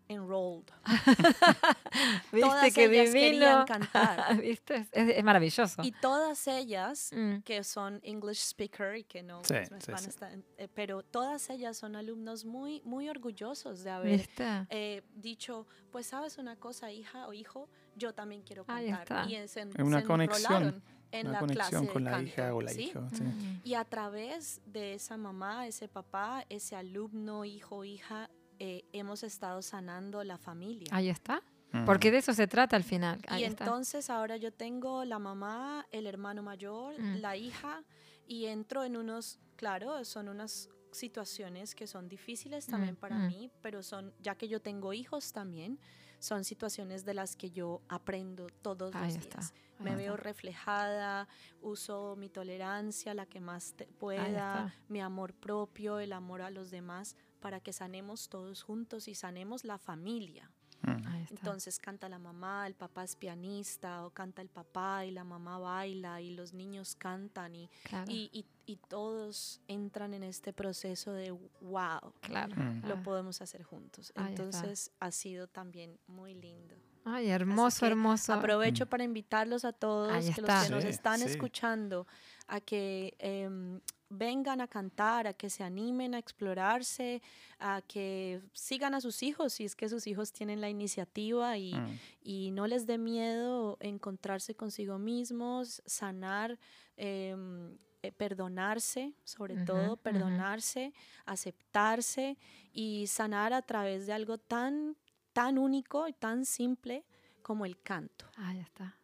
enrolled. 0.06 0.66
¿Viste 2.32 2.40
Todas 2.40 2.74
qué 2.74 2.84
ellas 2.84 3.12
divino? 3.12 3.30
querían 3.32 3.66
cantar. 3.66 4.40
¿Viste? 4.40 4.86
Es, 4.92 5.08
es 5.16 5.24
maravilloso. 5.24 5.82
Y 5.84 5.90
todas 5.92 6.46
ellas 6.46 7.10
Mm, 7.12 7.38
que 7.40 7.64
son 7.64 7.98
English 8.04 8.38
speaker 8.42 8.96
y 8.96 9.02
que 9.04 9.22
no 9.24 9.42
Sí, 9.42 9.54
sí, 9.80 9.92
sí. 9.96 10.08
estar 10.08 10.32
eh, 10.56 10.68
pero 10.72 11.02
todas 11.02 11.50
ellas 11.50 11.76
son 11.76 11.96
alumnos 11.96 12.44
muy 12.44 12.80
muy 12.84 13.08
orgullosos 13.08 13.82
de 13.82 13.90
haber 13.90 14.28
eh, 14.70 15.02
dicho, 15.14 15.66
pues 15.90 16.06
sabes 16.06 16.38
una 16.38 16.54
cosa, 16.56 16.92
hija 16.92 17.26
o 17.26 17.32
hijo, 17.32 17.68
yo 17.96 18.14
también 18.14 18.42
quiero 18.42 18.64
Ahí 18.68 18.90
cantar. 18.90 19.26
está. 19.28 19.44
Y 19.44 19.48
se, 19.48 19.62
Es 19.62 19.74
una 19.80 20.00
se 20.00 20.06
conexión, 20.06 20.52
enrolaron 20.52 20.99
en 21.12 21.26
Una 21.28 21.32
la 21.34 21.40
conexión 21.40 21.68
clase 21.70 21.86
de 21.86 21.92
con 21.92 22.04
la 22.04 22.10
canto, 22.12 22.28
hija 22.28 22.54
o 22.54 22.60
la 22.62 22.70
¿sí? 22.70 22.82
hija. 22.82 23.08
sí. 23.12 23.22
Mm, 23.22 23.60
Y 23.64 23.74
a 23.74 23.84
través 23.84 24.60
de 24.66 24.94
esa 24.94 25.16
mamá, 25.16 25.66
ese 25.66 25.88
papá, 25.88 26.44
ese 26.48 26.76
alumno, 26.76 27.44
hijo, 27.44 27.84
hija, 27.84 28.30
eh, 28.58 28.84
hemos 28.92 29.22
estado 29.22 29.62
sanando 29.62 30.22
la 30.24 30.36
familia. 30.38 30.88
Ahí 30.92 31.08
está. 31.08 31.42
Mm. 31.72 31.84
Porque 31.84 32.10
de 32.10 32.18
eso 32.18 32.32
se 32.34 32.46
trata 32.46 32.76
al 32.76 32.84
final. 32.84 33.20
Ahí 33.28 33.42
y 33.42 33.44
está. 33.44 33.64
entonces 33.64 34.10
ahora 34.10 34.36
yo 34.36 34.52
tengo 34.52 35.04
la 35.04 35.18
mamá, 35.18 35.86
el 35.92 36.06
hermano 36.06 36.42
mayor, 36.42 36.94
Mm. 37.00 37.20
la 37.20 37.36
hija, 37.36 37.84
y 38.26 38.46
entro 38.46 38.84
en 38.84 38.96
unos, 38.96 39.38
claro, 39.56 40.04
son 40.04 40.28
unas 40.28 40.68
situaciones 40.92 41.74
que 41.74 41.86
son 41.86 42.08
difíciles 42.08 42.66
también 42.66 42.94
Mm, 42.94 42.98
para 42.98 43.16
mm. 43.16 43.26
mí, 43.28 43.50
pero 43.62 43.82
son, 43.82 44.12
ya 44.20 44.34
que 44.34 44.48
yo 44.48 44.60
tengo 44.60 44.92
hijos 44.92 45.32
también, 45.32 45.78
son 46.20 46.44
situaciones 46.44 47.04
de 47.04 47.14
las 47.14 47.34
que 47.34 47.50
yo 47.50 47.80
aprendo 47.88 48.46
todos 48.62 48.94
Ahí 48.94 49.14
los 49.14 49.24
días. 49.24 49.52
ahí 49.52 49.84
Me 49.84 49.96
veo 49.96 50.16
reflejada, 50.16 51.26
uso 51.62 52.14
mi 52.16 52.28
tolerancia, 52.28 53.12
la 53.14 53.26
que 53.26 53.40
más 53.40 53.72
te- 53.72 53.86
pueda, 53.86 54.72
mi 54.88 55.00
amor 55.00 55.32
propio, 55.34 55.98
el 55.98 56.12
amor 56.12 56.42
a 56.42 56.50
los 56.50 56.70
demás, 56.70 57.16
para 57.40 57.58
que 57.60 57.72
sanemos 57.72 58.28
todos 58.28 58.62
juntos 58.62 59.08
y 59.08 59.14
sanemos 59.14 59.64
la 59.64 59.78
familia. 59.78 60.50
Mm. 60.82 61.26
Entonces 61.30 61.78
canta 61.78 62.08
la 62.08 62.18
mamá, 62.18 62.66
el 62.66 62.74
papá 62.74 63.04
es 63.04 63.14
pianista, 63.16 64.04
o 64.04 64.10
canta 64.10 64.40
el 64.42 64.48
papá 64.48 65.04
y 65.04 65.10
la 65.10 65.24
mamá 65.24 65.58
baila 65.58 66.20
y 66.20 66.30
los 66.34 66.52
niños 66.54 66.94
cantan 66.96 67.54
y, 67.54 67.68
claro, 67.82 68.10
y, 68.10 68.30
y- 68.32 68.46
y 68.66 68.76
todos 68.76 69.60
entran 69.68 70.14
en 70.14 70.22
este 70.22 70.52
proceso 70.52 71.12
de 71.12 71.32
wow, 71.60 72.12
claro. 72.20 72.54
Mm. 72.56 72.86
lo 72.86 72.94
Ah. 72.94 73.02
podemos 73.02 73.40
hacer 73.42 73.62
juntos. 73.62 74.12
Ahí 74.14 74.32
está. 74.32 74.42
Entonces 74.44 74.90
ha 75.00 75.10
sido 75.10 75.46
también 75.48 75.98
muy 76.06 76.34
lindo. 76.34 76.74
Ay, 77.04 77.28
hermoso, 77.30 77.86
hermoso. 77.86 78.32
Aprovecho 78.34 78.84
Mm. 78.84 78.88
para 78.88 79.04
invitarlos 79.04 79.64
a 79.64 79.72
todos 79.72 80.08
que 80.12 80.40
los 80.42 80.64
que 80.64 80.70
nos 80.70 80.84
están 80.84 81.18
sí. 81.20 81.24
escuchando 81.26 82.06
a 82.46 82.60
que 82.60 83.14
em, 83.18 83.80
vengan 84.10 84.60
a 84.60 84.66
cantar, 84.66 85.26
a 85.28 85.32
que 85.32 85.48
se 85.48 85.62
animen 85.62 86.14
a 86.14 86.18
explorarse, 86.18 87.22
a 87.60 87.80
que 87.80 88.42
sigan 88.52 88.94
a 88.94 89.00
sus 89.00 89.22
hijos 89.22 89.52
si 89.54 89.64
es 89.64 89.74
que 89.76 89.88
sus 89.88 90.06
hijos 90.08 90.32
tienen 90.32 90.60
la 90.60 90.68
iniciativa 90.68 91.56
y, 91.56 91.72
Mm. 91.74 91.98
y 92.22 92.50
no 92.50 92.66
les 92.66 92.86
dé 92.86 92.98
miedo 92.98 93.76
encontrarse 93.80 94.54
consigo 94.56 94.98
mismos, 94.98 95.80
sanar, 95.86 96.58
em, 96.96 97.78
eh, 98.02 98.12
perdonarse, 98.12 99.12
sobre 99.24 99.56
todo 99.64 99.96
perdonarse, 99.96 100.92
aceptarse 101.26 102.36
y 102.72 103.06
sanar 103.06 103.52
a 103.52 103.62
través 103.62 104.06
de 104.06 104.12
algo 104.12 104.38
tan, 104.38 104.96
tan 105.32 105.56
único 105.58 106.08
y 106.08 106.12
tan 106.14 106.44
simple 106.44 107.04
como 107.42 107.64
el 107.64 107.80
canto. 107.80 108.26
Ahí 108.36 108.58
está. 108.58 108.96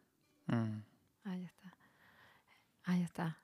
Mm. 0.47 0.81
Ahí 1.23 1.43
está. 1.45 1.73
Ahí 2.85 3.03
está. 3.03 3.37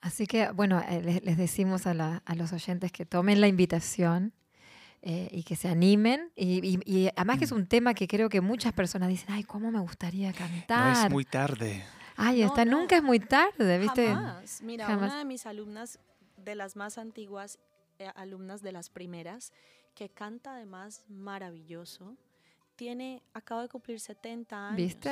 Así 0.00 0.26
que, 0.26 0.50
bueno, 0.52 0.80
eh, 0.88 1.02
les, 1.02 1.24
les 1.24 1.36
decimos 1.36 1.86
a, 1.86 1.94
la- 1.94 2.22
a 2.26 2.34
los 2.34 2.52
oyentes 2.52 2.92
que 2.92 3.04
tomen 3.06 3.40
la 3.40 3.48
invitación 3.48 4.32
eh, 5.02 5.28
y 5.30 5.42
que 5.44 5.56
se 5.56 5.68
animen. 5.68 6.30
Y, 6.36 6.66
y- 6.66 6.80
y 6.84 7.08
además 7.16 7.38
que 7.38 7.44
es 7.44 7.52
Mm. 7.52 7.56
un 7.56 7.66
tema 7.66 7.94
que 7.94 8.08
creo 8.08 8.28
que 8.28 8.40
muchas 8.40 8.72
personas 8.72 9.08
dicen, 9.08 9.30
ay, 9.32 9.44
¿cómo 9.44 9.70
me 9.70 9.78
gustaría 9.80 10.30
No 10.32 10.36
cantar? 10.36 11.06
es 11.06 11.12
muy 11.12 11.24
tarde. 11.24 11.84
Ay, 12.16 12.40
No, 12.40 12.46
está, 12.48 12.64
no. 12.64 12.78
nunca 12.80 12.96
es 12.96 13.02
muy 13.02 13.20
tarde, 13.20 13.78
¿viste? 13.78 14.08
Jamás. 14.08 14.62
Mira, 14.62 14.86
Jamás. 14.86 15.10
una 15.10 15.18
de 15.18 15.24
mis 15.26 15.46
alumnas, 15.46 15.98
de 16.36 16.54
las 16.54 16.74
más 16.76 16.98
antiguas, 16.98 17.58
eh, 17.98 18.10
alumnas 18.16 18.62
de 18.62 18.72
las 18.72 18.88
primeras, 18.90 19.52
que 19.94 20.08
canta 20.08 20.52
además 20.54 21.04
maravilloso, 21.08 22.16
tiene, 22.76 23.22
acaba 23.34 23.62
de 23.62 23.68
cumplir 23.68 24.00
70 24.00 24.68
años. 24.68 24.76
¿Viste? 24.76 25.10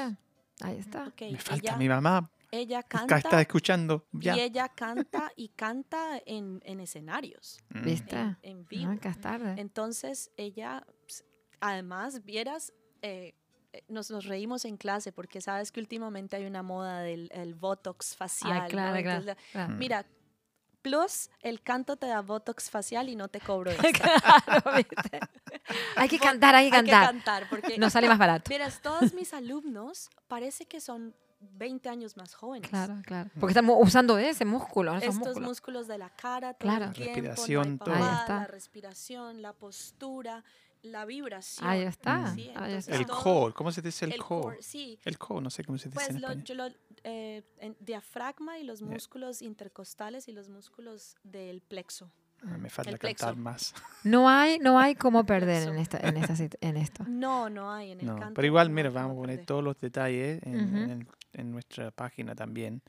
Ahí 0.60 0.78
está. 0.78 1.12
Me 1.20 1.38
falta 1.38 1.54
ella, 1.70 1.76
mi 1.76 1.88
mamá. 1.88 2.30
Ella 2.58 2.82
canta 2.82 3.16
está 3.18 3.40
escuchando. 3.40 4.06
Ya. 4.12 4.36
y 4.36 4.40
ella 4.40 4.68
canta 4.68 5.32
y 5.36 5.48
canta 5.50 6.20
en, 6.26 6.60
en 6.64 6.80
escenarios, 6.80 7.58
Mm. 7.70 7.84
¿Viste? 7.84 8.16
en, 8.16 8.36
en 8.42 8.66
vivo. 8.66 8.90
Nunca 8.92 9.10
es 9.10 9.20
tarde. 9.20 9.54
Entonces 9.58 10.30
ella, 10.36 10.86
además, 11.60 12.24
vieras, 12.24 12.72
eh, 13.02 13.34
eh, 13.72 13.82
nos, 13.88 14.10
nos 14.10 14.24
reímos 14.26 14.64
en 14.64 14.76
clase 14.76 15.12
porque 15.12 15.40
sabes 15.40 15.72
que 15.72 15.80
últimamente 15.80 16.36
hay 16.36 16.46
una 16.46 16.62
moda 16.62 17.00
del 17.00 17.28
el 17.32 17.54
Botox 17.54 18.14
facial. 18.16 18.52
Ay, 18.52 18.60
¿no? 18.62 18.68
claro, 18.68 19.02
claro. 19.02 19.18
Entonces, 19.20 19.44
claro. 19.52 19.72
Mm. 19.74 19.78
Mira, 19.78 20.06
plus 20.82 21.30
el 21.40 21.62
canto 21.62 21.96
te 21.96 22.06
da 22.06 22.20
Botox 22.20 22.68
facial 22.70 23.08
y 23.08 23.16
no 23.16 23.28
te 23.28 23.40
cobro. 23.40 23.70
Claro, 24.00 24.76
¿viste? 24.76 25.20
Hay 25.96 26.08
que 26.08 26.18
cantar, 26.18 26.54
hay 26.54 26.70
que 26.70 26.76
Hay 26.76 26.84
que 26.84 26.90
cantar. 26.90 27.14
cantar 27.14 27.48
porque 27.48 27.78
Nos 27.78 27.92
sale 27.94 28.06
más 28.08 28.18
barato. 28.18 28.48
Verás, 28.50 28.80
todos 28.82 29.14
mis 29.14 29.32
alumnos 29.32 30.10
parece 30.28 30.66
que 30.66 30.80
son 30.80 31.14
20 31.40 31.88
años 31.88 32.16
más 32.16 32.34
jóvenes. 32.34 32.68
Claro, 32.70 32.96
claro. 33.04 33.30
Porque 33.38 33.52
estamos 33.52 33.76
usando 33.80 34.18
ese 34.18 34.44
músculo, 34.44 34.92
esos 34.96 35.08
Estos 35.14 35.18
músculos. 35.28 35.48
músculos 35.48 35.88
de 35.88 35.98
la 35.98 36.10
cara, 36.10 36.54
todo 36.54 36.68
Claro. 36.70 36.84
el 36.86 36.92
tiempo, 36.92 37.14
Respiración, 37.14 37.78
todo. 37.78 37.94
Ahí 37.94 38.00
papada, 38.00 38.20
está. 38.20 38.34
la 38.40 38.46
respiración, 38.46 39.42
la 39.42 39.52
postura, 39.52 40.44
la 40.82 41.04
vibración. 41.04 41.68
Ahí 41.68 41.82
está. 41.82 42.34
Sí, 42.34 42.50
ahí 42.56 42.74
está. 42.74 42.94
El 42.96 43.06
todo- 43.06 43.22
core, 43.22 43.54
¿cómo 43.54 43.72
se 43.72 43.82
dice 43.82 44.04
el, 44.04 44.12
el 44.12 44.22
core? 44.22 44.42
core, 44.42 44.62
sí. 44.62 44.98
El 45.04 45.18
core, 45.18 45.42
no 45.42 45.50
sé 45.50 45.64
cómo 45.64 45.78
se 45.78 45.88
dice 45.88 45.94
Pues 45.94 46.08
en 46.10 46.20
lo, 46.20 46.28
español. 46.28 46.44
yo 46.44 46.54
lo, 46.54 46.66
eh, 47.04 47.42
en 47.58 47.76
diafragma 47.80 48.58
y 48.58 48.64
los 48.64 48.82
músculos 48.82 49.40
intercostales 49.42 50.28
y 50.28 50.32
los 50.32 50.48
músculos 50.48 51.16
del 51.22 51.60
plexo. 51.62 52.10
Ah, 52.46 52.58
Me 52.58 52.68
falta 52.68 52.90
el 52.90 52.98
plexo. 52.98 53.24
cantar 53.24 53.40
más. 53.42 53.74
No 54.02 54.28
hay, 54.28 54.58
no 54.58 54.78
hay 54.78 54.94
cómo 54.96 55.24
perder 55.24 55.66
en, 55.68 55.76
esta, 55.78 55.98
en, 56.06 56.18
esta 56.18 56.34
en 56.60 56.76
esto. 56.76 57.04
No, 57.08 57.48
no 57.48 57.72
hay 57.72 57.92
en 57.92 58.00
el 58.00 58.06
No, 58.06 58.16
canto. 58.18 58.34
pero 58.34 58.46
igual, 58.46 58.68
mira, 58.68 58.90
vamos 58.90 59.12
a 59.12 59.20
poner 59.20 59.46
todos 59.46 59.64
los 59.64 59.80
detalles 59.80 60.42
en, 60.42 60.56
Ujú. 60.56 60.76
en 60.76 60.90
el- 60.90 61.08
en 61.34 61.50
nuestra 61.52 61.90
página 61.90 62.34
también. 62.34 62.82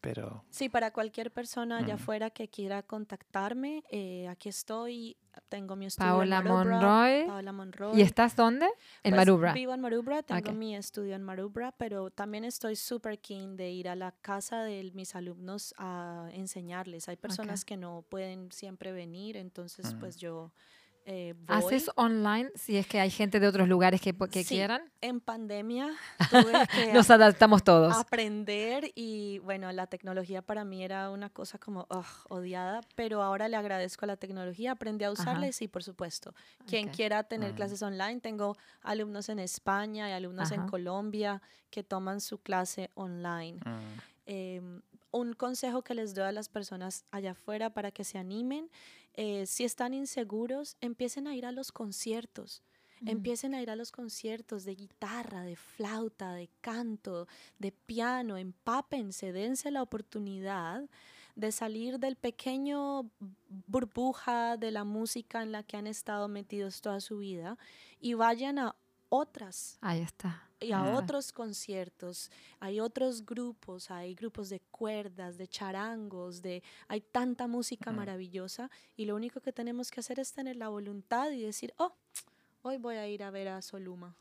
Pero 0.00 0.44
Sí, 0.50 0.68
para 0.68 0.92
cualquier 0.92 1.32
persona 1.32 1.78
allá 1.78 1.94
Mm. 1.94 2.00
afuera 2.00 2.30
que 2.30 2.48
quiera 2.48 2.82
contactarme, 2.82 3.82
eh, 3.90 4.28
aquí 4.28 4.48
estoy. 4.48 5.16
Tengo 5.48 5.74
mi 5.76 5.86
estudio 5.86 6.12
Paola 6.12 6.38
en 6.38 6.44
Marubra. 6.44 6.64
Monroy. 6.80 7.26
Paola 7.26 7.52
Monroy. 7.52 7.98
¿Y 7.98 8.02
estás 8.02 8.36
dónde? 8.36 8.66
En 9.02 9.12
Pues, 9.12 9.16
Marubra. 9.16 9.52
Vivo 9.52 9.74
en 9.74 9.80
Marubra, 9.80 10.22
tengo 10.22 10.52
mi 10.52 10.76
estudio 10.76 11.14
en 11.14 11.22
Marubra, 11.22 11.72
pero 11.72 12.10
también 12.10 12.44
estoy 12.44 12.76
súper 12.76 13.18
keen 13.18 13.56
de 13.56 13.70
ir 13.70 13.88
a 13.88 13.96
la 13.96 14.12
casa 14.12 14.62
de 14.62 14.90
mis 14.94 15.14
alumnos 15.16 15.74
a 15.76 16.28
enseñarles. 16.32 17.08
Hay 17.08 17.16
personas 17.16 17.64
que 17.64 17.76
no 17.76 18.02
pueden 18.08 18.50
siempre 18.52 18.92
venir, 18.92 19.36
entonces 19.36 19.94
Mm. 19.94 19.98
pues 19.98 20.16
yo 20.18 20.52
eh, 21.08 21.34
voy. 21.46 21.56
¿Haces 21.56 21.88
online 21.94 22.50
si 22.56 22.76
es 22.76 22.86
que 22.86 22.98
hay 23.00 23.10
gente 23.10 23.38
de 23.40 23.46
otros 23.46 23.68
lugares 23.68 24.00
que, 24.00 24.12
que 24.12 24.42
Sí. 24.44 24.56
quieran? 24.56 24.82
En 25.00 25.20
pandemia 25.20 25.88
tuve 26.30 26.66
que 26.74 26.92
Nos 26.92 27.08
adaptamos 27.10 27.62
todos. 27.62 27.96
aprender 27.96 28.90
y 28.96 29.38
bueno, 29.38 29.70
la 29.72 29.86
tecnología 29.86 30.42
para 30.42 30.64
mí 30.64 30.82
era 30.82 31.10
una 31.10 31.30
cosa 31.30 31.58
como 31.58 31.86
ugh, 31.90 32.04
odiada, 32.28 32.80
pero 32.96 33.22
ahora 33.22 33.46
le 33.48 33.56
agradezco 33.56 34.04
a 34.04 34.08
la 34.08 34.16
tecnología, 34.16 34.72
aprendí 34.72 35.04
a 35.04 35.12
usarla 35.12 35.38
Ajá. 35.42 35.46
y 35.46 35.52
sí, 35.52 35.68
por 35.68 35.84
supuesto. 35.84 36.34
Quien 36.66 36.88
Ok. 36.88 36.96
quiera 36.96 37.22
tener 37.22 37.52
Mm. 37.52 37.56
clases 37.56 37.82
online, 37.82 38.20
tengo 38.20 38.56
alumnos 38.82 39.28
en 39.28 39.38
España 39.38 40.10
y 40.10 40.12
alumnos 40.12 40.50
en. 40.50 40.66
Colombia 40.66 41.40
que 41.70 41.84
toman 41.84 42.20
su 42.20 42.38
clase 42.38 42.90
online. 42.94 43.60
mm, 43.64 44.00
Em, 44.28 44.82
un 45.12 45.34
consejo 45.34 45.82
que 45.82 45.94
les 45.94 46.12
doy 46.12 46.24
a 46.24 46.32
las 46.32 46.48
personas 46.48 47.04
allá 47.12 47.30
afuera 47.30 47.70
para 47.70 47.92
que 47.92 48.02
se 48.02 48.18
animen, 48.18 48.68
eh, 49.16 49.46
si 49.46 49.64
están 49.64 49.94
inseguros, 49.94 50.76
empiecen 50.80 51.26
a 51.26 51.34
ir 51.34 51.46
a 51.46 51.52
los 51.52 51.72
conciertos. 51.72 52.62
Mm. 53.00 53.08
Empiecen 53.08 53.54
a 53.54 53.62
ir 53.62 53.70
a 53.70 53.76
los 53.76 53.92
conciertos 53.92 54.64
de 54.64 54.74
guitarra, 54.74 55.42
de 55.42 55.56
flauta, 55.56 56.32
de 56.32 56.48
canto, 56.60 57.26
de 57.58 57.72
piano, 57.72 58.36
empápense, 58.36 59.32
dense 59.32 59.70
la 59.70 59.82
oportunidad 59.82 60.88
de 61.34 61.52
salir 61.52 61.98
del 61.98 62.16
pequeño 62.16 63.10
burbuja 63.66 64.56
de 64.56 64.70
la 64.70 64.84
música 64.84 65.42
en 65.42 65.52
la 65.52 65.62
que 65.62 65.76
han 65.76 65.86
estado 65.86 66.28
metidos 66.28 66.80
toda 66.80 67.00
su 67.00 67.18
vida 67.18 67.58
y 68.00 68.14
vayan 68.14 68.58
a 68.58 68.74
otras 69.10 69.78
Ahí 69.82 70.00
está. 70.00 70.45
Y 70.60 70.72
a 70.72 70.84
otros 70.94 71.32
conciertos. 71.32 72.30
Hay 72.60 72.80
otros 72.80 73.24
grupos, 73.24 73.90
hay 73.90 74.14
grupos 74.14 74.48
de 74.48 74.60
cuerdas, 74.60 75.36
de 75.36 75.46
charangos, 75.48 76.42
de 76.42 76.62
hay 76.88 77.00
tanta 77.00 77.46
música 77.46 77.92
maravillosa 77.92 78.70
y 78.96 79.04
lo 79.04 79.14
único 79.16 79.40
que 79.40 79.52
tenemos 79.52 79.90
que 79.90 80.00
hacer 80.00 80.18
es 80.20 80.32
tener 80.32 80.56
la 80.56 80.68
voluntad 80.68 81.30
y 81.30 81.42
decir, 81.42 81.74
oh, 81.78 81.92
hoy 82.62 82.78
voy 82.78 82.96
a 82.96 83.06
ir 83.08 83.22
a 83.22 83.30
ver 83.30 83.48
a 83.48 83.62
Soluma. 83.62 84.14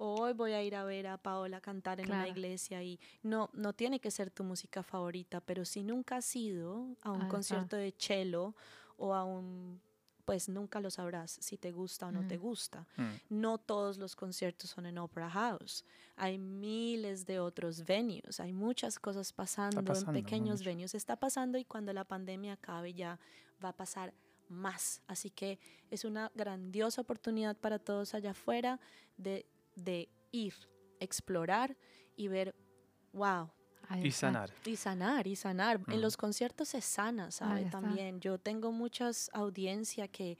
O 0.00 0.14
hoy 0.20 0.32
voy 0.32 0.52
a 0.52 0.62
ir 0.62 0.76
a 0.76 0.84
ver 0.84 1.08
a 1.08 1.16
Paola 1.18 1.60
cantar 1.60 1.98
en 1.98 2.06
una 2.06 2.18
Claro. 2.22 2.30
iglesia 2.30 2.80
y 2.84 3.00
no, 3.24 3.50
no 3.52 3.72
tiene 3.72 3.98
que 3.98 4.12
ser 4.12 4.30
tu 4.30 4.44
música 4.44 4.84
favorita, 4.84 5.40
pero 5.40 5.64
si 5.64 5.82
nunca 5.82 6.18
has 6.18 6.36
ido 6.36 6.86
a 7.02 7.10
un 7.10 7.22
está. 7.22 7.28
concierto 7.28 7.74
de 7.76 7.92
cello 7.98 8.54
o 8.96 9.12
a 9.12 9.24
un, 9.24 9.80
pues 10.28 10.46
nunca 10.50 10.78
lo 10.78 10.90
sabrás 10.90 11.38
si 11.40 11.56
te 11.56 11.72
gusta 11.72 12.08
o 12.08 12.12
no 12.12 12.26
te 12.28 12.36
Mm. 12.36 12.40
gusta 12.42 12.86
mm. 12.98 13.12
no 13.30 13.56
todos 13.56 13.96
los 13.96 14.14
conciertos 14.14 14.68
son 14.68 14.84
en 14.84 14.98
Opera 14.98 15.30
House. 15.30 15.86
Hay 16.16 16.36
miles 16.36 17.24
de 17.24 17.40
otros 17.40 17.86
venues, 17.86 18.38
hay 18.38 18.52
muchas 18.52 18.98
cosas 18.98 19.32
pasando, 19.32 19.82
pasando 19.82 20.10
en 20.18 20.22
pequeños 20.22 20.58
mucho. 20.60 20.68
venues. 20.68 20.94
Está 20.94 21.16
pasando 21.16 21.56
y 21.56 21.64
cuando 21.64 21.94
la 21.94 22.04
pandemia 22.04 22.52
acabe 22.52 22.92
ya 22.92 23.18
va 23.64 23.70
a 23.70 23.72
pasar 23.72 24.12
más. 24.50 25.00
Así 25.06 25.30
que 25.30 25.58
es 25.90 26.04
una 26.04 26.30
grandiosa 26.34 27.00
oportunidad 27.00 27.56
para 27.56 27.78
todos 27.78 28.12
allá 28.12 28.32
afuera 28.32 28.78
de, 29.16 29.46
de 29.76 30.10
ir, 30.30 30.52
explorar 31.00 31.74
y 32.16 32.28
ver, 32.28 32.54
wow, 33.14 33.48
Ahí 33.88 34.04
Y 34.04 34.08
está. 34.08 34.28
sanar. 34.28 34.50
y 34.66 34.76
sanar, 34.76 35.26
y 35.26 35.36
sanar. 35.36 35.80
En 35.88 35.98
Mm. 35.98 36.02
los 36.02 36.16
conciertos 36.16 36.68
se 36.68 36.80
sana, 36.80 37.30
¿sabe? 37.30 37.62
está. 37.62 37.80
También. 37.80 38.20
Yo 38.20 38.38
tengo 38.38 38.70
muchas 38.72 39.30
audiencias 39.32 40.08
que, 40.10 40.36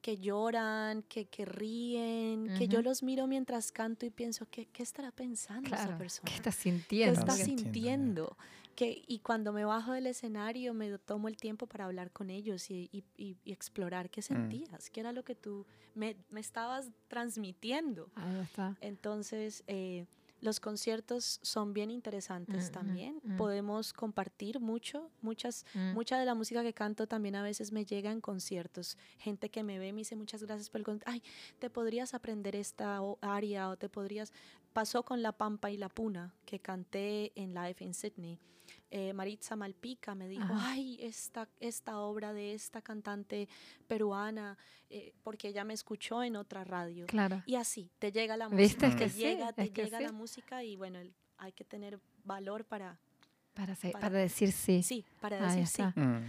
que 0.00 0.18
lloran, 0.18 1.02
que, 1.02 1.26
que 1.26 1.44
ríen, 1.44 2.48
que 2.56 2.68
yo 2.68 2.80
los 2.82 3.02
miro 3.02 3.26
mientras 3.26 3.72
canto 3.72 4.06
y 4.06 4.10
pienso, 4.10 4.46
¿qué, 4.50 4.66
qué 4.66 4.82
estará 4.82 5.10
pensando 5.10 5.66
esa 5.68 5.84
Claro. 5.84 5.98
persona? 5.98 6.28
¿Qué 6.30 6.36
estás 6.36 6.56
¿Qué 6.56 6.62
sintiendo? 6.62 7.12
está 7.20 7.32
Estás 7.32 7.38
¿Qué- 7.38 7.44
sintiendo, 7.44 7.72
ya. 7.72 7.80
sintiendo? 7.82 8.36
Que, 8.76 9.02
y 9.08 9.20
cuando 9.20 9.52
me 9.54 9.64
bajo 9.64 9.92
del 9.92 10.06
escenario 10.06 10.74
me 10.74 10.98
tomo 10.98 11.28
el 11.28 11.36
tiempo 11.38 11.66
para 11.66 11.86
hablar 11.86 12.10
con 12.12 12.28
ellos 12.28 12.70
y, 12.70 12.88
y- 12.92 13.04
y- 13.16 13.36
y 13.42 13.52
explorar 13.52 14.10
qué 14.10 14.20
sentías, 14.20 14.90
qué 14.90 15.00
era 15.00 15.12
lo 15.12 15.24
que 15.24 15.34
tú 15.34 15.64
me, 15.94 16.14
me 16.28 16.40
estabas 16.40 16.90
transmitiendo. 17.08 18.10
Ahí 18.14 18.40
está. 18.42 18.76
Entonces, 18.82 19.64
eh, 19.66 20.04
los 20.46 20.60
conciertos 20.60 21.38
son 21.42 21.74
bien 21.74 21.90
interesantes 21.90 22.70
Mm, 22.70 22.72
también. 22.72 23.20
mm. 23.22 23.36
Podemos 23.36 23.92
compartir 23.92 24.60
mucho, 24.60 25.10
muchas, 25.20 25.66
Mm. 25.74 25.92
mucha 25.92 26.18
de 26.18 26.24
la 26.24 26.34
música 26.34 26.62
que 26.62 26.72
canto 26.72 27.06
también 27.06 27.34
a 27.36 27.42
veces 27.42 27.72
me 27.72 27.84
llega 27.84 28.10
en 28.10 28.20
conciertos. 28.22 28.96
Gente 29.18 29.50
que 29.50 29.62
me 29.62 29.78
ve 29.78 29.92
me 29.92 29.98
dice 29.98 30.16
muchas 30.16 30.42
gracias 30.42 30.70
por 30.70 30.80
el 30.80 30.84
concierto. 30.86 31.10
Ay, 31.10 31.22
te 31.58 31.68
podrías 31.68 32.14
aprender 32.14 32.56
esta 32.56 33.00
aria 33.20 33.68
o 33.68 33.76
te 33.76 33.88
podrías. 33.90 34.32
Pasó 34.72 35.02
con 35.04 35.20
La 35.22 35.32
Pampa 35.32 35.70
y 35.70 35.76
la 35.76 35.88
Puna, 35.88 36.34
que 36.44 36.60
canté 36.60 37.32
en 37.34 37.52
Live 37.54 37.76
in 37.80 37.92
Sydney. 37.94 38.38
Eh, 38.90 39.12
Maritza 39.12 39.56
Malpica 39.56 40.14
me 40.14 40.28
dijo, 40.28 40.44
Ajá. 40.54 40.70
ay, 40.72 40.98
esta, 41.00 41.48
esta 41.60 41.98
obra 41.98 42.32
de 42.32 42.54
esta 42.54 42.80
cantante 42.82 43.48
peruana, 43.86 44.56
eh, 44.90 45.12
porque 45.22 45.48
ella 45.48 45.64
me 45.64 45.74
escuchó 45.74 46.22
en 46.22 46.36
otra 46.36 46.64
radio. 46.64 47.06
Claro. 47.06 47.42
Y 47.46 47.56
así, 47.56 47.90
te 47.98 48.12
llega 48.12 48.36
la 48.36 48.48
¿Viste? 48.48 48.86
música, 48.86 48.86
Es 48.88 48.96
te 48.96 49.04
que 49.04 49.10
sí, 49.10 49.18
llega, 49.20 49.52
te 49.52 49.70
llega 49.70 49.98
sí. 49.98 50.04
la 50.04 50.12
música 50.12 50.62
y 50.64 50.76
bueno, 50.76 50.98
el- 50.98 51.12
hay 51.38 51.52
que 51.52 51.64
tener 51.64 51.98
valor 52.24 52.64
para, 52.64 52.98
Para, 53.54 53.74
se- 53.74 53.90
para- 53.90 54.00
para 54.08 54.18
decir 54.18 54.52
sí. 54.52 54.82
sí, 54.82 55.04
para 55.20 55.40
decir 55.46 55.66
sí. 55.66 55.82
Mm. 56.00 56.24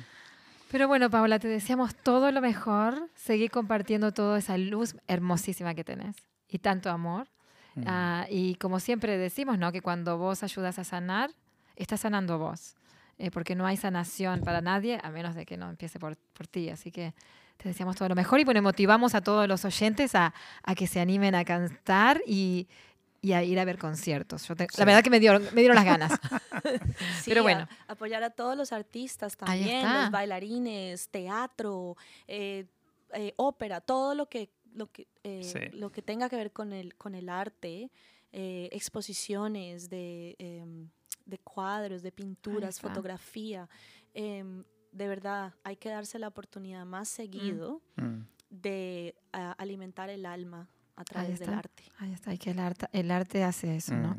Pero 0.70 0.88
bueno, 0.90 1.10
Paola, 1.10 1.40
te 1.40 1.48
deseamos 1.48 1.96
todo 1.96 2.30
lo 2.32 2.42
mejor. 2.42 3.10
Seguí 3.16 3.48
compartiendo 3.48 4.12
toda 4.12 4.38
esa 4.40 4.58
luz 4.58 4.96
hermosísima 5.08 5.74
que 5.74 5.84
tenés 5.86 6.18
y 6.50 6.60
tanto 6.60 6.90
amor. 6.90 7.28
Mm. 7.76 7.84
Ah, 7.86 8.28
y 8.30 8.56
como 8.56 8.80
siempre 8.82 9.18
decimos, 9.18 9.58
¿no? 9.58 9.72
Que 9.72 9.82
cuando 9.82 10.18
vos 10.18 10.44
ayudas 10.44 10.78
a 10.80 10.84
sanar, 10.84 11.32
estás 11.78 12.02
sanando 12.02 12.38
vos. 12.38 12.76
Eh, 13.20 13.32
porque 13.32 13.56
no 13.56 13.66
hay 13.66 13.78
sanación 13.78 14.42
para 14.42 14.62
nadie 14.62 15.00
a 15.02 15.10
menos 15.10 15.34
de 15.34 15.44
que 15.46 15.58
no 15.58 15.70
empiece 15.72 15.98
por, 16.00 16.16
por 16.34 16.46
ti. 16.46 16.70
Así 16.70 16.92
que 16.92 17.16
te 17.58 17.68
deseamos 17.70 17.96
todo 17.96 18.08
lo 18.10 18.14
mejor 18.16 18.40
y 18.40 18.44
bueno, 18.44 18.62
motivamos 18.62 19.16
a 19.16 19.22
todos 19.22 19.48
los 19.48 19.66
oyentes 19.66 20.14
a, 20.14 20.36
a 20.62 20.76
que 20.76 20.86
se 20.86 21.00
animen 21.00 21.34
a 21.34 21.44
cantar 21.44 22.22
y, 22.28 22.68
y 23.22 23.32
a 23.34 23.42
ir 23.44 23.60
a 23.60 23.66
ver 23.66 23.80
conciertos. 23.80 24.48
Yo 24.48 24.56
te- 24.56 24.68
Sí. 24.70 24.78
La 24.78 24.86
verdad 24.86 25.04
que 25.04 25.10
me 25.10 25.20
dieron, 25.20 25.42
me 25.56 25.62
dieron 25.62 25.74
las 25.76 25.86
ganas. 25.86 26.12
Sí, 27.24 27.32
Pero 27.32 27.40
a- 27.42 27.44
bueno. 27.44 27.68
apoyar 27.88 28.22
a 28.22 28.30
todos 28.30 28.56
los 28.56 28.72
artistas 28.72 29.36
también, 29.36 29.84
los 29.92 30.12
bailarines, 30.12 31.10
teatro, 31.10 31.98
eh, 32.28 32.66
eh, 33.14 33.34
ópera, 33.38 33.82
todo 33.82 34.14
lo 34.14 34.28
que, 34.30 34.52
lo 34.76 34.92
que, 34.92 35.08
eh, 35.24 35.42
Sí. 35.44 35.76
lo 35.76 35.92
que 35.92 36.04
tenga 36.04 36.30
que 36.30 36.36
ver 36.36 36.52
con 36.52 36.72
el, 36.72 36.94
con 36.96 37.16
el 37.16 37.30
arte, 37.30 37.90
eh, 38.32 38.70
exposiciones 38.72 39.90
de, 39.90 40.36
em, 40.38 40.90
de 41.28 41.38
cuadros, 41.40 42.02
de 42.02 42.12
pinturas, 42.12 42.80
fotografía. 42.80 43.70
em, 44.14 44.64
de 44.92 45.08
verdad, 45.08 45.54
hay 45.64 45.76
que 45.76 45.90
darse 45.90 46.18
la 46.18 46.28
oportunidad 46.30 46.86
más 46.86 47.08
seguido 47.10 47.82
Mm. 47.98 48.22
de 48.50 49.16
ah, 49.34 49.54
alimentar 49.60 50.10
el 50.10 50.26
alma 50.26 50.70
a 50.96 51.04
través 51.04 51.40
del 51.40 51.54
arte. 51.54 51.84
Ahí 52.00 52.14
está, 52.14 52.34
y 52.34 52.38
que 52.40 52.52
el 52.52 52.60
arte, 52.60 52.88
el 52.94 53.12
arte 53.12 53.44
hace 53.44 53.76
eso, 53.76 53.94
¿no? 53.96 54.12
Mm. 54.16 54.18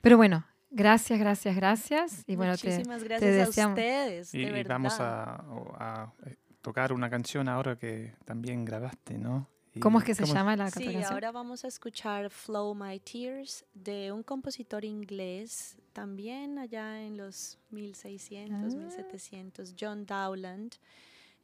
Pero 0.00 0.16
bueno, 0.16 0.44
gracias, 0.70 1.18
gracias, 1.20 1.54
gracias. 1.54 2.24
Y 2.26 2.34
bueno, 2.34 2.56
te, 2.56 2.68
Muchísimas 2.68 3.04
gracias 3.04 3.30
a 3.34 3.46
deseamos- 3.50 3.78
ustedes, 3.78 4.34
Y, 4.34 4.38
de 4.38 4.44
y 4.48 4.50
verdad. 4.52 4.74
vamos 4.74 4.96
a, 4.98 6.12
eh, 6.26 6.36
tocar 6.62 6.92
una 6.92 7.08
canción 7.08 7.48
ahora 7.48 7.76
que 7.76 8.14
también 8.24 8.64
grabaste, 8.64 9.18
¿no? 9.18 9.46
¿Cómo 9.80 9.98
es 9.98 10.04
que 10.04 10.14
se 10.14 10.22
¿cómo- 10.22 10.34
llama 10.34 10.56
la 10.56 10.70
Sí, 10.70 10.84
canción? 10.84 11.04
ahora 11.12 11.30
vamos 11.32 11.64
a 11.64 11.68
escuchar 11.68 12.30
Flow 12.30 12.74
My 12.74 12.98
Tears 13.00 13.64
de 13.74 14.12
un 14.12 14.22
compositor 14.22 14.84
inglés, 14.84 15.76
también 15.92 16.58
allá 16.58 17.02
en 17.02 17.16
los 17.16 17.58
1600, 17.70 18.74
Ah. 18.74 18.76
1700, 18.76 19.74
John 19.78 20.06
Dowland, 20.06 20.74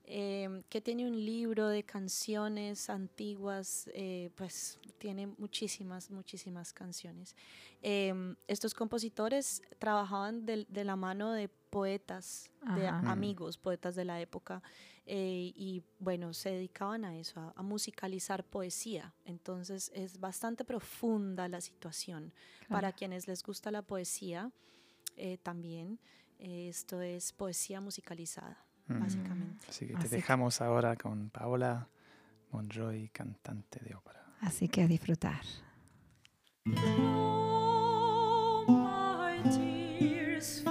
em, 0.05 0.63
que 0.69 0.81
tiene 0.81 1.07
un 1.07 1.25
libro 1.25 1.69
de 1.69 1.83
canciones 1.83 2.91
antiguas, 2.91 3.89
eh, 3.95 4.31
pues 4.35 4.79
tiene 4.99 5.27
muchísimas, 5.27 6.11
muchísimas 6.11 6.73
canciones. 6.73 7.35
Em, 7.83 8.37
estos 8.47 8.75
compositores 8.75 9.63
trabajaban 9.79 10.45
de, 10.47 10.67
la 10.85 10.97
mano 10.97 11.33
de 11.33 11.49
poetas, 11.49 12.51
de 12.77 12.87
Ajá. 12.87 13.11
Amigos, 13.11 13.59
poetas 13.59 13.95
de 13.95 14.05
la 14.05 14.21
época, 14.21 14.63
eh, 15.07 15.53
y 15.55 15.83
bueno, 15.99 16.33
se 16.33 16.51
dedicaban 16.51 17.05
a 17.05 17.17
eso, 17.19 17.41
a, 17.41 17.53
a 17.57 17.63
musicalizar 17.63 18.45
poesía. 18.45 19.13
Entonces 19.25 19.91
es 19.95 20.19
bastante 20.19 20.65
profunda 20.65 21.49
la 21.49 21.61
situación. 21.61 22.33
Para 22.69 22.93
quienes 22.93 23.27
les 23.27 23.43
gusta 23.43 23.71
la 23.71 23.83
poesía, 23.83 24.51
eh, 25.17 25.39
también 25.39 25.99
esto 26.39 27.01
es 27.01 27.33
poesía 27.33 27.81
musicalizada, 27.81 28.65
Mm. 28.89 29.01
básicamente. 29.01 29.67
Así 29.69 29.87
que 29.87 29.95
Así 29.95 30.03
te 30.05 30.11
que- 30.11 30.17
dejamos 30.17 30.61
ahora 30.61 30.97
con 30.97 31.31
Paola 31.31 31.89
Monroy, 32.53 33.09
cantante 33.09 33.81
de 33.81 33.95
ópera. 33.95 34.23
Así 34.41 34.69
que 34.69 34.83
a 34.83 34.87
disfrutar. 34.87 35.41
Flow 36.65 38.67
my 38.69 39.43
tears 39.51 40.63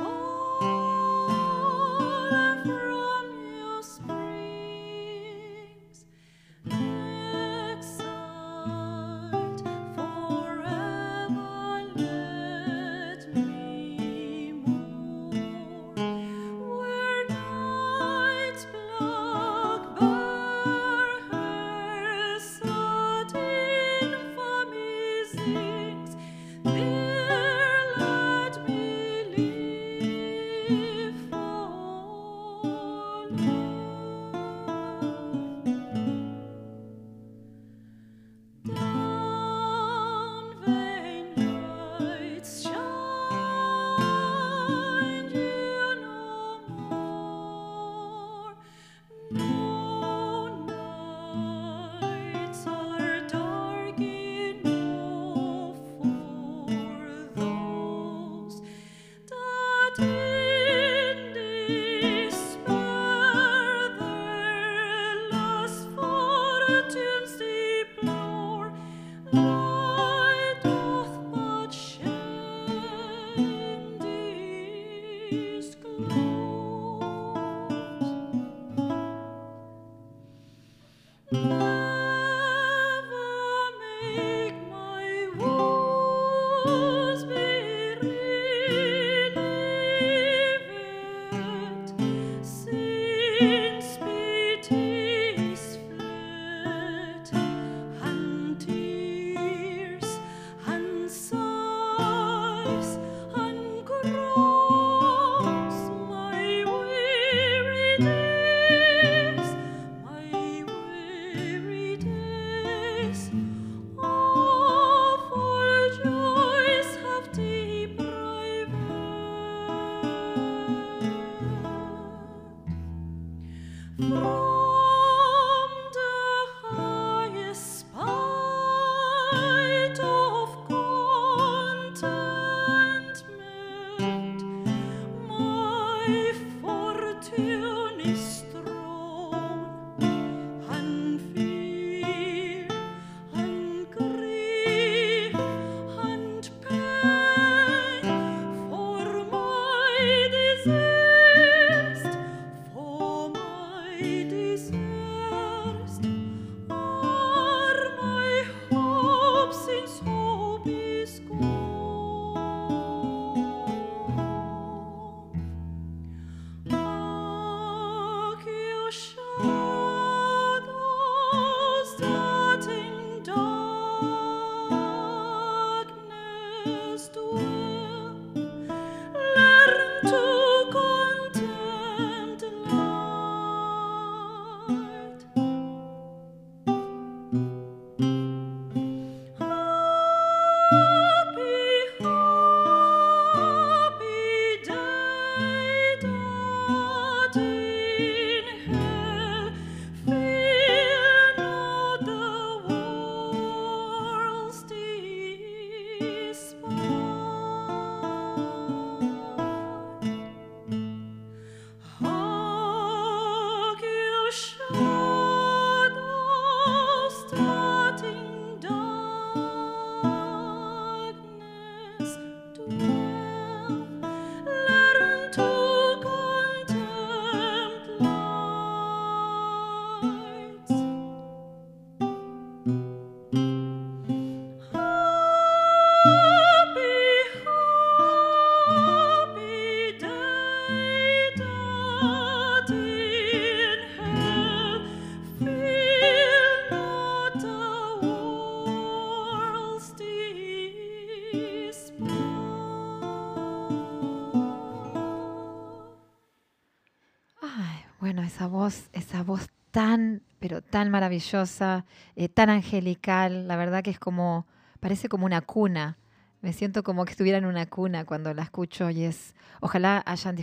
tan 260.74 260.90
maravillosa, 260.90 261.86
eh, 262.16 262.30
tan 262.30 262.50
angelical, 262.50 263.48
la 263.48 263.56
verdad 263.58 263.84
que 263.84 263.92
es 263.92 264.00
como, 264.00 264.48
parece 264.80 265.08
como 265.08 265.28
una 265.28 265.42
cuna. 265.42 265.98
Me 266.42 266.52
siento 266.52 266.82
como 266.84 267.06
que 267.06 267.12
estuviera 267.12 267.38
en 267.38 267.46
una 267.46 267.68
cuna 267.68 268.06
cuando 268.06 268.34
la 268.34 268.42
escucho 268.42 268.90
y 268.90 269.04
es, 269.04 269.36
ojalá 269.62 270.02
hayan 270.08 270.36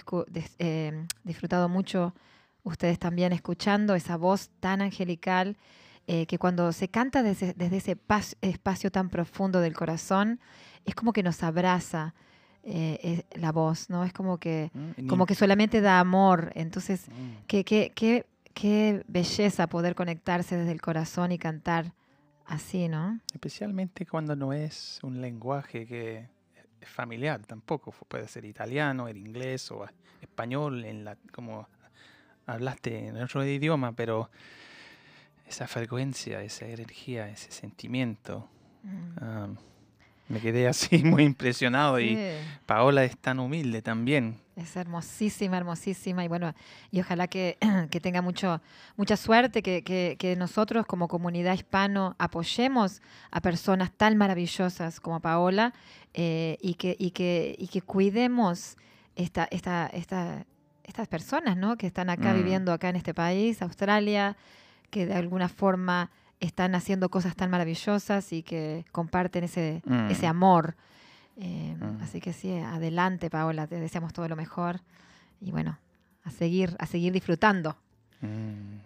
eh, 0.61 1.05
disfrutado 1.25 1.69
mucho 1.69 2.15
ustedes 2.63 3.01
también 3.01 3.33
escuchando 3.33 3.97
esa 3.97 4.17
voz 4.17 4.51
tan 4.61 4.83
angelical 4.83 5.57
eh, 6.07 6.27
que 6.27 6.39
cuando 6.39 6.71
se 6.71 6.87
canta 6.89 7.25
desde, 7.25 7.53
desde 7.55 7.79
ese 7.79 7.97
pas- 7.99 8.37
espacio 8.41 8.93
tan 8.93 9.09
profundo 9.09 9.61
del 9.61 9.75
corazón, 9.75 10.39
es 10.85 10.95
como 10.95 11.13
que 11.13 11.25
nos 11.25 11.43
abraza 11.43 12.15
eh, 12.63 13.25
la 13.35 13.51
voz, 13.51 13.91
¿no? 13.91 14.05
Es 14.05 14.13
como 14.13 14.39
que, 14.39 14.71
Mm, 14.75 15.09
como 15.09 15.27
que 15.27 15.35
solamente 15.35 15.81
da 15.81 15.99
amor. 15.99 16.53
Entonces, 16.55 17.09
Mm. 17.09 17.47
qué, 17.49 17.65
qué, 17.65 17.91
qué, 17.97 18.27
qué 18.61 19.03
belleza 19.09 19.69
poder 19.69 19.95
conectarse 19.95 20.57
desde 20.57 20.73
el 20.73 20.83
corazón 20.83 21.33
y 21.33 21.39
cantar 21.39 21.95
así, 22.45 22.89
¿no? 22.89 23.19
Especialmente 23.33 24.05
cuando 24.05 24.37
no 24.37 24.53
es 24.53 24.99
un 25.03 25.23
lenguaje 25.23 25.87
que 25.87 26.29
es 26.81 26.89
familiar 26.89 27.41
tampoco. 27.47 27.93
Puede 28.07 28.29
ser 28.29 28.45
italiano, 28.45 29.09
el 29.09 29.17
inglés 29.17 29.71
o 29.71 29.87
español, 30.21 30.85
en 30.85 31.05
la, 31.05 31.17
como 31.33 31.69
hablaste 32.47 33.09
en 33.09 33.17
otro 33.17 33.45
idioma, 33.47 33.93
pero 33.93 34.31
esa 35.49 35.67
frecuencia, 35.67 36.43
esa 36.43 36.67
energía, 36.67 37.29
ese 37.31 37.51
sentimiento. 37.51 38.47
Mm. 38.83 39.70
Me 40.31 40.41
quedé 40.41 40.67
así 40.69 40.99
muy 41.05 41.25
impresionado 41.25 42.01
y. 42.01 42.19
Paola 42.67 43.03
es 43.05 43.17
tan 43.19 43.41
humilde 43.41 43.83
también. 43.83 44.39
Es 44.55 44.77
hermosísima, 44.77 45.57
hermosísima. 45.57 46.25
Y 46.25 46.29
bueno, 46.29 46.55
y 46.93 47.01
ojalá 47.01 47.27
que, 47.27 47.59
que 47.91 48.01
tenga 48.01 48.23
mucho, 48.23 48.61
mucha 48.97 49.17
suerte, 49.17 49.61
que, 49.63 49.83
que- 49.83 50.15
que 50.19 50.37
nosotros 50.37 50.87
como 50.87 51.09
comunidad 51.09 51.55
hispano 51.55 52.15
apoyemos 52.19 53.03
a 53.33 53.41
personas 53.41 53.91
tan 53.91 54.17
maravillosas 54.17 55.01
como 55.01 55.19
Paola 55.21 55.75
eh, 56.15 56.59
y, 56.63 56.75
que, 56.75 56.95
y, 56.99 57.11
que, 57.11 57.57
y 57.59 57.67
que 57.69 57.83
cuidemos 57.83 58.77
esta, 59.17 59.49
esta, 59.51 59.89
esta, 59.89 60.47
estas 60.85 61.09
personas 61.09 61.57
¿no? 61.57 61.77
que 61.77 61.89
están 61.89 62.09
acá 62.09 62.33
Mm. 62.33 62.37
viviendo 62.37 62.73
acá 62.73 62.89
en 62.89 62.97
este 62.97 63.15
país, 63.15 63.63
Australia, 63.63 64.37
que 64.91 65.07
de 65.07 65.15
alguna 65.15 65.49
forma 65.49 66.11
están 66.41 66.75
haciendo 66.75 67.09
cosas 67.11 67.37
tan 67.37 67.51
maravillosas 67.51 68.33
y 68.33 68.43
que 68.43 68.85
comparten 68.93 69.45
ese, 69.45 69.83
Mm. 69.85 70.11
ese 70.11 70.27
amor. 70.27 70.75
Eh, 71.37 71.77
Mm. 71.79 72.03
Así 72.03 72.21
que 72.21 72.33
sí, 72.33 72.53
adelante, 72.59 73.31
Paola, 73.31 73.67
te 73.67 73.79
deseamos 73.79 74.13
todo 74.13 74.29
lo 74.29 74.37
mejor. 74.37 74.81
Y 75.41 75.51
bueno, 75.53 75.79
a 76.25 76.31
seguir, 76.31 76.77
a 76.79 76.87
seguir 76.87 77.13
disfrutando. 77.13 77.77
Mm, 78.21 78.79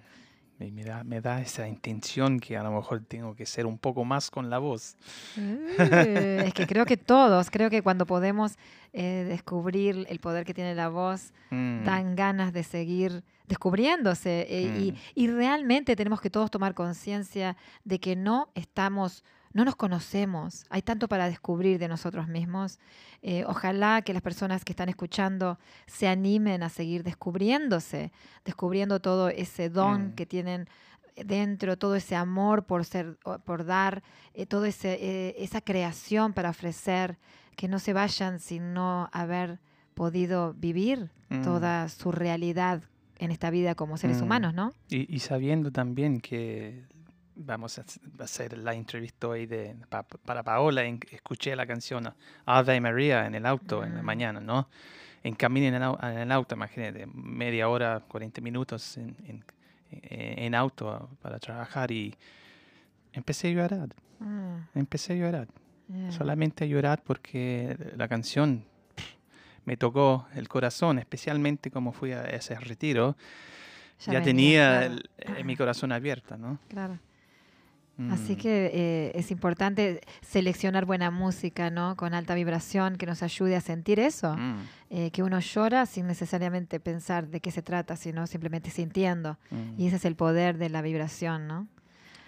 Y 0.61 0.71
me 0.71 0.85
da, 0.85 1.03
me 1.05 1.21
da 1.21 1.41
esa 1.41 1.67
intención 1.69 2.39
que 2.41 2.57
a 2.57 2.63
lo 2.63 2.71
mejor 2.71 3.01
tengo 3.07 3.35
que 3.35 3.45
ser 3.45 3.67
un 3.67 3.77
poco 3.77 4.05
más 4.05 4.31
con 4.31 4.49
la 4.51 4.59
voz. 4.59 4.97
Eh, 5.37 6.45
es 6.47 6.55
que 6.55 6.67
creo 6.67 6.87
que 6.87 6.97
todos, 6.97 7.51
creo 7.51 7.71
que 7.71 7.83
cuando 7.83 8.07
podemos 8.07 8.57
eh, 8.93 9.25
descubrir 9.29 10.07
el 10.09 10.21
poder 10.21 10.45
que 10.45 10.55
tiene 10.55 10.75
la 10.75 10.89
voz, 10.89 11.33
Mm, 11.51 11.85
dan 11.85 12.17
ganas 12.17 12.53
de 12.53 12.63
seguir 12.65 13.23
descubriéndose. 13.47 14.47
eh, 14.49 14.63
y, 14.81 14.93
Mm. 14.93 14.97
y 15.15 15.27
realmente 15.29 15.97
tenemos 15.97 16.21
que 16.21 16.31
todos 16.31 16.51
tomar 16.51 16.75
conciencia 16.75 17.57
de 17.85 17.99
que 18.01 18.17
no 18.17 18.49
estamos, 18.55 19.25
no 19.55 19.65
nos 19.65 19.77
conocemos. 19.77 20.67
Hay 20.69 20.83
tanto 20.83 21.09
para 21.09 21.29
descubrir 21.31 21.79
de 21.79 21.89
nosotros 21.89 22.29
mismos. 22.29 22.79
Eh, 23.23 23.45
ojalá 23.47 24.03
que 24.03 24.13
las 24.13 24.21
personas 24.21 24.65
que 24.65 24.73
están 24.73 24.91
escuchando 24.91 25.59
se 25.87 26.07
animen 26.09 26.63
a 26.63 26.69
seguir 26.69 27.03
descubriéndose, 27.05 28.13
descubriendo 28.45 29.01
todo 29.01 29.31
ese 29.31 29.71
don 29.71 30.09
Mm. 30.09 30.15
que 30.17 30.27
tienen 30.27 30.69
dentro, 31.17 31.79
todo 31.79 31.95
ese 31.95 32.17
amor 32.17 32.65
por 32.65 32.85
ser, 32.85 33.17
por 33.45 33.65
dar, 33.65 34.03
eh, 34.35 34.45
todo 34.47 34.65
ese 34.65 34.99
eh, 35.01 35.37
esa 35.39 35.61
creación 35.61 36.33
para 36.33 36.51
ofrecer, 36.51 37.17
que 37.57 37.69
no 37.69 37.79
se 37.79 37.93
vayan 37.93 38.41
sin 38.41 38.75
no 38.75 39.09
haber 39.13 39.61
podido 39.95 40.55
vivir 40.55 41.11
mm. 41.29 41.43
toda 41.43 41.89
su 41.89 42.11
realidad 42.11 42.83
en 43.21 43.31
esta 43.31 43.51
vida 43.51 43.77
como 43.77 43.97
seres 43.97 44.21
Mm. 44.21 44.25
humanos, 44.25 44.55
¿no? 44.55 44.73
Y, 44.91 45.15
y 45.15 45.21
sabiendo 45.21 45.71
también 45.71 46.21
que 46.21 46.83
vamos 47.37 47.79
a 47.79 47.83
hac- 47.85 48.21
a 48.21 48.25
hacer 48.25 48.57
la 48.59 48.75
entrevista 48.75 49.29
hoy 49.29 49.47
de, 49.47 49.75
pa- 49.89 50.03
para 50.05 50.43
Paola, 50.43 50.85
en- 50.85 51.01
escuché 51.11 51.55
la 51.57 51.67
canción 51.67 52.13
Ave 52.47 52.81
María 52.81 53.27
en 53.27 53.35
el 53.35 53.47
auto 53.47 53.85
en 53.85 53.95
la 53.97 54.03
Mm. 54.03 54.07
mañana, 54.07 54.41
¿no? 54.41 54.69
En 55.23 55.35
camino 55.35 55.67
en 55.69 55.75
el, 55.83 56.13
en 56.13 56.19
el 56.19 56.33
auto, 56.33 56.55
imagínate, 56.55 57.07
media 57.07 57.69
hora, 57.69 58.01
40 58.07 58.41
minutos 58.41 58.97
en, 58.99 59.17
en- 59.27 59.45
en- 59.91 60.55
auto 60.55 61.09
para 61.23 61.39
trabajar 61.39 61.91
y 61.91 62.15
empecé 63.13 63.49
a 63.49 63.51
llorar, 63.53 63.89
Ah, 64.21 64.69
empecé 64.75 65.13
a 65.15 65.17
llorar. 65.17 65.49
yeah. 65.89 66.11
solamente 66.13 66.65
a 66.65 66.67
llorar 66.67 67.03
porque 67.05 67.77
la 67.97 68.09
canción 68.09 68.65
pff, 68.95 69.05
me 69.67 69.77
tocó 69.77 70.27
el 70.35 70.49
corazón, 70.49 70.99
especialmente 70.99 71.71
como 71.71 71.93
fui 71.93 72.13
a 72.13 72.25
ese 72.25 72.55
retiro. 72.59 73.17
Ya, 74.07 74.21
tenía 74.23 74.85
el- 74.87 75.09
eh, 75.19 75.45
mi 75.45 75.57
corazón 75.57 75.93
abierto, 75.93 76.37
¿no? 76.37 76.59
claro. 76.69 76.99
Así 78.11 78.35
Mm, 78.35 78.37
que 78.39 78.71
eh, 78.75 79.13
es 79.15 79.31
importante 79.31 80.01
seleccionar 80.21 80.85
buena 80.85 81.13
música, 81.13 81.71
¿no? 81.71 81.97
Con 81.97 82.13
alta 82.13 82.35
vibración 82.35 82.97
que 82.97 83.07
nos 83.07 83.23
ayude 83.23 83.55
a 83.55 83.61
sentir 83.61 84.01
eso, 84.01 84.37
mm, 84.37 84.57
eh, 84.91 85.11
que 85.13 85.23
uno 85.23 85.39
llora 85.39 85.87
sin 85.87 86.09
necesariamente 86.09 86.81
pensar 86.81 87.29
de 87.29 87.41
qué 87.41 87.53
se 87.53 87.63
trata, 87.63 87.97
sino 87.97 88.27
simplemente 88.27 88.71
sintiendo. 88.71 89.39
mm. 89.51 89.81
Y 89.81 89.87
ese 89.87 89.97
es 89.97 90.05
el 90.07 90.17
poder 90.17 90.59
de 90.59 90.71
la 90.71 90.83
vibración, 90.83 91.47
¿no? 91.47 91.69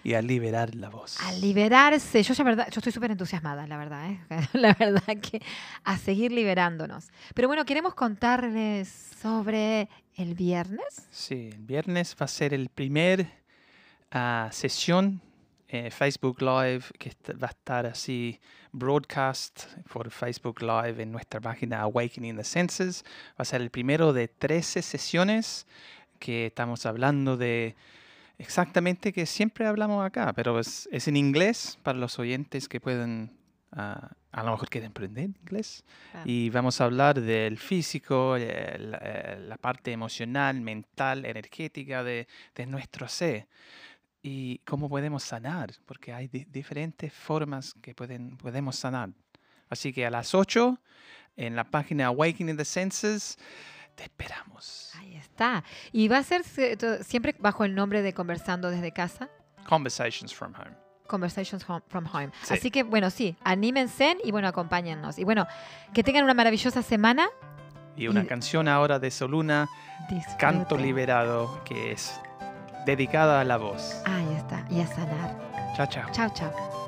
Y 0.05 0.13
a 0.13 0.21
liberar 0.21 0.73
la 0.73 0.89
voz. 0.89 1.19
A 1.19 1.33
liberarse. 1.33 2.23
Yo 2.23 2.33
ya 2.33 2.43
verdad, 2.45 2.69
yo 2.71 2.79
estoy 2.79 2.93
súper 2.93 3.11
entusiasmada, 3.11 3.67
la 3.67 3.75
verdad, 3.75 4.09
¿eh? 4.09 4.19
La 4.53 4.73
verdad 4.73 5.17
que 5.21 5.41
a 5.83 5.97
seguir 5.97 6.31
liberándonos. 6.31 7.09
Pero 7.33 7.49
bueno, 7.49 7.65
queremos 7.65 7.93
contarles 7.93 8.87
sobre 9.21 9.89
el 10.15 10.33
viernes. 10.33 11.07
Sí, 11.11 11.49
el 11.51 11.65
viernes 11.65 12.15
va 12.19 12.23
a 12.23 12.29
ser 12.29 12.53
el 12.53 12.69
primer 12.69 13.27
ah, 14.11 14.47
sesión 14.53 15.21
eh, 15.69 15.91
Facebook 15.91 16.41
Live 16.41 16.83
que 16.97 17.11
va 17.33 17.47
a 17.47 17.51
estar 17.51 17.85
así 17.85 18.39
broadcast 18.71 19.65
por 19.91 20.09
Facebook 20.11 20.61
Live 20.61 21.01
en 21.01 21.11
nuestra 21.11 21.41
página 21.41 21.81
Awakening 21.81 22.37
the 22.37 22.43
Senses. 22.43 23.03
Va 23.31 23.43
a 23.43 23.45
ser 23.45 23.61
el 23.61 23.69
primero 23.69 24.13
de 24.13 24.27
13 24.27 24.81
sesiones 24.81 25.67
que 26.19 26.47
estamos 26.47 26.85
hablando 26.85 27.37
de 27.37 27.75
exactamente 28.37 29.11
que 29.11 29.25
siempre 29.25 29.65
hablamos 29.65 30.05
acá, 30.05 30.33
pero 30.33 30.59
es, 30.59 30.87
es 30.91 31.07
en 31.07 31.17
inglés 31.17 31.77
para 31.83 31.97
los 31.97 32.17
oyentes 32.19 32.69
que 32.69 32.79
pueden, 32.79 33.31
ah, 33.71 34.11
a 34.31 34.43
lo 34.43 34.51
mejor 34.51 34.69
quieren 34.69 34.91
aprender 34.91 35.25
inglés. 35.25 35.83
Claro. 36.11 36.29
Y 36.29 36.49
vamos 36.49 36.79
a 36.79 36.85
hablar 36.85 37.19
del 37.19 37.57
físico, 37.57 38.37
eh, 38.37 38.77
la, 38.79 38.97
eh, 39.01 39.39
la 39.41 39.57
parte 39.57 39.91
emocional, 39.91 40.61
mental, 40.61 41.25
energética 41.25 42.03
de, 42.03 42.27
de 42.55 42.65
nuestro 42.65 43.07
ser. 43.07 43.47
Y 44.29 44.57
cómo 44.65 44.89
podemos 44.89 45.23
sanar, 45.23 45.71
porque 45.85 46.11
hay 46.11 46.27
di- 46.27 46.43
diferentes 46.45 47.13
formas 47.13 47.73
que 47.81 47.93
pueden, 47.95 48.35
podemos 48.35 48.75
sanar. 48.75 49.11
Así 49.69 49.93
que 49.93 50.05
a 50.05 50.09
las 50.09 50.35
8, 50.35 50.77
en 51.37 51.55
la 51.55 51.63
página 51.63 52.07
Awakening 52.07 52.57
the 52.57 52.65
Senses, 52.65 53.37
te 53.95 54.03
esperamos. 54.03 54.91
Ahí 54.99 55.15
está. 55.15 55.63
Y 55.93 56.09
va 56.09 56.17
a 56.17 56.23
ser 56.23 56.43
se- 56.43 56.75
to- 56.75 57.01
siempre 57.05 57.35
bajo 57.39 57.63
el 57.63 57.73
nombre 57.73 58.01
de 58.01 58.13
Conversando 58.13 58.69
desde 58.69 58.91
casa. 58.91 59.29
Conversations 59.65 60.33
from 60.35 60.53
Home. 60.55 60.75
Conversations 61.07 61.63
Home- 61.69 61.83
from 61.87 62.05
Home. 62.13 62.31
Sí. 62.43 62.53
Así 62.55 62.69
que, 62.69 62.83
bueno, 62.83 63.09
sí, 63.09 63.37
anímense 63.45 64.17
y, 64.25 64.31
bueno, 64.31 64.49
acompáñennos. 64.49 65.17
Y, 65.19 65.23
bueno, 65.23 65.47
que 65.93 66.03
tengan 66.03 66.25
una 66.25 66.33
maravillosa 66.33 66.81
semana. 66.83 67.29
Y 67.95 68.09
una 68.09 68.23
Y- 68.23 68.27
canción 68.27 68.67
ahora 68.67 68.99
de 68.99 69.09
Soluna, 69.09 69.69
Canto 70.37 70.59
Disfruten. 70.75 70.85
Liberado, 70.85 71.63
que 71.63 71.93
es 71.93 72.19
dedicada 72.87 73.41
a 73.41 73.43
la 73.43 73.57
voz. 73.57 74.01
Ahí 74.05 74.33
está. 74.35 74.65
Y 74.69 74.81
a 74.81 74.87
sanar. 74.87 75.35
Chao, 75.75 75.85
chao. 75.85 76.09
Chao, 76.11 76.29
chao. 76.33 76.86